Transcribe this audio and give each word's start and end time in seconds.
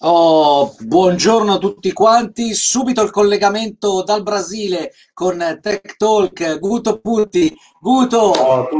Oh, 0.00 0.74
buongiorno 0.78 1.54
a 1.54 1.58
tutti 1.58 1.92
quanti. 1.92 2.52
Subito 2.52 3.02
il 3.02 3.10
collegamento 3.10 4.02
dal 4.02 4.22
Brasile 4.22 4.92
con 5.12 5.38
Tech 5.62 5.96
Talk. 5.96 6.58
Guto 6.58 6.98
Putti. 6.98 7.54
Guto, 7.80 8.32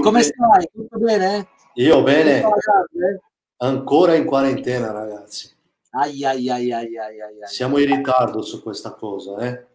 come 0.03 0.23
stai? 0.23 0.69
Tutto 0.73 0.99
bene? 0.99 1.49
Io 1.75 2.03
bene, 2.03 2.41
grande? 2.41 3.23
ancora 3.59 4.15
in 4.15 4.25
quarantena, 4.25 4.91
ragazzi. 4.91 5.51
Ai 5.91 6.25
ai 6.25 6.51
ai 6.51 6.73
ai 6.73 6.99
ai 6.99 7.21
ai. 7.21 7.35
Siamo 7.45 7.79
in 7.79 7.87
ritardo 7.87 8.43
su 8.43 8.61
questa 8.63 8.93
cosa, 8.95 9.37
eh? 9.39 9.67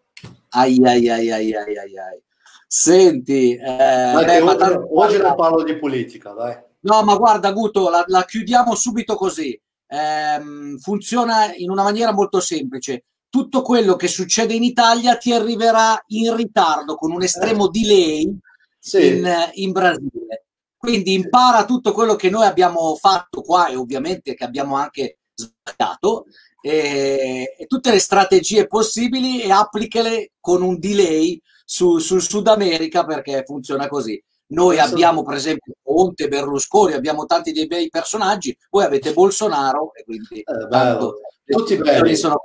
Ai 0.50 0.78
ai 0.86 1.10
ai 1.10 1.32
ai 1.32 1.56
ai 1.56 1.78
ai 1.78 1.98
ai. 1.98 2.24
Senti, 2.68 3.56
eh, 3.56 3.66
Dai, 3.66 4.26
beh, 4.26 4.42
oggi, 4.42 4.58
tanto 4.58 5.00
oggi 5.00 5.18
non 5.18 5.36
parlo 5.36 5.64
di 5.64 5.78
politica, 5.78 6.32
dai. 6.32 6.58
No, 6.82 7.02
ma 7.04 7.16
guarda, 7.16 7.52
Guto, 7.52 7.90
la, 7.90 8.04
la 8.08 8.24
chiudiamo 8.26 8.76
subito 8.76 9.16
così. 9.16 9.60
Ehm, 9.92 10.78
funziona 10.78 11.54
in 11.56 11.70
una 11.70 11.84
maniera 11.84 12.14
molto 12.14 12.40
semplice. 12.40 13.06
Tutto 13.30 13.62
quello 13.62 13.96
che 13.96 14.08
succede 14.08 14.54
in 14.54 14.64
Italia 14.64 15.18
ti 15.18 15.34
arriverà 15.34 16.02
in 16.08 16.36
ritardo, 16.36 16.96
con 16.96 17.12
un 17.12 17.24
estremo 17.24 17.68
Eh, 17.68 17.70
delay 17.72 18.38
sì, 18.80 19.08
in, 19.08 19.28
in 19.54 19.72
Brasile. 19.72 20.46
Quindi 20.78 21.14
impara 21.14 21.66
tutto 21.66 21.92
quello 21.92 22.16
che 22.16 22.30
noi 22.30 22.46
abbiamo 22.46 22.96
fatto 22.96 23.42
qua 23.42 23.68
e 23.68 23.76
ovviamente 23.76 24.34
che 24.34 24.44
abbiamo 24.46 24.76
anche 24.78 25.20
sbagliato 25.34 26.26
e, 26.62 27.56
e 27.58 27.66
tutte 27.68 27.92
le 27.92 28.00
strategie 28.00 28.66
possibili 28.68 29.42
e 29.42 29.52
applicale 29.52 30.32
con 30.40 30.62
un 30.62 30.80
delay 30.80 31.40
su- 31.66 31.98
sul 32.00 32.22
Sud 32.22 32.48
America 32.48 33.06
perché 33.06 33.44
funziona 33.46 33.88
così. 33.88 34.22
Noi 34.52 34.80
abbiamo 34.80 35.24
per 35.24 35.36
esempio 35.36 35.74
Conte, 35.84 36.28
Berlusconi, 36.28 36.94
abbiamo 36.94 37.26
tanti 37.26 37.52
dei 37.52 37.68
bei 37.68 37.90
personaggi, 37.90 38.58
voi 38.70 38.84
avete 38.84 39.14
Bolsonaro 39.14 39.94
e 39.94 40.04
quindi 40.04 40.40
eh, 40.40 40.68
tanto 40.70 41.20
Tutti 41.46 41.78
belli, 41.78 42.16
sono 42.16 42.40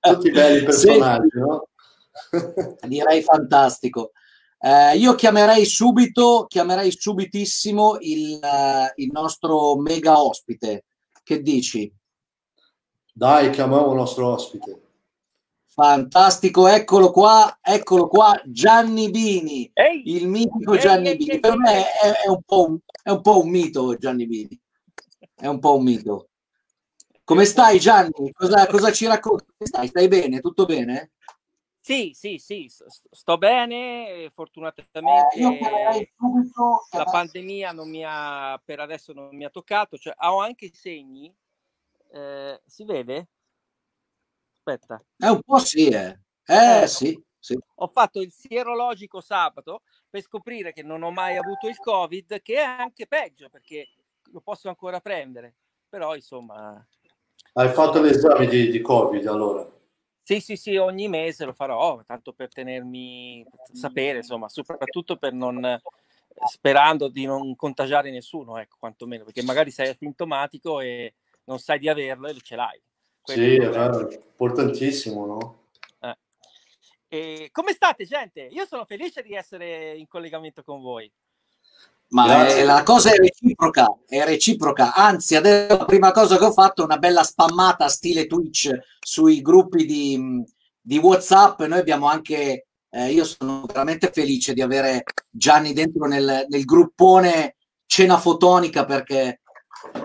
tutti 0.00 0.30
belli 0.30 0.64
personaggi, 0.64 1.38
no? 1.38 1.68
direi 2.86 3.22
fantastico. 3.22 4.12
Eh, 4.58 4.96
io 4.96 5.14
chiamerei 5.14 5.64
subito, 5.64 6.46
chiamerei 6.48 6.92
subitissimo 6.92 7.96
il, 8.00 8.40
eh, 8.42 8.92
il 8.96 9.10
nostro 9.12 9.76
mega 9.76 10.22
ospite. 10.22 10.84
Che 11.22 11.42
dici? 11.42 11.92
Dai, 13.12 13.50
chiamiamo 13.50 13.90
il 13.90 13.96
nostro 13.96 14.28
ospite. 14.28 14.80
Fantastico, 15.74 16.66
eccolo 16.68 17.10
qua, 17.10 17.58
eccolo 17.62 18.06
qua, 18.06 18.38
Gianni 18.44 19.08
Bini, 19.08 19.70
Ehi, 19.72 20.16
il 20.16 20.28
mitico 20.28 20.76
Gianni 20.76 21.08
ehi, 21.08 21.16
Bini. 21.16 21.40
Per 21.40 21.56
me 21.56 21.90
è, 21.90 22.10
è 22.24 22.28
un 22.28 22.42
po' 22.42 22.68
un, 22.68 22.78
è 23.02 23.08
un 23.08 23.22
po' 23.22 23.40
un 23.40 23.48
mito 23.48 23.96
Gianni 23.96 24.26
Bini, 24.26 24.60
è 25.34 25.46
un 25.46 25.58
po' 25.60 25.76
un 25.76 25.84
mito. 25.84 26.28
Come 27.24 27.46
stai 27.46 27.78
Gianni? 27.78 28.30
Cosa, 28.32 28.66
cosa 28.66 28.92
ci 28.92 29.06
racconti? 29.06 29.46
Stai, 29.60 29.86
stai 29.86 30.08
bene? 30.08 30.40
Tutto 30.40 30.66
bene? 30.66 31.12
Sì, 31.80 32.12
sì, 32.14 32.36
sì, 32.36 32.70
sto 33.10 33.38
bene. 33.38 34.08
Eh, 34.08 34.30
Fortunatamente 34.34 35.00
subito, 36.18 36.86
la 36.90 37.04
pandemia 37.04 37.72
non 37.72 37.88
mi 37.88 38.04
ha, 38.06 38.60
per 38.62 38.80
adesso 38.80 39.14
non 39.14 39.34
mi 39.34 39.44
ha 39.44 39.50
toccato. 39.50 39.96
Cioè, 39.96 40.14
ho 40.18 40.38
anche 40.38 40.66
i 40.66 40.72
segni. 40.74 41.34
Eh, 42.12 42.60
si 42.66 42.84
vede? 42.84 43.28
Aspetta. 44.64 45.02
Eh, 45.18 45.28
un 45.28 45.42
po' 45.42 45.58
sì, 45.58 45.88
eh. 45.88 46.18
Eh, 46.46 46.82
Eh, 46.82 46.86
sì, 46.86 47.20
sì. 47.38 47.58
ho 47.76 47.88
fatto 47.88 48.20
il 48.20 48.30
sierologico 48.32 49.20
sabato 49.20 49.82
per 50.08 50.22
scoprire 50.22 50.72
che 50.72 50.82
non 50.84 51.02
ho 51.02 51.10
mai 51.10 51.36
avuto 51.36 51.66
il 51.66 51.76
Covid, 51.78 52.40
che 52.42 52.54
è 52.54 52.62
anche 52.62 53.08
peggio 53.08 53.48
perché 53.48 53.88
lo 54.30 54.40
posso 54.40 54.68
ancora 54.68 55.00
prendere. 55.00 55.56
Però, 55.88 56.14
insomma, 56.14 56.84
Hai 57.54 57.68
fatto 57.70 58.00
l'esame 58.00 58.46
di, 58.46 58.70
di 58.70 58.80
Covid, 58.80 59.26
allora? 59.26 59.68
Sì, 60.22 60.40
sì, 60.40 60.56
sì, 60.56 60.76
ogni 60.76 61.08
mese 61.08 61.44
lo 61.44 61.52
farò, 61.52 62.00
tanto 62.06 62.32
per 62.32 62.48
tenermi, 62.48 63.44
per 63.50 63.76
sapere, 63.76 64.18
insomma, 64.18 64.48
soprattutto 64.48 65.16
per 65.16 65.32
non, 65.32 65.80
sperando 66.46 67.08
di 67.08 67.24
non 67.24 67.56
contagiare 67.56 68.10
nessuno, 68.12 68.56
ecco, 68.58 68.76
quantomeno, 68.78 69.24
perché 69.24 69.42
magari 69.42 69.72
sei 69.72 69.88
asintomatico 69.88 70.80
e 70.80 71.14
non 71.44 71.58
sai 71.58 71.80
di 71.80 71.88
averlo 71.88 72.28
e 72.28 72.40
ce 72.40 72.54
l'hai. 72.56 72.80
È 73.24 73.32
Sì, 73.32 73.54
è 73.56 73.68
vero, 73.68 74.08
importantissimo, 74.10 75.26
no? 75.26 75.56
Eh. 76.00 76.16
E 77.08 77.48
come 77.52 77.72
state, 77.72 78.04
gente? 78.04 78.40
Io 78.40 78.66
sono 78.66 78.84
felice 78.84 79.22
di 79.22 79.34
essere 79.34 79.96
in 79.96 80.08
collegamento 80.08 80.62
con 80.64 80.80
voi. 80.80 81.10
Ma 82.08 82.26
Grazie. 82.26 82.64
la 82.64 82.82
cosa 82.82 83.10
è 83.10 83.16
reciproca, 83.16 83.86
è 84.06 84.22
reciproca. 84.24 84.92
Anzi, 84.92 85.34
adesso 85.34 85.78
la 85.78 85.84
prima 85.86 86.10
cosa 86.12 86.36
che 86.36 86.44
ho 86.44 86.52
fatto 86.52 86.82
è 86.82 86.84
una 86.84 86.98
bella 86.98 87.22
spammata 87.22 87.88
stile 87.88 88.26
Twitch 88.26 88.70
sui 89.00 89.40
gruppi 89.40 89.86
di, 89.86 90.44
di 90.78 90.98
WhatsApp. 90.98 91.62
Noi 91.62 91.78
abbiamo 91.78 92.08
anche, 92.08 92.66
eh, 92.90 93.10
io 93.10 93.24
sono 93.24 93.64
veramente 93.66 94.10
felice 94.12 94.52
di 94.52 94.60
avere 94.60 95.04
Gianni 95.30 95.72
dentro 95.72 96.06
nel, 96.06 96.44
nel 96.48 96.64
gruppone 96.64 97.56
cena 97.86 98.18
fotonica 98.18 98.84
perché 98.84 99.40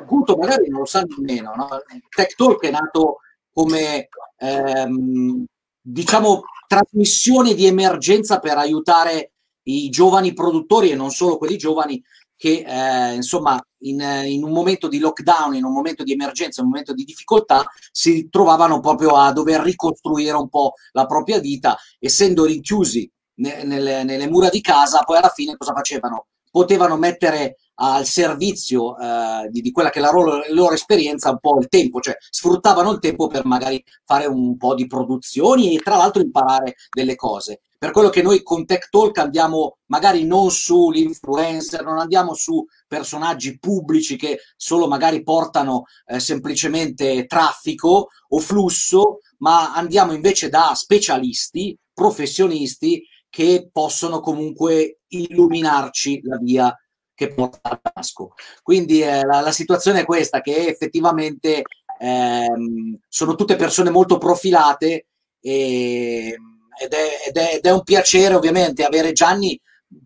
Guto 0.06 0.38
magari 0.38 0.70
non 0.70 0.80
lo 0.80 0.86
sa 0.86 1.04
nemmeno, 1.04 1.54
no? 1.56 1.68
Tech 2.16 2.36
Talk 2.36 2.64
è 2.64 2.72
nato 2.72 3.18
come 3.52 4.10
ehm, 4.38 5.46
diciamo 5.82 6.42
trasmissione 6.68 7.54
di 7.54 7.66
emergenza 7.66 8.40
per 8.40 8.58
aiutare 8.58 9.32
i 9.64 9.90
giovani 9.90 10.34
produttori 10.34 10.92
e 10.92 10.96
non 10.96 11.12
solo 11.12 11.38
quelli 11.38 11.58
giovani 11.58 12.02
che 12.36 12.64
eh, 12.66 13.16
insomma 13.16 13.60
in, 13.80 14.00
in, 14.26 14.44
un 14.44 14.52
momento 14.52 14.88
di 14.88 15.00
lockdown, 15.00 15.56
in 15.56 15.64
un 15.64 15.74
momento 15.74 16.04
di 16.04 16.14
emergenza, 16.14 16.60
in 16.60 16.68
un 16.68 16.72
momento 16.72 16.94
di 16.94 17.04
difficoltà 17.04 17.66
si 17.92 18.30
trovavano 18.30 18.80
proprio 18.80 19.16
a 19.16 19.32
dover 19.34 19.62
ricostruire 19.62 20.36
un 20.36 20.48
po' 20.48 20.74
la 20.92 21.06
propria 21.06 21.40
vita, 21.40 21.78
essendo 22.00 22.46
rinchiusi 22.46 23.12
ne, 23.36 23.64
nelle, 23.64 24.04
nelle 24.04 24.30
mura 24.30 24.50
di 24.50 24.62
casa, 24.62 25.04
poi 25.04 25.18
alla 25.18 25.32
fine 25.34 25.58
cosa 25.58 25.74
facevano? 25.74 26.28
Potevano 26.50 26.96
mettere 26.98 27.58
al 27.80 28.06
servizio 28.06 28.98
eh, 28.98 29.50
di, 29.50 29.62
di, 29.62 29.72
quella 29.72 29.90
che 29.90 30.00
è 30.00 30.02
la 30.02 30.12
loro, 30.12 30.42
loro, 30.50 30.74
esperienza 30.74 31.30
un 31.30 31.40
po' 31.40 31.60
il 31.60 31.68
tempo, 31.68 32.00
cioè 32.00 32.16
sfruttavano 32.20 32.92
il 32.92 33.00
tempo 33.00 33.28
per 33.28 33.46
magari 33.46 33.84
fare 34.06 34.26
un 34.26 34.58
po' 34.58 34.74
di 34.74 34.88
produzioni 34.88 35.76
e 35.76 35.80
tra 35.80 35.98
l'altro 35.98 36.22
imparare 36.22 36.76
delle 36.90 37.16
cose. 37.16 37.62
Per 37.80 37.92
quello 37.92 38.10
che 38.10 38.24
noi 38.24 38.42
con 38.42 38.66
Tech 38.66 38.90
Talk 38.90 39.20
andiamo 39.20 39.78
magari 39.88 40.26
non 40.26 40.50
sull'influencer, 40.50 41.84
non 41.84 42.00
andiamo 42.00 42.34
su 42.34 42.66
personaggi 42.88 43.60
pubblici 43.60 44.16
che 44.16 44.40
solo 44.56 44.88
magari 44.88 45.22
portano 45.22 45.84
eh, 46.08 46.20
semplicemente 46.20 47.28
traffico 47.28 48.08
o 48.30 48.40
flusso, 48.40 49.20
ma 49.40 49.76
andiamo 49.76 50.14
invece 50.14 50.50
da 50.50 50.72
specialisti, 50.74 51.78
professionisti 51.94 53.04
che 53.30 53.70
possono 53.72 54.22
comunque 54.22 55.02
illuminarci 55.10 56.22
la 56.24 56.38
via 56.38 56.76
che 57.18 57.34
porta 57.34 57.72
a 57.72 57.80
Damasco. 57.82 58.34
Quindi 58.62 59.02
eh, 59.02 59.26
la, 59.26 59.42
la, 59.42 59.52
situazione 59.52 60.02
è 60.02 60.06
questa, 60.06 60.40
che 60.40 60.68
effettivamente 60.68 61.64
ehm, 62.00 63.00
sono 63.10 63.34
tutte 63.34 63.56
persone 63.56 63.90
molto 63.90 64.20
profilate 64.20 65.08
e, 65.42 66.38
ed, 66.80 66.94
è, 66.94 67.28
ed, 67.28 67.36
è, 67.36 67.56
ed, 67.56 67.66
è, 67.66 67.72
un 67.72 67.82
piacere 67.82 68.36
ovviamente 68.36 68.84
avere 68.84 69.14
Gianni 69.14 69.60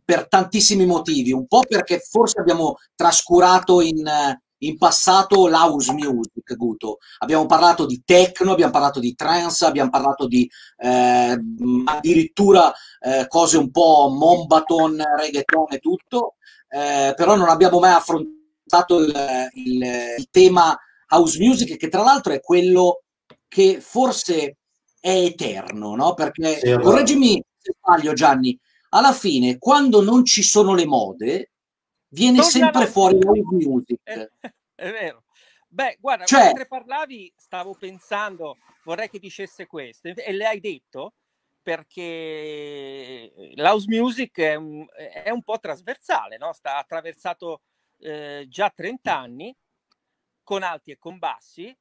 per 0.06 0.30
tantissimi 0.30 0.86
motivi, 0.86 1.34
un 1.34 1.48
po' 1.48 1.64
perché 1.68 2.00
forse 2.00 2.40
abbiamo 2.40 2.78
trascurato 2.96 3.82
in, 3.82 4.10
in 4.60 4.78
passato 4.78 5.50
l'house 5.50 5.92
music, 5.92 6.56
Guto. 6.56 7.00
Abbiamo 7.20 7.46
parlato 7.46 7.86
di 7.86 8.02
techno, 8.06 8.54
abbiamo 8.54 8.72
parlato 8.72 9.02
di 9.02 9.14
trance, 9.16 9.66
abbiamo 9.66 9.90
parlato 9.90 10.28
di 10.28 10.50
eh, 10.78 11.38
addirittura 11.86 12.72
eh, 13.02 13.28
cose 13.28 13.58
un 13.58 13.70
po' 13.70 14.16
mombaton, 14.18 15.04
reggaeton 15.18 15.66
e 15.72 15.80
tutto, 15.80 16.36
eh, 16.74 17.14
però 17.16 17.36
non 17.36 17.50
abbiamo 17.50 17.80
mai 17.80 17.92
affrontato 17.92 19.00
il, 19.00 19.50
il, 19.56 19.84
il, 20.18 20.30
tema 20.32 20.78
house 21.10 21.38
music, 21.38 21.76
che 21.76 21.90
tra 21.90 22.02
l'altro 22.02 22.32
è 22.32 22.40
quello 22.40 23.04
che 23.50 23.82
forse 23.82 24.58
è 25.00 25.10
eterno, 25.10 25.96
no? 25.96 26.14
Perché, 26.14 26.60
sì, 26.60 26.74
correggimi 26.80 27.44
se 27.58 27.74
sbaglio 27.78 28.14
Gianni, 28.14 28.58
alla 28.90 29.12
fine 29.12 29.58
quando 29.58 30.02
non 30.02 30.24
ci 30.24 30.44
sono 30.44 30.74
le 30.74 30.86
mode 30.86 31.52
viene 32.10 32.38
Torna 32.38 32.52
sempre 32.52 32.80
la- 32.80 32.88
fuori 32.88 33.22
l'house 33.22 33.68
music. 33.68 34.00
È, 34.02 34.30
è 34.76 34.92
vero. 34.92 35.24
Beh, 35.68 35.98
guarda, 36.00 36.24
Cioè- 36.24 36.46
mentre 36.46 36.68
parlavi 36.68 37.34
stavo 37.36 37.76
pensando, 37.78 38.56
vorrei 38.86 39.10
che 39.10 39.20
dicesse 39.20 39.68
questo, 39.68 40.08
e 40.08 40.32
le 40.32 40.46
hai 40.46 40.60
detto 40.62 41.16
perché 41.62 43.32
l'house 43.56 43.88
music 43.88 44.40
è 44.40 44.56
un, 44.56 44.86
è 44.96 45.30
un 45.30 45.44
po' 45.44 45.60
trasversale, 45.60 46.38
no? 46.38 46.54
Sta 46.54 46.78
attraversato 46.78 47.62
eh, 48.00 48.46
già 48.50 48.70
30 48.70 49.18
anni, 49.18 49.56
con 50.44 50.64
alti 50.64 50.92
e 50.92 50.98
con 50.98 51.18
bassi, 51.18 51.76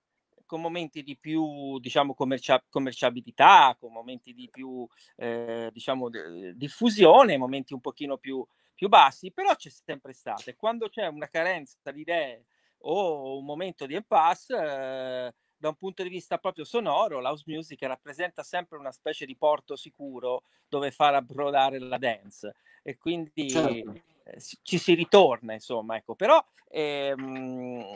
con 0.47 0.61
momenti 0.61 1.03
di 1.03 1.17
più, 1.17 1.79
diciamo, 1.79 2.15
commercia- 2.15 2.65
commerciabilità, 2.69 3.77
con 3.79 3.93
momenti 3.93 4.33
di 4.35 4.49
più, 4.51 4.87
eh, 5.17 5.71
diciamo, 5.73 6.09
d- 6.09 6.53
diffusione, 6.53 7.37
momenti 7.39 7.73
un 7.73 7.81
pochino 7.81 8.17
più, 8.19 8.45
più 8.75 8.89
bassi, 8.89 9.33
però 9.33 9.55
c'è 9.55 9.71
sempre 9.71 10.13
stato. 10.13 10.51
E 10.51 10.57
quando 10.57 10.89
c'è 10.89 11.07
una 11.07 11.29
carenza 11.29 11.79
di 11.93 12.01
idee 12.01 12.47
o 12.83 13.39
un 13.39 13.45
momento 13.45 13.87
di 13.87 13.95
impasse, 13.95 14.57
eh, 14.57 15.35
da 15.61 15.69
un 15.69 15.75
punto 15.75 16.03
di 16.03 16.09
vista 16.09 16.39
proprio 16.39 16.65
sonoro, 16.65 17.21
l'house 17.21 17.45
music 17.47 17.83
rappresenta 17.83 18.43
sempre 18.43 18.79
una 18.79 18.93
specie 18.93 19.27
di 19.27 19.37
porto 19.37 19.77
sicuro 19.77 20.45
dove 20.67 20.91
far 20.91 21.15
approdare 21.15 21.79
la 21.79 21.99
dance 21.99 22.55
e 22.83 22.97
quindi 22.97 23.51
certo. 23.51 24.01
eh, 24.25 24.41
ci 24.63 24.79
si 24.79 24.95
ritorna, 24.95 25.53
insomma, 25.53 25.97
ecco, 25.97 26.15
però 26.15 26.43
ehm, 26.71 27.95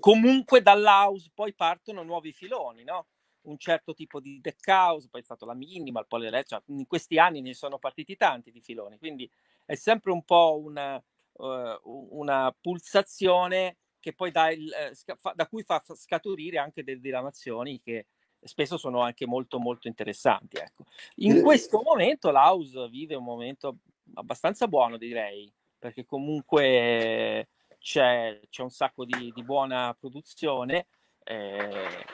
comunque 0.00 0.60
dall'house 0.60 1.30
poi 1.32 1.54
partono 1.54 2.02
nuovi 2.02 2.32
filoni, 2.32 2.82
no? 2.82 3.06
Un 3.42 3.56
certo 3.58 3.94
tipo 3.94 4.18
di 4.18 4.40
deck 4.40 4.66
house, 4.66 5.06
poi 5.08 5.20
è 5.20 5.24
stato 5.24 5.46
la 5.46 5.54
minimal, 5.54 6.08
poi 6.08 6.28
cioè, 6.44 6.62
in 6.66 6.86
questi 6.88 7.20
anni 7.20 7.40
ne 7.42 7.54
sono 7.54 7.78
partiti 7.78 8.16
tanti 8.16 8.50
di 8.50 8.60
filoni, 8.60 8.98
quindi 8.98 9.30
è 9.64 9.76
sempre 9.76 10.10
un 10.10 10.24
po' 10.24 10.60
una, 10.60 11.00
uh, 11.34 12.08
una 12.10 12.52
pulsazione 12.60 13.76
che 14.02 14.12
poi 14.12 14.32
dà 14.32 14.50
il, 14.50 14.70
eh, 14.72 14.92
da 15.34 15.46
cui 15.46 15.62
fa 15.62 15.80
scaturire 15.94 16.58
anche 16.58 16.82
delle 16.82 17.00
diramazioni 17.00 17.80
che 17.80 18.06
spesso 18.42 18.76
sono 18.76 19.00
anche 19.00 19.26
molto 19.26 19.60
molto 19.60 19.86
interessanti. 19.86 20.56
Ecco. 20.56 20.84
In 21.16 21.40
questo 21.40 21.80
momento 21.82 22.32
l'house 22.32 22.88
vive 22.88 23.14
un 23.14 23.22
momento 23.22 23.78
abbastanza 24.14 24.66
buono, 24.66 24.96
direi, 24.96 25.50
perché 25.78 26.04
comunque 26.04 27.48
c'è, 27.78 28.40
c'è 28.50 28.62
un 28.62 28.70
sacco 28.70 29.04
di, 29.04 29.30
di 29.32 29.44
buona 29.44 29.96
produzione. 29.98 30.86
Eh, 31.24 32.04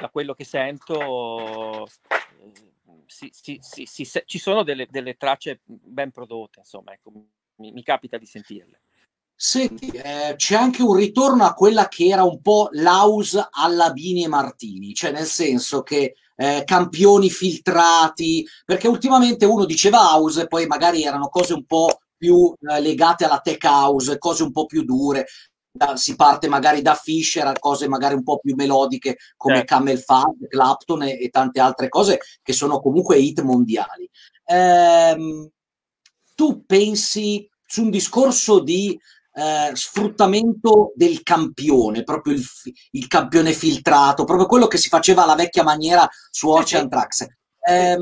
da 0.00 0.08
quello 0.08 0.32
che 0.32 0.44
sento 0.44 1.84
eh, 1.84 2.52
si, 3.04 3.28
si, 3.30 3.58
si, 3.60 4.22
ci 4.24 4.38
sono 4.38 4.62
delle, 4.62 4.86
delle, 4.88 5.18
tracce 5.18 5.60
ben 5.64 6.10
prodotte, 6.10 6.60
insomma, 6.60 6.94
ecco, 6.94 7.12
mi, 7.56 7.72
mi 7.72 7.82
capita 7.82 8.16
di 8.16 8.24
sentirle. 8.24 8.80
Senti, 9.46 9.88
eh, 9.88 10.32
c'è 10.36 10.54
anche 10.54 10.82
un 10.82 10.94
ritorno 10.94 11.44
a 11.44 11.52
quella 11.52 11.86
che 11.86 12.06
era 12.06 12.24
un 12.24 12.40
po' 12.40 12.70
l'house 12.72 13.46
alla 13.50 13.92
Bini 13.92 14.24
e 14.24 14.26
Martini, 14.26 14.94
cioè 14.94 15.10
nel 15.12 15.26
senso 15.26 15.82
che 15.82 16.14
eh, 16.34 16.62
campioni 16.64 17.28
filtrati, 17.28 18.42
perché 18.64 18.88
ultimamente 18.88 19.44
uno 19.44 19.66
diceva 19.66 20.14
house 20.14 20.40
e 20.40 20.46
poi 20.46 20.66
magari 20.66 21.02
erano 21.02 21.28
cose 21.28 21.52
un 21.52 21.66
po' 21.66 22.00
più 22.16 22.54
eh, 22.58 22.80
legate 22.80 23.26
alla 23.26 23.40
tech 23.40 23.62
house, 23.64 24.16
cose 24.16 24.44
un 24.44 24.50
po' 24.50 24.64
più 24.64 24.82
dure, 24.82 25.26
da, 25.70 25.94
si 25.94 26.16
parte 26.16 26.48
magari 26.48 26.80
da 26.80 26.94
Fisher 26.94 27.46
a 27.46 27.58
cose 27.58 27.86
magari 27.86 28.14
un 28.14 28.22
po' 28.22 28.38
più 28.38 28.54
melodiche 28.54 29.18
come 29.36 29.60
eh. 29.60 29.64
Camel 29.64 29.98
Fat, 29.98 30.48
Clapton 30.48 31.02
e, 31.02 31.20
e, 31.20 31.28
tante 31.28 31.60
altre 31.60 31.90
cose 31.90 32.18
che 32.42 32.54
sono 32.54 32.80
comunque 32.80 33.18
hit 33.18 33.42
mondiali. 33.42 34.08
Ehm, 34.46 35.50
tu 36.34 36.64
pensi 36.64 37.46
su 37.66 37.82
un 37.82 37.90
discorso 37.90 38.60
di 38.60 38.96
eh, 39.34 39.74
sfruttamento 39.74 40.92
del 40.94 41.22
campione, 41.22 42.04
proprio 42.04 42.34
il, 42.34 42.44
il, 42.92 43.06
campione 43.08 43.52
filtrato, 43.52 44.24
proprio 44.24 44.46
quello 44.46 44.68
che 44.68 44.76
si 44.78 44.88
faceva 44.88 45.24
alla 45.24 45.34
vecchia 45.34 45.64
maniera 45.64 46.08
su 46.30 46.48
Ocean 46.48 46.88
Trax. 46.88 47.26
Eh, 47.66 47.96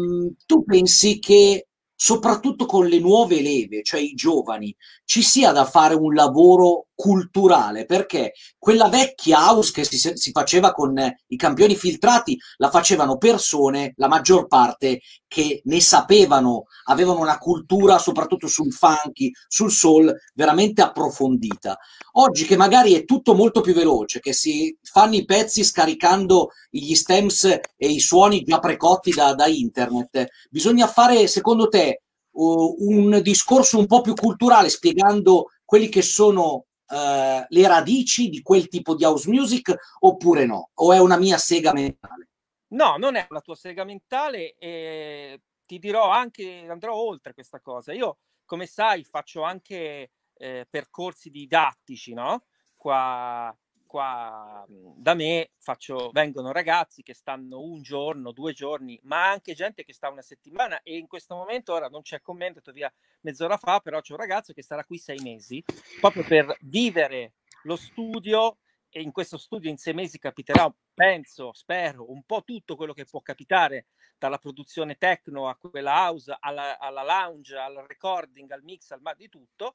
tu 0.44 0.64
pensi 0.64 1.18
che 1.18 1.68
soprattutto 1.94 2.66
con 2.66 2.86
le 2.86 2.98
nuove 2.98 3.40
leve, 3.40 3.82
cioè 3.82 4.00
i 4.00 4.12
giovani, 4.12 4.74
ci 5.04 5.22
sia 5.22 5.52
da 5.52 5.64
fare 5.64 5.94
un 5.94 6.12
lavoro 6.12 6.88
culturale, 6.94 7.84
perché 7.84 8.32
quella 8.58 8.88
vecchia 8.88 9.48
house 9.48 9.72
che 9.72 9.84
si, 9.84 9.98
si 9.98 10.30
faceva 10.30 10.72
con 10.72 10.94
i 11.26 11.36
campioni 11.36 11.74
filtrati 11.74 12.38
la 12.56 12.70
facevano 12.70 13.16
persone, 13.16 13.92
la 13.96 14.08
maggior 14.08 14.46
parte, 14.46 15.00
che 15.26 15.62
ne 15.64 15.80
sapevano, 15.80 16.64
avevano 16.84 17.20
una 17.20 17.38
cultura 17.38 17.98
soprattutto 17.98 18.46
sul 18.46 18.72
funky, 18.72 19.30
sul 19.48 19.70
soul, 19.70 20.14
veramente 20.34 20.82
approfondita. 20.82 21.78
Oggi 22.12 22.44
che 22.44 22.56
magari 22.56 22.92
è 22.92 23.04
tutto 23.04 23.34
molto 23.34 23.62
più 23.62 23.72
veloce, 23.72 24.20
che 24.20 24.32
si 24.32 24.76
fanno 24.82 25.14
i 25.14 25.24
pezzi 25.24 25.64
scaricando 25.64 26.50
gli 26.70 26.94
stems 26.94 27.44
e 27.44 27.88
i 27.88 28.00
suoni 28.00 28.42
già 28.42 28.58
precotti 28.58 29.10
da, 29.10 29.34
da 29.34 29.46
internet, 29.46 30.26
bisogna 30.50 30.86
fare, 30.86 31.26
secondo 31.26 31.68
te, 31.68 32.02
un 32.34 33.20
discorso 33.22 33.78
un 33.78 33.86
po' 33.86 34.00
più 34.00 34.14
culturale 34.14 34.70
spiegando 34.70 35.48
quelli 35.64 35.88
che 35.88 36.02
sono 36.02 36.66
uh, 36.92 37.44
le 37.48 37.66
radici 37.66 38.28
di 38.28 38.42
quel 38.42 38.68
tipo 38.68 38.94
di 38.94 39.04
house 39.04 39.28
music 39.28 39.74
oppure 40.00 40.44
no? 40.44 40.70
O 40.74 40.92
è 40.92 40.98
una 40.98 41.16
mia 41.16 41.38
sega 41.38 41.72
mentale? 41.72 42.28
No, 42.68 42.96
non 42.96 43.16
è 43.16 43.26
la 43.28 43.40
tua 43.40 43.54
sega 43.54 43.84
mentale 43.84 44.54
e 44.58 45.40
ti 45.66 45.78
dirò 45.78 46.10
anche, 46.10 46.66
andrò 46.68 46.94
oltre 46.94 47.34
questa 47.34 47.60
cosa. 47.60 47.92
Io, 47.92 48.18
come 48.44 48.66
sai, 48.66 49.04
faccio 49.04 49.42
anche 49.42 50.10
eh, 50.34 50.66
percorsi 50.68 51.30
didattici, 51.30 52.12
no? 52.14 52.44
Qua 52.76 53.54
qua 53.92 54.64
mhmm, 54.66 54.94
da 54.96 55.12
me 55.12 55.50
faccio, 55.58 56.10
vengono 56.12 56.50
ragazzi 56.50 57.02
che 57.02 57.12
stanno 57.12 57.60
un 57.60 57.82
giorno, 57.82 58.32
due 58.32 58.54
giorni, 58.54 58.98
ma 59.02 59.28
anche 59.28 59.52
gente 59.52 59.84
che 59.84 59.92
sta 59.92 60.08
una 60.08 60.22
settimana 60.22 60.80
e 60.80 60.96
in 60.96 61.06
questo 61.06 61.34
momento 61.34 61.74
ora 61.74 61.88
non 61.88 62.00
c'è 62.00 62.22
commento, 62.22 62.72
via 62.72 62.90
mezz'ora 63.20 63.58
fa, 63.58 63.80
però 63.80 64.00
c'è 64.00 64.14
un 64.14 64.18
ragazzo 64.18 64.54
che 64.54 64.62
sarà 64.62 64.82
qui 64.84 64.96
sei 64.96 65.20
mesi 65.20 65.62
proprio 66.00 66.24
per 66.24 66.56
vivere 66.62 67.34
lo 67.64 67.76
studio 67.76 68.56
e 68.88 69.02
in 69.02 69.12
questo 69.12 69.36
studio 69.36 69.68
in 69.68 69.76
sei 69.76 69.92
mesi 69.92 70.18
capiterà, 70.18 70.74
penso, 70.94 71.52
spero, 71.52 72.10
un 72.10 72.22
po' 72.24 72.44
tutto 72.44 72.76
quello 72.76 72.94
che 72.94 73.04
può 73.04 73.20
capitare 73.20 73.88
dalla 74.16 74.38
produzione 74.38 74.96
techno 74.96 75.48
a 75.48 75.56
quella 75.56 76.06
house, 76.06 76.34
alla, 76.40 76.78
alla 76.78 77.02
lounge, 77.02 77.56
al 77.56 77.84
recording, 77.86 78.50
al 78.50 78.62
mix, 78.62 78.90
al 78.90 79.02
ma 79.02 79.12
di 79.12 79.28
tutto 79.28 79.74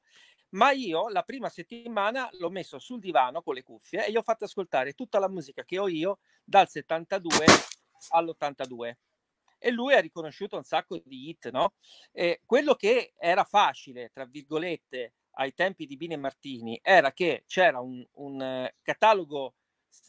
ma 0.50 0.70
io 0.70 1.08
la 1.08 1.22
prima 1.22 1.48
settimana 1.48 2.28
l'ho 2.32 2.50
messo 2.50 2.78
sul 2.78 3.00
divano 3.00 3.42
con 3.42 3.54
le 3.54 3.62
cuffie 3.62 4.06
e 4.06 4.10
gli 4.10 4.16
ho 4.16 4.22
fatto 4.22 4.44
ascoltare 4.44 4.92
tutta 4.94 5.18
la 5.18 5.28
musica 5.28 5.64
che 5.64 5.78
ho 5.78 5.88
io 5.88 6.18
dal 6.44 6.68
72 6.68 7.44
all'82 8.10 8.96
e 9.58 9.70
lui 9.70 9.94
ha 9.94 10.00
riconosciuto 10.00 10.56
un 10.56 10.62
sacco 10.62 11.00
di 11.04 11.28
hit, 11.28 11.50
no? 11.50 11.74
E 12.12 12.42
quello 12.46 12.74
che 12.74 13.14
era 13.18 13.42
facile, 13.42 14.10
tra 14.12 14.24
virgolette, 14.24 15.14
ai 15.32 15.52
tempi 15.52 15.86
di 15.86 15.96
Bine 15.96 16.16
Martini 16.16 16.78
era 16.82 17.12
che 17.12 17.44
c'era 17.46 17.80
un, 17.80 18.04
un 18.14 18.40
uh, 18.40 18.76
catalogo 18.82 19.54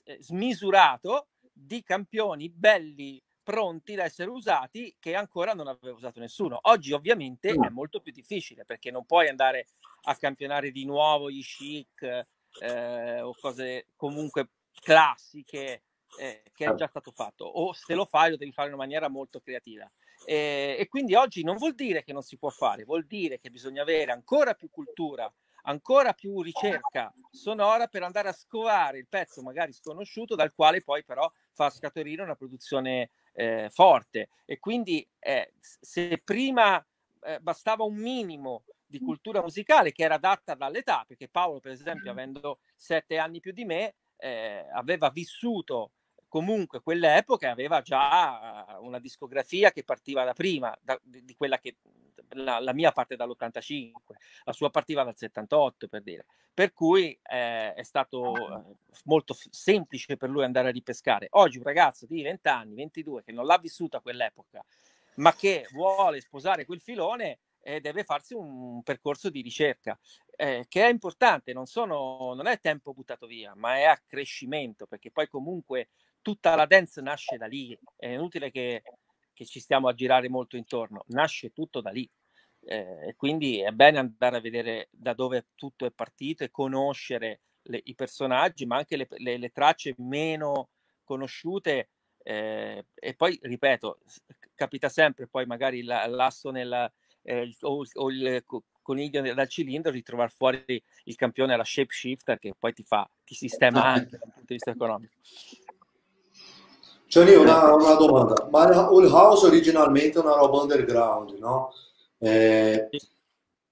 eh, 0.04 0.18
smisurato 0.22 1.30
di 1.52 1.84
campioni 1.84 2.50
belli 2.50 3.22
pronti 3.50 3.96
da 3.96 4.04
essere 4.04 4.30
usati 4.30 4.96
che 5.00 5.16
ancora 5.16 5.54
non 5.54 5.68
aveva 5.68 5.96
usato 5.96 6.20
nessuno. 6.20 6.60
Oggi 6.64 6.92
ovviamente 6.92 7.50
è 7.50 7.70
molto 7.70 8.00
più 8.00 8.12
difficile 8.12 8.64
perché 8.64 8.92
non 8.92 9.08
puoi 9.08 9.28
andare 9.28 9.66
a 10.04 10.16
campionare 10.16 10.70
di 10.70 10.86
nuovo 10.86 11.32
gli 11.32 11.44
chic 11.44 12.28
eh, 12.62 13.22
o 13.22 13.34
cose 13.42 13.88
comunque 13.96 14.50
classiche 14.80 15.82
eh, 16.20 16.44
che 16.54 16.66
è 16.66 16.76
già 16.76 16.86
stato 16.86 17.10
fatto 17.10 17.44
o 17.44 17.74
se 17.74 17.96
lo 17.96 18.06
fai 18.06 18.30
lo 18.30 18.38
devi 18.38 18.52
fare 18.52 18.68
in 18.68 18.76
una 18.76 18.84
maniera 18.84 19.10
molto 19.10 19.40
creativa. 19.40 19.90
E, 20.28 20.76
e 20.78 20.88
quindi 20.88 21.16
oggi 21.16 21.44
non 21.44 21.58
vuol 21.58 21.74
dire 21.74 22.04
che 22.04 22.14
non 22.14 22.22
si 22.22 22.38
può 22.38 22.52
fare, 22.52 22.84
vuol 22.84 23.08
dire 23.08 23.40
che 23.40 23.50
bisogna 23.50 23.82
avere 23.82 24.12
ancora 24.12 24.54
più 24.54 24.70
cultura 24.70 25.32
ancora 25.64 26.14
più 26.14 26.42
ricerca 26.42 27.14
sonora 27.32 27.88
per 27.88 28.04
andare 28.04 28.30
a 28.30 28.34
scovare 28.34 28.98
il 28.98 29.08
pezzo 29.08 29.42
magari 29.42 29.74
sconosciuto 29.74 30.36
dal 30.36 30.54
quale 30.54 30.82
poi 30.82 31.04
però 31.04 31.30
fa 31.52 31.70
scaturire 31.70 32.22
una 32.22 32.36
produzione 32.36 33.10
eh, 33.40 33.70
forte. 33.72 34.30
E 34.44 34.60
quindi 34.60 35.08
eh, 35.18 35.54
se 35.60 36.22
prima 36.22 36.86
eh, 37.22 37.40
bastava 37.40 37.86
un 37.86 37.96
minimo 37.96 38.66
di 38.86 39.00
cultura 39.00 39.42
musicale 39.42 39.94
che 39.94 40.04
era 40.04 40.16
adatta 40.16 40.56
dall'età, 40.56 41.06
perché 41.08 41.30
Paolo 41.30 41.62
per 41.62 41.72
esempio 41.72 42.12
avendo 42.12 42.60
sette 42.76 43.18
anni 43.18 43.40
più 43.40 43.54
di 43.54 43.64
me 43.64 43.96
eh, 44.18 44.68
aveva 44.74 45.10
vissuto 45.10 45.92
comunque 46.30 46.80
quell'epoca 46.82 47.52
aveva 47.52 47.82
già 47.82 48.78
una 48.80 49.00
discografia 49.00 49.72
che 49.72 49.84
partiva 49.84 50.24
da 50.24 50.34
prima, 50.34 50.74
da, 50.80 50.98
di, 51.04 51.36
quella 51.36 51.58
che 51.58 51.78
la, 52.30 52.60
la, 52.60 52.74
mia 52.74 52.92
parte 52.92 53.16
dall'85, 53.16 53.92
la 54.44 54.54
sua 54.54 54.70
partiva 54.70 55.04
dal 55.04 55.18
78 55.18 55.88
per 55.88 56.02
dire. 56.04 56.26
Per 56.54 56.72
cui 56.72 57.20
eh, 57.24 57.74
è 57.74 57.84
stato 57.84 58.36
eh, 58.36 58.76
molto 59.06 59.36
semplice 59.50 60.16
per 60.16 60.30
lui 60.30 60.44
andare 60.44 60.70
a 60.70 60.72
ripescare. 60.72 61.28
Oggi 61.32 61.58
un 61.58 61.64
ragazzo 61.64 62.06
di 62.06 62.22
20 62.22 62.48
anni, 62.48 62.76
22, 62.76 63.24
che 63.24 63.32
non 63.32 63.46
l'ha 63.46 63.58
vissuta 63.58 64.00
quell'epoca, 64.00 64.64
ma 65.16 65.34
che 65.34 65.68
vuole 65.72 66.22
sposare 66.22 66.66
quel 66.66 66.80
filone, 66.80 67.40
eh, 67.62 67.82
deve 67.82 68.04
farsi 68.04 68.34
un 68.34 68.82
percorso 68.84 69.30
di 69.30 69.42
ricerca 69.42 70.00
eh, 70.42 70.66
che 70.70 70.86
è 70.86 70.90
importante, 70.90 71.52
non, 71.52 71.66
sono, 71.66 72.34
non 72.34 72.48
è 72.48 72.60
tempo 72.62 72.94
buttato 72.94 73.28
via, 73.28 73.54
ma 73.56 73.76
è 73.76 73.84
accrescimento, 73.84 74.86
perché 74.86 75.12
poi 75.12 75.28
comunque 75.28 75.90
tutta 76.22 76.56
la 76.56 76.66
dance 76.66 77.02
nasce 77.02 77.38
da 77.38 77.46
lì, 77.46 77.78
è 77.96 78.08
inutile 78.08 78.52
che, 78.52 78.84
che 79.34 79.46
ci 79.46 79.60
stiamo 79.60 79.88
a 79.88 79.94
girare 79.94 80.30
molto 80.30 80.58
intorno, 80.58 81.04
nasce 81.08 81.52
tutto 81.52 81.82
da 81.82 81.90
lì. 81.92 82.10
Eh, 82.62 83.14
quindi 83.16 83.60
è 83.62 83.72
bene 83.72 84.00
andare 84.00 84.38
a 84.38 84.42
vedere 84.42 84.90
da 84.92 85.14
dove 85.14 85.48
tutto 85.56 85.86
è 85.86 85.92
partito 85.92 86.44
e 86.44 86.52
conoscere 86.52 87.40
le, 87.64 87.82
i 87.86 87.96
personaggi, 87.96 88.66
ma 88.66 88.78
anche 88.78 88.98
le, 88.98 89.08
le, 89.10 89.38
le 89.38 89.50
tracce 89.50 89.96
meno 89.98 90.70
conosciute. 91.04 91.90
Eh, 92.22 92.86
e 92.94 93.14
poi, 93.16 93.40
ripeto, 93.42 94.00
capita 94.54 94.90
sempre 94.90 95.28
poi 95.28 95.46
magari 95.46 95.84
la, 95.84 96.06
l'asso 96.06 96.52
nella, 96.52 96.92
eh, 97.22 97.56
o, 97.62 97.86
o 97.94 98.12
il 98.12 98.44
coniglio 98.82 99.34
dal 99.34 99.48
cilindro 99.48 99.92
di 99.92 100.04
trovare 100.04 100.30
fuori 100.30 100.84
il 101.06 101.16
campione 101.16 101.54
alla 101.54 101.64
shapeshifter 101.64 102.40
che 102.40 102.54
poi 102.58 102.74
ti 102.74 102.84
fa, 102.84 103.10
ti 103.24 103.36
sistema 103.36 103.84
ah. 103.84 103.94
anche 103.94 104.18
dal 104.18 104.32
punto 104.34 104.46
di 104.48 104.54
vista 104.56 104.72
economico. 104.72 105.14
Johnny, 107.10 107.34
una, 107.34 107.74
una 107.74 107.96
domanda, 107.96 108.48
ma 108.52 108.70
il 108.70 109.12
house 109.12 109.48
originalmente 109.48 110.20
è 110.20 110.22
una 110.22 110.36
roba 110.36 110.62
underground, 110.62 111.40
no? 111.40 111.74
Eh, 112.20 112.88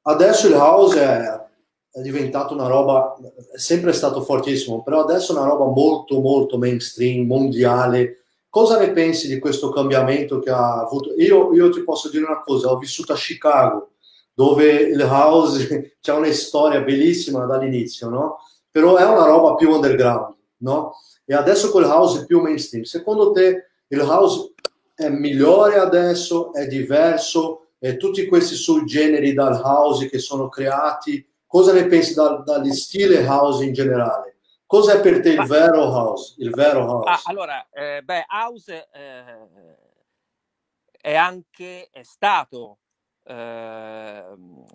adesso 0.01 0.47
il 0.47 0.53
house 0.53 0.99
è, 0.99 1.45
è 1.91 2.01
diventato 2.01 2.55
una 2.55 2.65
roba, 2.65 3.15
è 3.53 3.59
sempre 3.59 3.93
stato 3.93 4.21
fortissimo, 4.23 4.81
però 4.81 5.01
adesso 5.01 5.35
è 5.35 5.37
una 5.37 5.47
roba 5.47 5.65
molto 5.65 6.19
molto 6.19 6.57
mainstream, 6.57 7.27
mondiale. 7.27 8.23
Cosa 8.49 8.79
ne 8.79 8.91
pensi 8.91 9.27
di 9.27 9.37
questo 9.37 9.69
cambiamento 9.69 10.39
che 10.39 10.49
ha 10.49 10.79
avuto? 10.79 11.13
Io, 11.17 11.53
io 11.53 11.69
ti 11.69 11.83
posso 11.83 12.09
dire 12.09 12.25
una 12.25 12.41
cosa, 12.41 12.71
ho 12.71 12.77
vissuto 12.79 13.13
a 13.13 13.17
Chicago, 13.17 13.91
dove 14.33 14.65
il 14.65 15.01
house 15.01 15.97
c'è 16.01 16.11
una 16.11 16.31
storia 16.31 16.81
bellissima 16.81 17.45
dall'inizio, 17.45 18.09
no? 18.09 18.39
Però 18.71 18.95
è 18.95 19.05
una 19.05 19.25
roba 19.25 19.53
più 19.53 19.71
underground, 19.71 20.33
no? 20.57 20.95
E 21.29 21.35
adesso 21.35 21.71
quel 21.71 21.83
house 21.83 22.21
è 22.21 22.25
più 22.25 22.39
mainstream. 22.39 22.83
Secondo 22.83 23.31
te 23.31 23.71
il 23.87 23.99
house 23.99 24.53
è 24.95 25.09
migliore 25.09 25.77
adesso? 25.77 26.53
È 26.53 26.65
diverso? 26.67 27.71
E 27.79 27.97
tutti 27.97 28.25
questi 28.27 28.55
subgeneri 28.55 29.33
dal 29.33 29.61
house 29.61 30.09
che 30.09 30.19
sono 30.19 30.47
creati, 30.47 31.27
cosa 31.45 31.73
ne 31.73 31.85
pensi 31.87 32.13
dal, 32.13 32.43
dagli 32.43 32.71
stile 32.71 33.25
house 33.27 33.65
in 33.65 33.73
generale? 33.73 34.37
Cos'è 34.65 35.01
per 35.01 35.19
te 35.19 35.31
il 35.31 35.45
vero 35.45 35.83
house? 35.83 36.35
Il 36.37 36.51
vero 36.51 36.85
house? 36.85 37.09
Ah, 37.09 37.19
allora, 37.25 37.67
eh, 37.71 38.01
beh, 38.01 38.25
house 38.29 38.87
eh, 38.89 39.47
è 40.91 41.13
anche, 41.13 41.89
è 41.91 42.03
stato, 42.03 42.77
eh, 43.25 44.23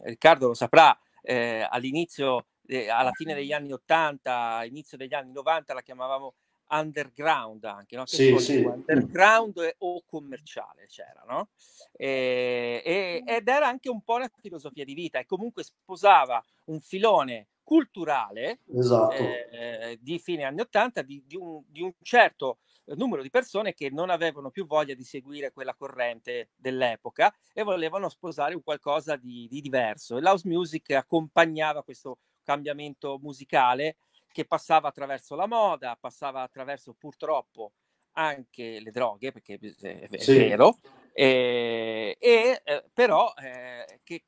Riccardo 0.03 0.49
lo 0.49 0.55
saprà, 0.55 0.97
eh, 1.23 1.67
all'inizio 1.69 2.45
eh, 2.67 2.89
alla 2.89 3.13
fine 3.13 3.35
degli 3.35 3.53
anni 3.53 3.73
80, 3.73 4.65
inizio 4.65 4.97
degli 4.97 5.15
anni 5.15 5.33
90 5.33 5.75
la 5.75 5.83
chiamavamo 5.83 6.35
underground 6.73 7.65
anche, 7.65 7.97
no? 7.97 8.07
Sì, 8.07 8.39
sì. 8.39 8.63
underground 8.65 9.75
o 9.79 10.03
commerciale 10.07 10.87
c'era, 10.87 11.23
no? 11.27 11.51
E, 11.93 12.83
e, 12.85 13.23
ed 13.27 13.49
era 13.49 13.69
anche 13.69 13.89
un 13.89 14.03
po' 14.03 14.17
una 14.17 14.31
filosofia 14.41 14.85
di 14.85 14.95
vita 14.95 15.19
e 15.19 15.27
comunque 15.27 15.63
sposava 15.63 16.43
un 16.67 16.81
filone 16.81 17.49
culturale 17.63 18.61
esatto. 18.75 19.15
eh, 19.15 19.99
di 20.01 20.19
fine 20.19 20.45
anni 20.45 20.61
80 20.61 21.03
di, 21.03 21.23
di, 21.27 21.37
un, 21.37 21.63
di, 21.67 21.81
un, 21.83 21.93
certo 22.03 22.59
numero 22.97 23.23
di 23.23 23.31
persone 23.31 23.73
che 23.73 23.89
non 23.91 24.11
avevano 24.11 24.51
più 24.51 24.67
voglia 24.67 24.95
di 24.95 25.05
seguire 25.05 25.53
quella 25.53 25.75
corrente 25.75 26.51
dell'epoca 26.57 27.33
e 27.53 27.63
volevano 27.63 28.09
sposare 28.09 28.55
un 28.55 28.63
qualcosa 28.63 29.17
di, 29.17 29.47
di 29.49 29.61
diverso. 29.61 30.17
E 30.17 30.21
l'house 30.21 30.49
music 30.49 30.91
accompagnava 30.91 31.85
questo 31.85 32.19
cambiamento 32.43 33.19
musicale 33.23 33.97
che 34.33 34.45
passava 34.47 34.89
attraverso 34.89 35.37
la 35.37 35.47
moda, 35.47 35.97
passava 36.01 36.43
attraverso 36.43 36.95
purtroppo 36.95 37.73
anche 38.13 38.81
le 38.81 38.91
droghe, 38.91 39.33
perché 39.33 39.59
è, 39.81 40.09
è 40.09 40.19
sì. 40.19 40.39
vero, 40.39 40.79
e, 41.13 42.17
e 42.19 42.63
eh, 42.65 42.85
però 42.93 43.33
eh, 43.35 44.01
che 44.03 44.25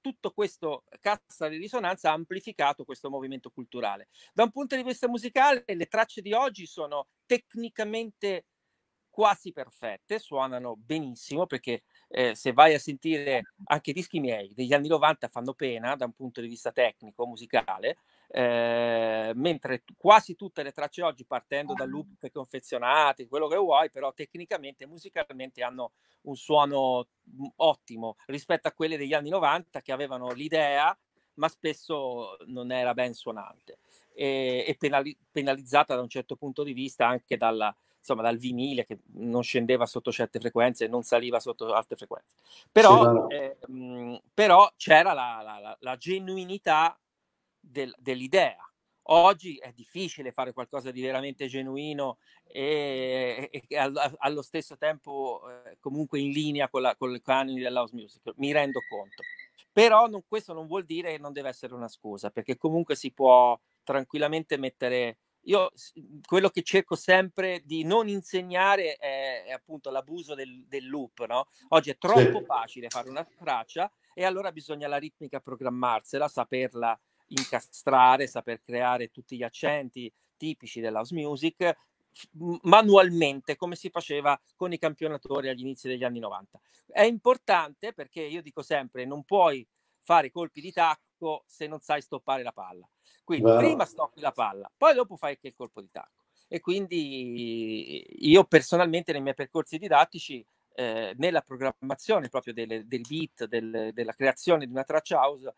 tutto 0.00 0.30
questo 0.30 0.84
cassa 1.00 1.48
di 1.48 1.56
risonanza 1.56 2.10
ha 2.10 2.14
amplificato 2.14 2.84
questo 2.84 3.10
movimento 3.10 3.50
culturale. 3.50 4.08
Da 4.32 4.44
un 4.44 4.50
punto 4.50 4.76
di 4.76 4.82
vista 4.82 5.08
musicale, 5.08 5.64
le 5.66 5.86
tracce 5.86 6.20
di 6.20 6.32
oggi 6.32 6.66
sono 6.66 7.08
tecnicamente 7.26 8.46
quasi 9.12 9.52
perfette, 9.52 10.18
suonano 10.18 10.74
benissimo 10.74 11.46
perché 11.46 11.82
eh, 12.08 12.34
se 12.34 12.52
vai 12.52 12.72
a 12.72 12.78
sentire 12.78 13.42
anche 13.64 13.90
i 13.90 13.92
dischi 13.92 14.20
miei 14.20 14.54
degli 14.54 14.72
anni 14.72 14.88
90 14.88 15.28
fanno 15.28 15.52
pena 15.52 15.96
da 15.96 16.06
un 16.06 16.12
punto 16.12 16.40
di 16.40 16.48
vista 16.48 16.72
tecnico, 16.72 17.26
musicale, 17.26 17.98
eh, 18.34 19.32
mentre 19.34 19.82
quasi 19.98 20.34
tutte 20.36 20.62
le 20.62 20.72
tracce 20.72 21.02
oggi 21.02 21.26
partendo 21.26 21.74
da 21.74 21.84
loop 21.84 22.30
confezionati, 22.30 23.28
quello 23.28 23.46
che 23.46 23.56
vuoi, 23.56 23.90
però 23.90 24.14
tecnicamente, 24.14 24.86
musicalmente 24.86 25.62
hanno 25.62 25.92
un 26.22 26.34
suono 26.34 27.08
mm, 27.28 27.44
ottimo 27.56 28.16
rispetto 28.26 28.68
a 28.68 28.72
quelle 28.72 28.96
degli 28.96 29.12
anni 29.12 29.28
90 29.28 29.82
che 29.82 29.92
avevano 29.92 30.30
l'idea, 30.32 30.96
ma 31.34 31.48
spesso 31.48 32.38
non 32.46 32.72
era 32.72 32.94
ben 32.94 33.12
suonante. 33.12 33.78
E, 34.14 34.64
e 34.66 34.76
penali- 34.78 35.16
penalizzata 35.30 35.94
da 35.94 36.00
un 36.00 36.08
certo 36.08 36.34
punto 36.36 36.62
di 36.62 36.72
vista 36.72 37.06
anche 37.06 37.36
dalla, 37.36 37.74
insomma, 37.98 38.22
dal 38.22 38.38
vinile 38.38 38.86
che 38.86 39.00
non 39.16 39.42
scendeva 39.42 39.84
sotto 39.84 40.10
certe 40.10 40.40
frequenze 40.40 40.86
e 40.86 40.88
non 40.88 41.02
saliva 41.02 41.38
sotto 41.38 41.70
altre 41.74 41.96
frequenze. 41.96 42.36
Però, 42.72 43.28
sì, 43.28 43.34
eh, 43.34 43.58
mh, 43.66 44.16
però 44.32 44.72
c'era 44.78 45.12
la, 45.12 45.42
la, 45.42 45.58
la, 45.58 45.76
la 45.80 45.96
genuinità 45.96 46.96
del, 47.62 47.94
dell'idea. 47.98 48.66
Oggi 49.06 49.56
è 49.56 49.72
difficile 49.72 50.30
fare 50.30 50.52
qualcosa 50.52 50.90
di 50.90 51.00
veramente 51.00 51.48
genuino 51.48 52.18
e, 52.44 53.50
e, 53.50 53.76
allo 53.76 54.42
stesso 54.42 54.76
tempo 54.76 55.42
eh, 55.48 55.76
comunque 55.80 56.20
in 56.20 56.30
linea 56.30 56.68
con, 56.68 56.82
la, 56.82 56.94
con 56.96 57.12
i 57.12 57.20
canoni 57.20 57.60
dell'house 57.60 57.94
music, 57.94 58.32
mi 58.36 58.52
rendo 58.52 58.80
conto. 58.88 59.22
Però 59.72 60.06
non, 60.06 60.22
questo 60.28 60.52
non 60.52 60.66
vuol 60.66 60.84
dire 60.84 61.12
che 61.12 61.18
non 61.18 61.32
deve 61.32 61.48
essere 61.48 61.74
una 61.74 61.88
scusa, 61.88 62.30
perché 62.30 62.56
comunque 62.56 62.94
si 62.94 63.10
può 63.12 63.58
tranquillamente 63.82 64.56
mettere 64.56 65.18
io 65.46 65.70
quello 66.24 66.50
che 66.50 66.62
cerco 66.62 66.94
sempre 66.94 67.62
di 67.64 67.82
non 67.82 68.08
insegnare 68.08 68.94
è, 68.94 69.44
è 69.46 69.50
appunto 69.50 69.90
l'abuso 69.90 70.34
del, 70.34 70.64
del 70.68 70.88
loop, 70.88 71.24
no? 71.26 71.48
Oggi 71.70 71.90
è 71.90 71.98
troppo 71.98 72.38
sì. 72.38 72.44
facile 72.44 72.88
fare 72.88 73.08
una 73.08 73.24
traccia 73.24 73.90
e 74.14 74.24
allora 74.24 74.52
bisogna 74.52 74.86
la 74.86 74.98
ritmica 74.98 75.40
programmarsela, 75.40 76.28
saperla 76.28 76.98
incastrare, 77.38 78.26
saper 78.26 78.60
creare 78.62 79.10
tutti 79.10 79.36
gli 79.36 79.42
accenti 79.42 80.12
tipici 80.36 80.80
dell'house 80.80 81.14
music 81.14 81.76
manualmente 82.62 83.56
come 83.56 83.74
si 83.74 83.88
faceva 83.88 84.38
con 84.56 84.72
i 84.72 84.78
campionatori 84.78 85.48
agli 85.48 85.60
inizi 85.60 85.88
degli 85.88 86.04
anni 86.04 86.18
90. 86.18 86.60
È 86.88 87.02
importante 87.02 87.92
perché 87.92 88.22
io 88.22 88.42
dico 88.42 88.62
sempre 88.62 89.04
non 89.04 89.24
puoi 89.24 89.66
fare 90.00 90.30
colpi 90.30 90.60
di 90.60 90.72
tacco 90.72 91.44
se 91.46 91.66
non 91.66 91.80
sai 91.80 92.02
stoppare 92.02 92.42
la 92.42 92.52
palla. 92.52 92.88
Quindi 93.24 93.50
Beh. 93.50 93.56
prima 93.56 93.84
stoppi 93.84 94.20
la 94.20 94.32
palla, 94.32 94.70
poi 94.76 94.94
dopo 94.94 95.16
fai 95.16 95.30
anche 95.30 95.48
il 95.48 95.54
colpo 95.54 95.80
di 95.80 95.90
tacco. 95.90 96.24
E 96.48 96.60
quindi 96.60 98.28
io 98.28 98.44
personalmente 98.44 99.12
nei 99.12 99.22
miei 99.22 99.34
percorsi 99.34 99.78
didattici, 99.78 100.44
eh, 100.74 101.14
nella 101.16 101.40
programmazione 101.40 102.28
proprio 102.28 102.52
delle, 102.52 102.86
del 102.86 103.02
beat, 103.08 103.46
del, 103.46 103.90
della 103.92 104.12
creazione 104.12 104.66
di 104.66 104.72
una 104.72 104.84
traccia 104.84 105.18
house, 105.18 105.54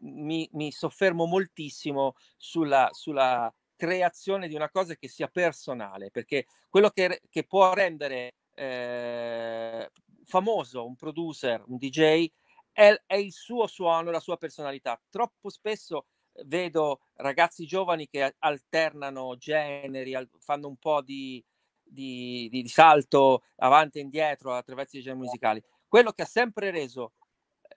mi, 0.00 0.48
mi 0.52 0.72
soffermo 0.72 1.26
moltissimo 1.26 2.14
sulla, 2.36 2.88
sulla, 2.92 3.52
creazione 3.76 4.48
di 4.48 4.54
una 4.54 4.70
cosa 4.70 4.96
che 4.96 5.06
sia 5.06 5.28
personale, 5.28 6.10
perché 6.10 6.46
quello 6.68 6.90
che, 6.90 7.20
che 7.28 7.44
può 7.44 7.72
rendere 7.74 8.34
eh, 8.54 9.90
famoso 10.24 10.84
un 10.84 10.96
producer, 10.96 11.62
un 11.66 11.76
DJ, 11.76 12.26
è, 12.72 12.94
è, 13.06 13.14
il 13.14 13.32
suo 13.32 13.66
suono, 13.66 14.10
la 14.10 14.20
sua 14.20 14.36
personalità. 14.36 15.00
Troppo 15.08 15.50
spesso 15.50 16.06
vedo 16.44 17.00
ragazzi 17.14 17.66
giovani 17.66 18.08
che 18.08 18.34
alternano 18.38 19.36
generi, 19.36 20.14
fanno 20.38 20.68
un 20.68 20.76
po' 20.76 21.02
di, 21.02 21.42
di, 21.82 22.48
di 22.50 22.66
salto 22.68 23.44
avanti 23.56 23.98
e 23.98 24.02
indietro 24.02 24.54
attraverso 24.54 24.96
i 24.96 25.02
generi 25.02 25.22
musicali. 25.22 25.62
Quello 25.86 26.12
che 26.12 26.22
ha 26.22 26.26
sempre 26.26 26.70
reso, 26.70 27.12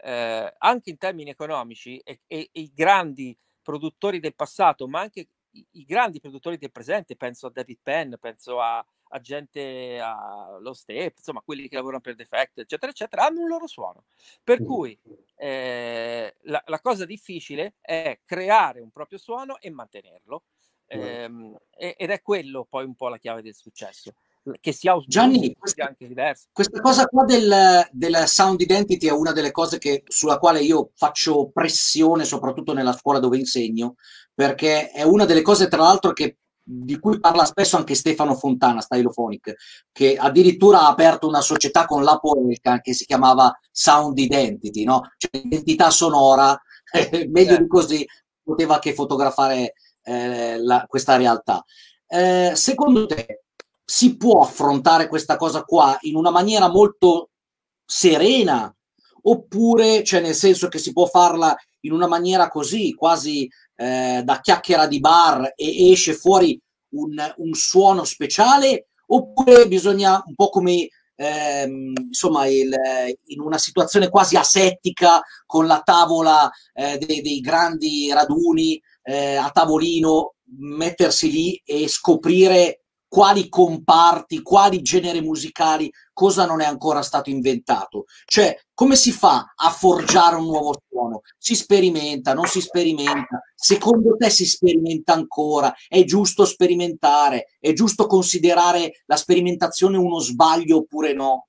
eh, 0.02 0.54
anche 0.58 0.90
in 0.90 0.98
termini 0.98 1.30
economici, 1.30 1.98
e, 2.00 2.22
e, 2.28 2.50
e, 2.52 2.62
i 2.62 2.72
grandi 2.74 3.38
produttori 3.62 4.20
del 4.20 4.36
passato, 4.36 4.88
ma 4.88 5.02
anche 5.02 5.28
i, 5.52 5.66
i, 5.72 5.86
grandi 5.86 6.20
produttori 6.20 6.58
del 6.58 6.72
presente, 6.72 7.16
penso 7.16 7.48
a 7.48 7.52
David 7.52 7.80
Penn, 7.82 8.14
penso 8.20 8.62
a, 8.62 8.84
a 9.10 9.20
gente, 9.20 10.00
allo 10.00 10.74
Step, 10.74 11.18
insomma, 11.18 11.42
quelli 11.42 11.68
che 11.68 11.76
lavorano 11.76 12.02
per 12.02 12.16
Defect, 12.16 12.60
eccetera, 12.60 12.92
eccetera, 12.92 13.26
hanno 13.26 13.42
un 13.42 13.48
loro 13.48 13.68
suono. 13.68 14.06
Per 14.44 14.64
cui 14.64 14.98
eh, 15.36 16.36
la, 16.44 16.64
la, 16.66 16.80
cosa 16.80 17.06
difficile 17.06 17.76
è 17.82 18.20
creare 18.24 18.80
un 18.80 18.92
proprio 18.92 19.18
suono 19.18 19.60
e 19.60 19.70
mantenerlo. 19.70 20.44
Eh, 20.92 21.30
ed 21.78 22.10
è 22.10 22.20
quello 22.24 22.66
poi 22.68 22.84
un 22.84 22.96
po' 22.96 23.10
la 23.10 23.20
chiave 23.20 23.44
del 23.44 23.54
successo 23.54 24.16
che 24.60 24.72
sia 24.72 24.96
Gianni, 25.06 25.56
questa, 25.58 25.86
anche 25.86 26.08
diverso. 26.08 26.48
questa 26.52 26.80
cosa 26.82 27.06
qua 27.06 27.24
del, 27.24 27.88
del, 27.92 28.24
sound 28.26 28.60
identity 28.62 29.08
è 29.08 29.12
una 29.12 29.32
delle 29.32 29.52
cose 29.52 29.78
che, 29.78 30.04
sulla 30.08 30.38
quale 30.38 30.62
io 30.62 30.92
faccio 30.96 31.50
pressione, 31.52 32.24
soprattutto 32.26 32.74
nella 32.74 32.94
scuola 32.94 33.20
dove 33.20 33.38
insegno, 33.38 33.96
perché 34.34 34.90
è 34.92 35.04
una 35.04 35.26
delle 35.26 35.42
cose, 35.42 35.68
tra 35.68 35.82
l'altro, 35.82 36.14
che 36.14 36.38
di 36.72 37.00
cui 37.00 37.20
parla 37.20 37.46
spesso 37.46 37.78
anche 37.78 37.96
Stefano 37.96 38.36
Fontana, 38.36 38.82
Stylophonic, 38.82 39.56
che 39.92 40.16
addirittura 40.16 40.82
ha 40.82 40.90
aperto 40.90 41.28
una 41.28 41.42
società 41.42 41.86
con 41.86 42.04
la 42.04 42.20
Polka 42.20 42.80
che 42.80 42.94
si 42.94 43.06
chiamava 43.06 43.52
Sound 43.72 44.18
Identity, 44.20 44.84
no? 44.84 45.02
Cioè 45.18 45.42
identità 45.44 45.90
sonora, 45.90 46.60
meglio 47.30 47.58
di 47.58 47.68
così 47.68 48.06
poteva 48.44 48.78
che 48.78 48.94
fotografare 48.94 49.74
eh, 50.04 50.58
la, 50.60 50.86
questa 50.88 51.16
realtà. 51.16 51.64
Eh, 52.08 52.52
secondo 52.56 53.08
te 53.08 53.44
si 53.90 54.18
può 54.18 54.44
affrontare 54.44 55.08
questa 55.08 55.36
cosa 55.36 55.64
qua 55.64 55.98
in 56.02 56.16
una 56.16 56.30
maniera 56.30 56.70
molto 56.70 57.32
serena? 57.84 58.72
Oppure, 59.24 60.04
cioè 60.04 60.22
nel 60.22 60.36
senso 60.36 60.68
che 60.68 60.78
si 60.78 60.94
può 60.94 61.08
farla 61.08 61.58
in 61.82 61.94
una 61.94 62.06
maniera 62.06 62.50
così, 62.50 62.94
quasi 62.94 63.50
eh, 63.76 64.22
da 64.24 64.42
chiacchiera 64.42 64.86
di 64.86 65.00
bar 65.00 65.54
e 65.56 65.92
esce 65.92 66.14
fuori 66.14 66.62
un, 66.90 67.16
un 67.38 67.54
suono 67.56 68.04
speciale? 68.04 68.90
Oppure 69.08 69.68
bisogna 69.68 70.22
un 70.24 70.36
po' 70.36 70.50
come 70.50 70.90
ehm, 71.16 71.94
insomma 72.10 72.46
il, 72.46 72.72
in 73.26 73.40
una 73.40 73.58
situazione 73.58 74.10
quasi 74.10 74.36
asettica 74.38 75.20
con 75.48 75.66
la 75.66 75.82
tavola 75.84 76.48
eh, 76.74 77.00
dei, 77.00 77.22
dei, 77.22 77.40
grandi 77.40 78.12
raduni 78.14 78.80
eh, 79.02 79.36
a 79.36 79.50
tavolino 79.50 80.36
mettersi 80.60 81.32
lì 81.32 81.60
e 81.66 81.88
scoprire 81.88 82.79
quali 83.10 83.50
comparti, 83.50 84.44
quali 84.44 84.82
generi 84.84 85.20
musicali, 85.22 85.92
cosa 86.14 86.46
non 86.46 86.62
è 86.62 86.66
ancora 86.66 87.02
stato 87.02 87.32
inventato. 87.32 88.06
Cioè, 88.24 88.58
come 88.74 88.96
si 88.96 89.12
fa 89.12 89.54
a 89.56 89.70
forgiare 89.72 90.36
un 90.36 90.46
nuovo 90.46 90.80
suono? 90.88 91.22
Si 91.38 91.56
sperimenta, 91.56 92.36
non 92.36 92.46
si 92.46 92.62
sperimenta? 92.62 93.42
Secondo 93.56 94.16
te 94.16 94.30
si 94.30 94.46
sperimenta 94.46 95.14
ancora? 95.14 95.74
È 95.88 96.04
giusto 96.04 96.46
sperimentare? 96.46 97.48
È 97.60 97.74
giusto 97.74 98.06
considerare 98.06 99.02
la 99.08 99.18
sperimentazione 99.18 99.98
uno 99.98 100.20
sbaglio 100.20 100.78
oppure 100.78 101.14
no? 101.14 101.48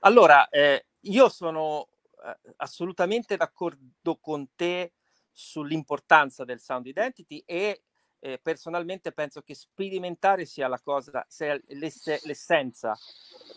Allora, 0.00 0.48
eh, 0.50 0.86
io 1.00 1.28
sono 1.30 1.88
eh, 2.24 2.54
assolutamente 2.56 3.36
d'accordo 3.36 4.18
con 4.20 4.48
te 4.54 4.92
sull'importanza 5.32 6.44
del 6.44 6.60
sound 6.60 6.86
identity 6.86 7.42
e 7.46 7.84
eh, 8.24 8.38
personalmente 8.38 9.10
penso 9.10 9.42
che 9.42 9.52
sperimentare 9.52 10.44
sia 10.44 10.68
la 10.68 10.80
cosa, 10.80 11.24
sia 11.28 11.60
l'essenza, 11.66 12.96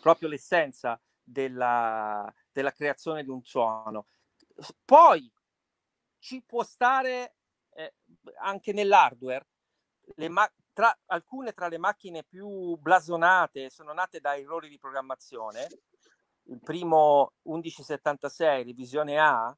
proprio 0.02 0.28
l'essenza 0.28 1.00
della, 1.22 2.34
della 2.52 2.72
creazione 2.72 3.24
di 3.24 3.30
un 3.30 3.44
suono. 3.44 4.08
Poi 4.84 5.32
ci 6.18 6.42
può 6.42 6.64
stare 6.64 7.36
eh, 7.76 7.94
anche 8.40 8.74
nell'hardware, 8.74 9.46
ma- 10.30 10.52
tra, 10.74 10.98
alcune 11.06 11.54
tra 11.54 11.68
le 11.68 11.78
macchine 11.78 12.24
più 12.24 12.76
blasonate 12.78 13.70
sono 13.70 13.94
nate 13.94 14.20
da 14.20 14.36
errori 14.36 14.68
di 14.68 14.80
programmazione. 14.80 15.68
Il 16.48 16.60
primo 16.60 17.34
1176, 17.44 18.64
revisione 18.64 19.20
A, 19.20 19.56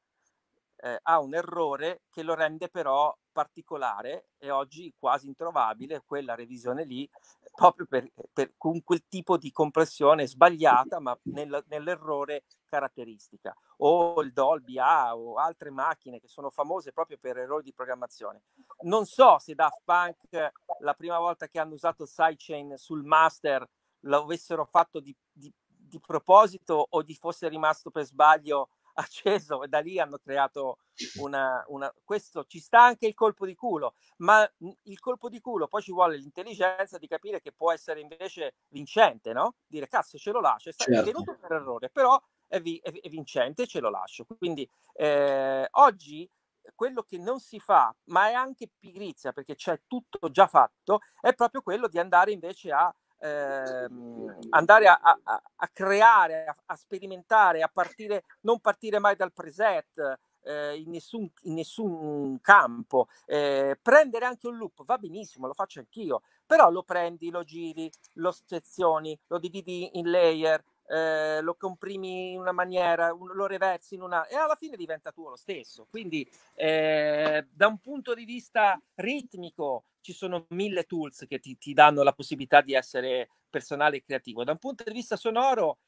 eh, 0.79 0.99
ha 1.01 1.19
un 1.21 1.33
errore 1.33 2.01
che 2.09 2.23
lo 2.23 2.33
rende 2.33 2.67
però 2.67 3.17
particolare 3.37 4.29
e 4.39 4.49
oggi 4.49 4.91
quasi 4.97 5.27
introvabile 5.27 6.01
quella 6.03 6.33
revisione 6.33 6.83
lì 6.85 7.07
proprio 7.53 7.85
per, 7.85 8.11
per, 8.33 8.53
con 8.57 8.83
quel 8.83 9.03
tipo 9.07 9.37
di 9.37 9.51
compressione 9.51 10.25
sbagliata 10.25 10.99
ma 10.99 11.15
nel, 11.25 11.63
nell'errore 11.67 12.45
caratteristica. 12.67 13.55
O 13.77 14.19
il 14.21 14.33
Dolby 14.33 14.79
A 14.79 15.15
o 15.15 15.35
altre 15.35 15.69
macchine 15.69 16.19
che 16.19 16.27
sono 16.27 16.49
famose 16.49 16.91
proprio 16.91 17.19
per 17.21 17.37
errori 17.37 17.61
di 17.61 17.73
programmazione. 17.73 18.41
Non 18.81 19.05
so 19.05 19.37
se 19.37 19.53
Daft 19.53 19.81
Punk 19.83 20.51
la 20.79 20.93
prima 20.95 21.19
volta 21.19 21.47
che 21.47 21.59
hanno 21.59 21.75
usato 21.75 22.07
sidechain 22.07 22.75
sul 22.75 23.03
master 23.03 23.67
lo 24.01 24.23
avessero 24.23 24.65
fatto 24.65 24.99
di, 24.99 25.15
di, 25.31 25.53
di 25.63 25.99
proposito 25.99 26.87
o 26.89 27.03
di 27.03 27.13
fosse 27.13 27.47
rimasto 27.47 27.91
per 27.91 28.03
sbaglio 28.03 28.69
acceso 28.97 29.63
e 29.63 29.67
da 29.67 29.79
lì 29.79 29.99
hanno 29.99 30.17
creato 30.17 30.79
una, 31.19 31.63
una, 31.67 31.93
Questo 32.03 32.45
ci 32.45 32.59
sta 32.59 32.83
anche 32.83 33.07
il 33.07 33.13
colpo 33.13 33.45
di 33.45 33.55
culo, 33.55 33.93
ma 34.17 34.49
il 34.83 34.99
colpo 34.99 35.29
di 35.29 35.39
culo 35.39 35.67
poi 35.67 35.81
ci 35.81 35.91
vuole 35.91 36.17
l'intelligenza 36.17 36.97
di 36.97 37.07
capire 37.07 37.41
che 37.41 37.51
può 37.51 37.71
essere 37.71 37.99
invece 37.99 38.55
vincente, 38.69 39.33
no? 39.33 39.55
Dire 39.67 39.87
cazzo 39.87 40.17
ce 40.17 40.31
lo 40.31 40.41
lascio, 40.41 40.69
è 40.69 40.73
stato 40.73 40.91
certo. 40.91 41.05
venuto 41.11 41.37
per 41.39 41.51
errore, 41.51 41.89
però 41.89 42.19
è, 42.47 42.59
vi, 42.59 42.79
è, 42.81 42.91
è 42.91 43.09
vincente 43.09 43.63
e 43.63 43.67
ce 43.67 43.79
lo 43.79 43.89
lascio. 43.89 44.25
Quindi 44.37 44.67
eh, 44.93 45.67
oggi 45.71 46.29
quello 46.75 47.03
che 47.03 47.17
non 47.17 47.39
si 47.39 47.59
fa, 47.59 47.95
ma 48.05 48.29
è 48.29 48.33
anche 48.33 48.69
pigrizia 48.77 49.31
perché 49.31 49.55
c'è 49.55 49.81
tutto 49.87 50.29
già 50.31 50.47
fatto, 50.47 50.99
è 51.21 51.33
proprio 51.33 51.61
quello 51.61 51.87
di 51.87 51.99
andare 51.99 52.31
invece 52.31 52.71
a 52.71 52.93
ehm, 53.19 54.37
andare 54.49 54.87
a, 54.87 54.99
a, 55.01 55.41
a 55.55 55.67
creare, 55.71 56.45
a, 56.45 56.55
a, 56.65 56.75
sperimentare, 56.75 57.61
a 57.61 57.69
partire, 57.71 58.23
non 58.41 58.59
partire 58.59 58.99
mai 58.99 59.15
dal 59.15 59.33
preset. 59.33 60.19
Eh, 60.47 60.77
in, 60.77 60.91
nessun, 60.91 61.29
in 61.41 61.55
nessun 61.55 62.39
campo 62.39 63.07
eh, 63.25 63.77
prendere 63.81 64.23
anche 64.23 64.47
un 64.47 64.55
loop 64.55 64.85
va 64.85 64.97
benissimo 64.97 65.45
lo 65.45 65.53
faccio 65.53 65.79
anch'io 65.79 66.21
però 66.45 66.69
lo 66.69 66.83
prendi 66.83 67.29
lo 67.29 67.43
giri 67.43 67.91
lo 68.13 68.31
sezioni 68.31 69.19
lo 69.27 69.39
dividi 69.39 69.97
in 69.97 70.09
layer 70.09 70.63
eh, 70.87 71.41
lo 71.41 71.55
comprimi 71.55 72.31
in 72.33 72.39
una 72.39 72.51
maniera, 72.51 73.13
un, 73.13 73.27
lo 73.33 73.45
reversi 73.45 73.95
in 73.95 74.01
una 74.01 74.25
e 74.27 74.35
alla 74.35 74.55
fine 74.55 74.77
diventa 74.77 75.11
tuo 75.11 75.29
lo 75.29 75.35
stesso. 75.35 75.87
Quindi 75.89 76.29
eh, 76.55 77.45
da 77.51 77.67
un 77.67 77.79
punto 77.79 78.13
di 78.13 78.25
vista 78.25 78.81
ritmico 78.95 79.85
ci 80.01 80.13
sono 80.13 80.45
mille 80.49 80.85
tools 80.85 81.25
che 81.27 81.39
ti, 81.39 81.57
ti, 81.57 81.73
danno 81.73 82.03
la 82.03 82.13
possibilità 82.13 82.61
di 82.61 82.73
essere 82.73 83.29
personale 83.49 83.97
e 83.97 84.03
creativo. 84.03 84.43
Da 84.43 84.51
un 84.51 84.57
punto 84.57 84.83
di 84.85 84.93
vista 84.93 85.17
sonoro, 85.17 85.79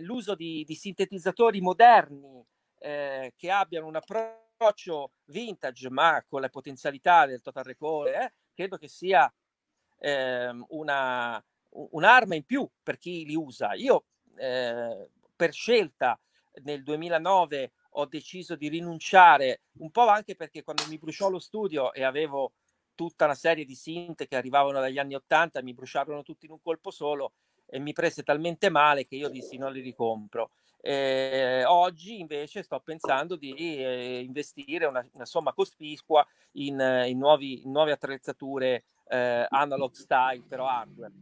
l'uso 0.00 0.36
di, 0.36 0.62
di, 0.64 0.74
sintetizzatori 0.76 1.60
moderni 1.60 2.44
eh, 2.78 3.32
che 3.36 3.50
abbiano 3.50 3.88
un 3.88 3.96
approccio 3.96 5.14
vintage 5.24 5.90
ma 5.90 6.24
con 6.28 6.40
le 6.40 6.50
potenzialità 6.50 7.26
del 7.26 7.40
Total 7.40 7.64
Recall, 7.64 8.06
eh, 8.06 8.32
credo 8.54 8.76
che 8.76 8.86
sia 8.86 9.32
ehm, 9.98 10.64
una, 10.68 11.44
un'arma 11.70 12.36
in 12.36 12.44
più 12.44 12.68
per 12.82 12.98
chi 12.98 13.24
li 13.24 13.34
usa. 13.34 13.74
Io 13.74 14.04
eh, 14.36 15.08
per 15.34 15.52
scelta 15.52 16.18
nel 16.62 16.82
2009 16.82 17.72
ho 17.96 18.06
deciso 18.06 18.56
di 18.56 18.68
rinunciare, 18.68 19.62
un 19.78 19.90
po' 19.90 20.08
anche 20.08 20.34
perché 20.34 20.62
quando 20.62 20.84
mi 20.88 20.98
bruciò 20.98 21.28
lo 21.28 21.38
studio 21.38 21.92
e 21.92 22.02
avevo 22.02 22.52
tutta 22.94 23.24
una 23.24 23.34
serie 23.34 23.64
di 23.64 23.74
synth 23.74 24.26
che 24.26 24.36
arrivavano 24.36 24.80
dagli 24.80 24.98
anni 24.98 25.14
80, 25.14 25.62
mi 25.62 25.74
bruciarono 25.74 26.22
tutti 26.22 26.46
in 26.46 26.52
un 26.52 26.60
colpo 26.60 26.90
solo 26.90 27.32
e 27.66 27.78
mi 27.78 27.92
prese 27.92 28.22
talmente 28.22 28.68
male 28.68 29.06
che 29.06 29.16
io 29.16 29.28
dissi 29.28 29.56
non 29.56 29.72
li 29.72 29.80
ricompro. 29.80 30.50
Eh, 30.80 31.64
oggi 31.64 32.20
invece 32.20 32.62
sto 32.62 32.78
pensando 32.80 33.36
di 33.36 33.54
eh, 33.54 34.20
investire 34.20 34.84
una, 34.84 35.04
una, 35.12 35.24
somma 35.24 35.54
cospicua 35.54 36.26
in, 36.52 36.78
in, 37.06 37.16
nuovi, 37.16 37.62
in 37.62 37.70
nuove 37.70 37.92
attrezzature 37.92 38.84
eh, 39.08 39.46
analog 39.48 39.92
style, 39.92 40.44
però 40.46 40.66
hardware 40.66 41.12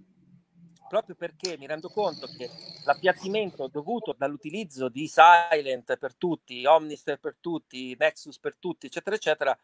proprio 0.92 1.14
perché 1.14 1.56
mi 1.56 1.66
rendo 1.66 1.88
conto 1.88 2.26
che 2.26 2.50
l'appiattimento 2.84 3.66
dovuto 3.66 4.14
dall'utilizzo 4.14 4.90
di 4.90 5.08
Silent 5.08 5.96
per 5.96 6.14
tutti, 6.14 6.66
Omnister 6.66 7.18
per 7.18 7.36
tutti, 7.40 7.96
Nexus 7.98 8.38
per 8.38 8.58
tutti, 8.58 8.84
eccetera, 8.84 9.16
eccetera, 9.16 9.58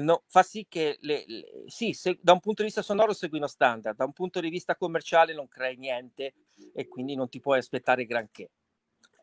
no, 0.00 0.24
fa 0.26 0.42
sì 0.42 0.66
che 0.68 0.98
le, 1.00 1.24
le, 1.26 1.64
sì, 1.68 1.94
se, 1.94 2.18
da 2.20 2.32
un 2.32 2.40
punto 2.40 2.60
di 2.60 2.66
vista 2.66 2.82
sonoro 2.82 3.14
segui 3.14 3.38
uno 3.38 3.46
standard, 3.46 3.96
da 3.96 4.04
un 4.04 4.12
punto 4.12 4.40
di 4.40 4.50
vista 4.50 4.76
commerciale 4.76 5.32
non 5.32 5.48
crei 5.48 5.78
niente 5.78 6.34
e 6.74 6.86
quindi 6.86 7.14
non 7.14 7.30
ti 7.30 7.40
puoi 7.40 7.60
aspettare 7.60 8.04
granché. 8.04 8.50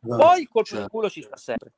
No, 0.02 0.18
Poi 0.18 0.42
il 0.42 0.50
colpo 0.50 0.68
certo. 0.68 0.84
di 0.84 0.90
culo 0.90 1.10
ci 1.12 1.22
sta 1.22 1.38
sempre. 1.38 1.74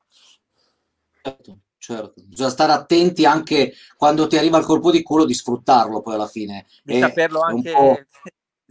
Certo, 1.21 1.59
certo. 1.77 2.13
Bisogna 2.23 2.49
stare 2.49 2.71
attenti 2.71 3.25
anche 3.25 3.73
quando 3.97 4.27
ti 4.27 4.37
arriva 4.37 4.59
il 4.59 4.63
colpo 4.63 4.91
di 4.91 5.03
culo 5.03 5.25
di 5.25 5.33
sfruttarlo 5.33 6.01
poi 6.01 6.13
alla 6.13 6.29
fine. 6.29 6.67
Di 6.83 6.93
e 6.93 6.99
saperlo 6.99 7.41
anche 7.41 8.07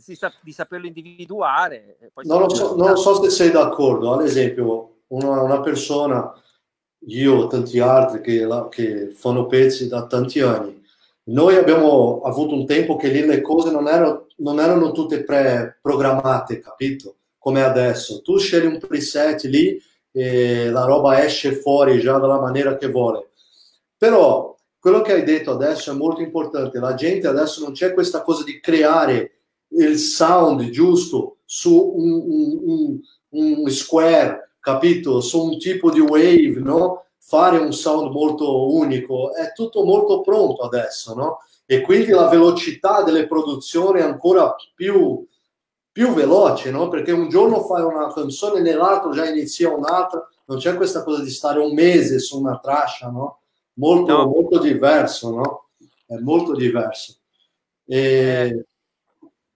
sa- 0.03 0.33
di 0.41 0.53
saperlo 0.53 0.87
individuare. 0.87 1.99
Non 2.23 2.41
lo, 2.41 2.49
so, 2.49 2.77
non, 2.77 2.97
so, 2.97 3.23
se 3.23 3.31
sei 3.31 3.51
d'accordo, 3.51 4.13
ad 4.13 4.25
esempio 4.25 5.03
una, 5.09 5.41
una 5.41 5.61
persona, 5.61 6.33
io 7.07 7.47
tanti 7.47 7.79
altri 7.79 8.21
che, 8.21 8.45
la, 8.45 8.69
che, 8.69 9.11
fanno 9.11 9.47
pezzi 9.47 9.89
da 9.89 10.07
tanti 10.07 10.41
anni, 10.41 10.81
noi 11.25 11.57
abbiamo 11.57 12.21
avuto 12.25 12.55
un 12.55 12.67
tempo 12.67 12.97
che 12.97 13.09
lì 13.09 13.25
le 13.25 13.41
cose 13.41 13.71
non 13.71 13.87
erano, 13.87 14.27
non 14.39 14.59
erano 14.59 14.91
tutte 14.93 15.23
pre-programmate, 15.23 16.59
capito? 16.59 17.17
Come 17.39 17.63
adesso. 17.63 18.23
Tu 18.23 18.39
scegli 18.39 18.67
un 18.67 18.79
preset 18.79 19.43
lì 19.45 19.81
e 20.11 20.69
la 20.71 20.85
roba 20.85 21.25
esce 21.25 21.53
fuori 21.53 22.01
già 22.01 22.19
dalla 22.19 22.41
maniera 22.41 22.77
che 22.77 22.89
vuole. 22.89 23.31
Però 23.97 24.57
quello 24.79 25.01
che 25.01 25.13
hai 25.13 25.23
detto 25.23 25.53
adesso 25.53 25.93
è 25.93 25.95
molto 25.95 26.23
importante. 26.23 26.81
La 26.81 26.95
gente 26.95 27.29
adesso 27.29 27.63
non 27.63 27.73
c'è 27.73 27.95
questa 27.95 28.23
cosa 28.23 28.43
di 28.43 28.59
creare 28.59 29.42
il 29.77 29.99
sound 29.99 30.69
giusto 30.71 31.39
su 31.45 31.93
un, 31.97 32.13
un, 32.13 33.01
un, 33.31 33.57
un 33.59 33.71
square, 33.71 34.55
capito? 34.61 35.21
Su 35.21 35.45
un 35.45 35.59
tipo 35.59 35.91
di 35.91 36.01
wave, 36.01 36.61
no? 36.61 37.07
Fare 37.19 37.59
un 37.59 37.73
sound 37.73 38.13
molto 38.13 38.73
unico, 38.73 39.35
è 39.35 39.53
tutto 39.53 39.85
molto 39.85 40.21
pronto 40.21 40.63
adesso, 40.63 41.15
no? 41.15 41.39
E 41.65 41.81
quindi 41.81 42.11
la 42.11 42.29
velocità 42.29 43.03
delle 43.03 43.27
produzioni 43.27 44.01
è 44.01 44.03
ancora 44.03 44.55
più, 44.75 45.27
più 45.91 46.13
veloce, 46.13 46.71
no? 46.71 46.89
Perché 46.89 47.13
un 47.13 47.29
giorno 47.29 47.63
fai 47.63 47.83
una 47.83 48.13
canzone, 48.13 48.61
nell'altro 48.61 49.13
già 49.13 49.29
inizia 49.29 49.71
un'altra, 49.71 50.27
non 50.47 50.59
c'è 50.59 50.75
questa 50.77 51.03
cosa 51.03 51.23
di 51.23 51.31
stare 51.31 51.61
un 51.61 51.73
mese 51.73 52.19
su 52.19 52.39
una 52.39 52.59
traccia, 52.59 53.09
no? 53.09 53.41
Molto, 53.75 54.17
no. 54.17 54.27
molto 54.27 54.59
diverso, 54.59 55.31
no? 55.31 55.69
È 56.07 56.17
molto 56.17 56.55
diverso. 56.55 57.17
E... 57.87 58.67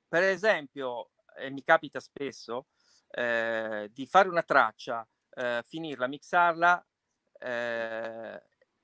Eh, 0.06 0.08
per 0.08 0.22
esempio, 0.22 1.10
e 1.36 1.50
mi 1.50 1.62
capita 1.62 2.00
spesso, 2.00 2.66
eh, 3.10 3.90
di 3.92 4.06
fare 4.06 4.28
una 4.28 4.42
traccia, 4.42 5.06
eh, 5.34 5.62
finirla, 5.66 6.06
mixarla, 6.06 6.86
eh, 7.38 8.42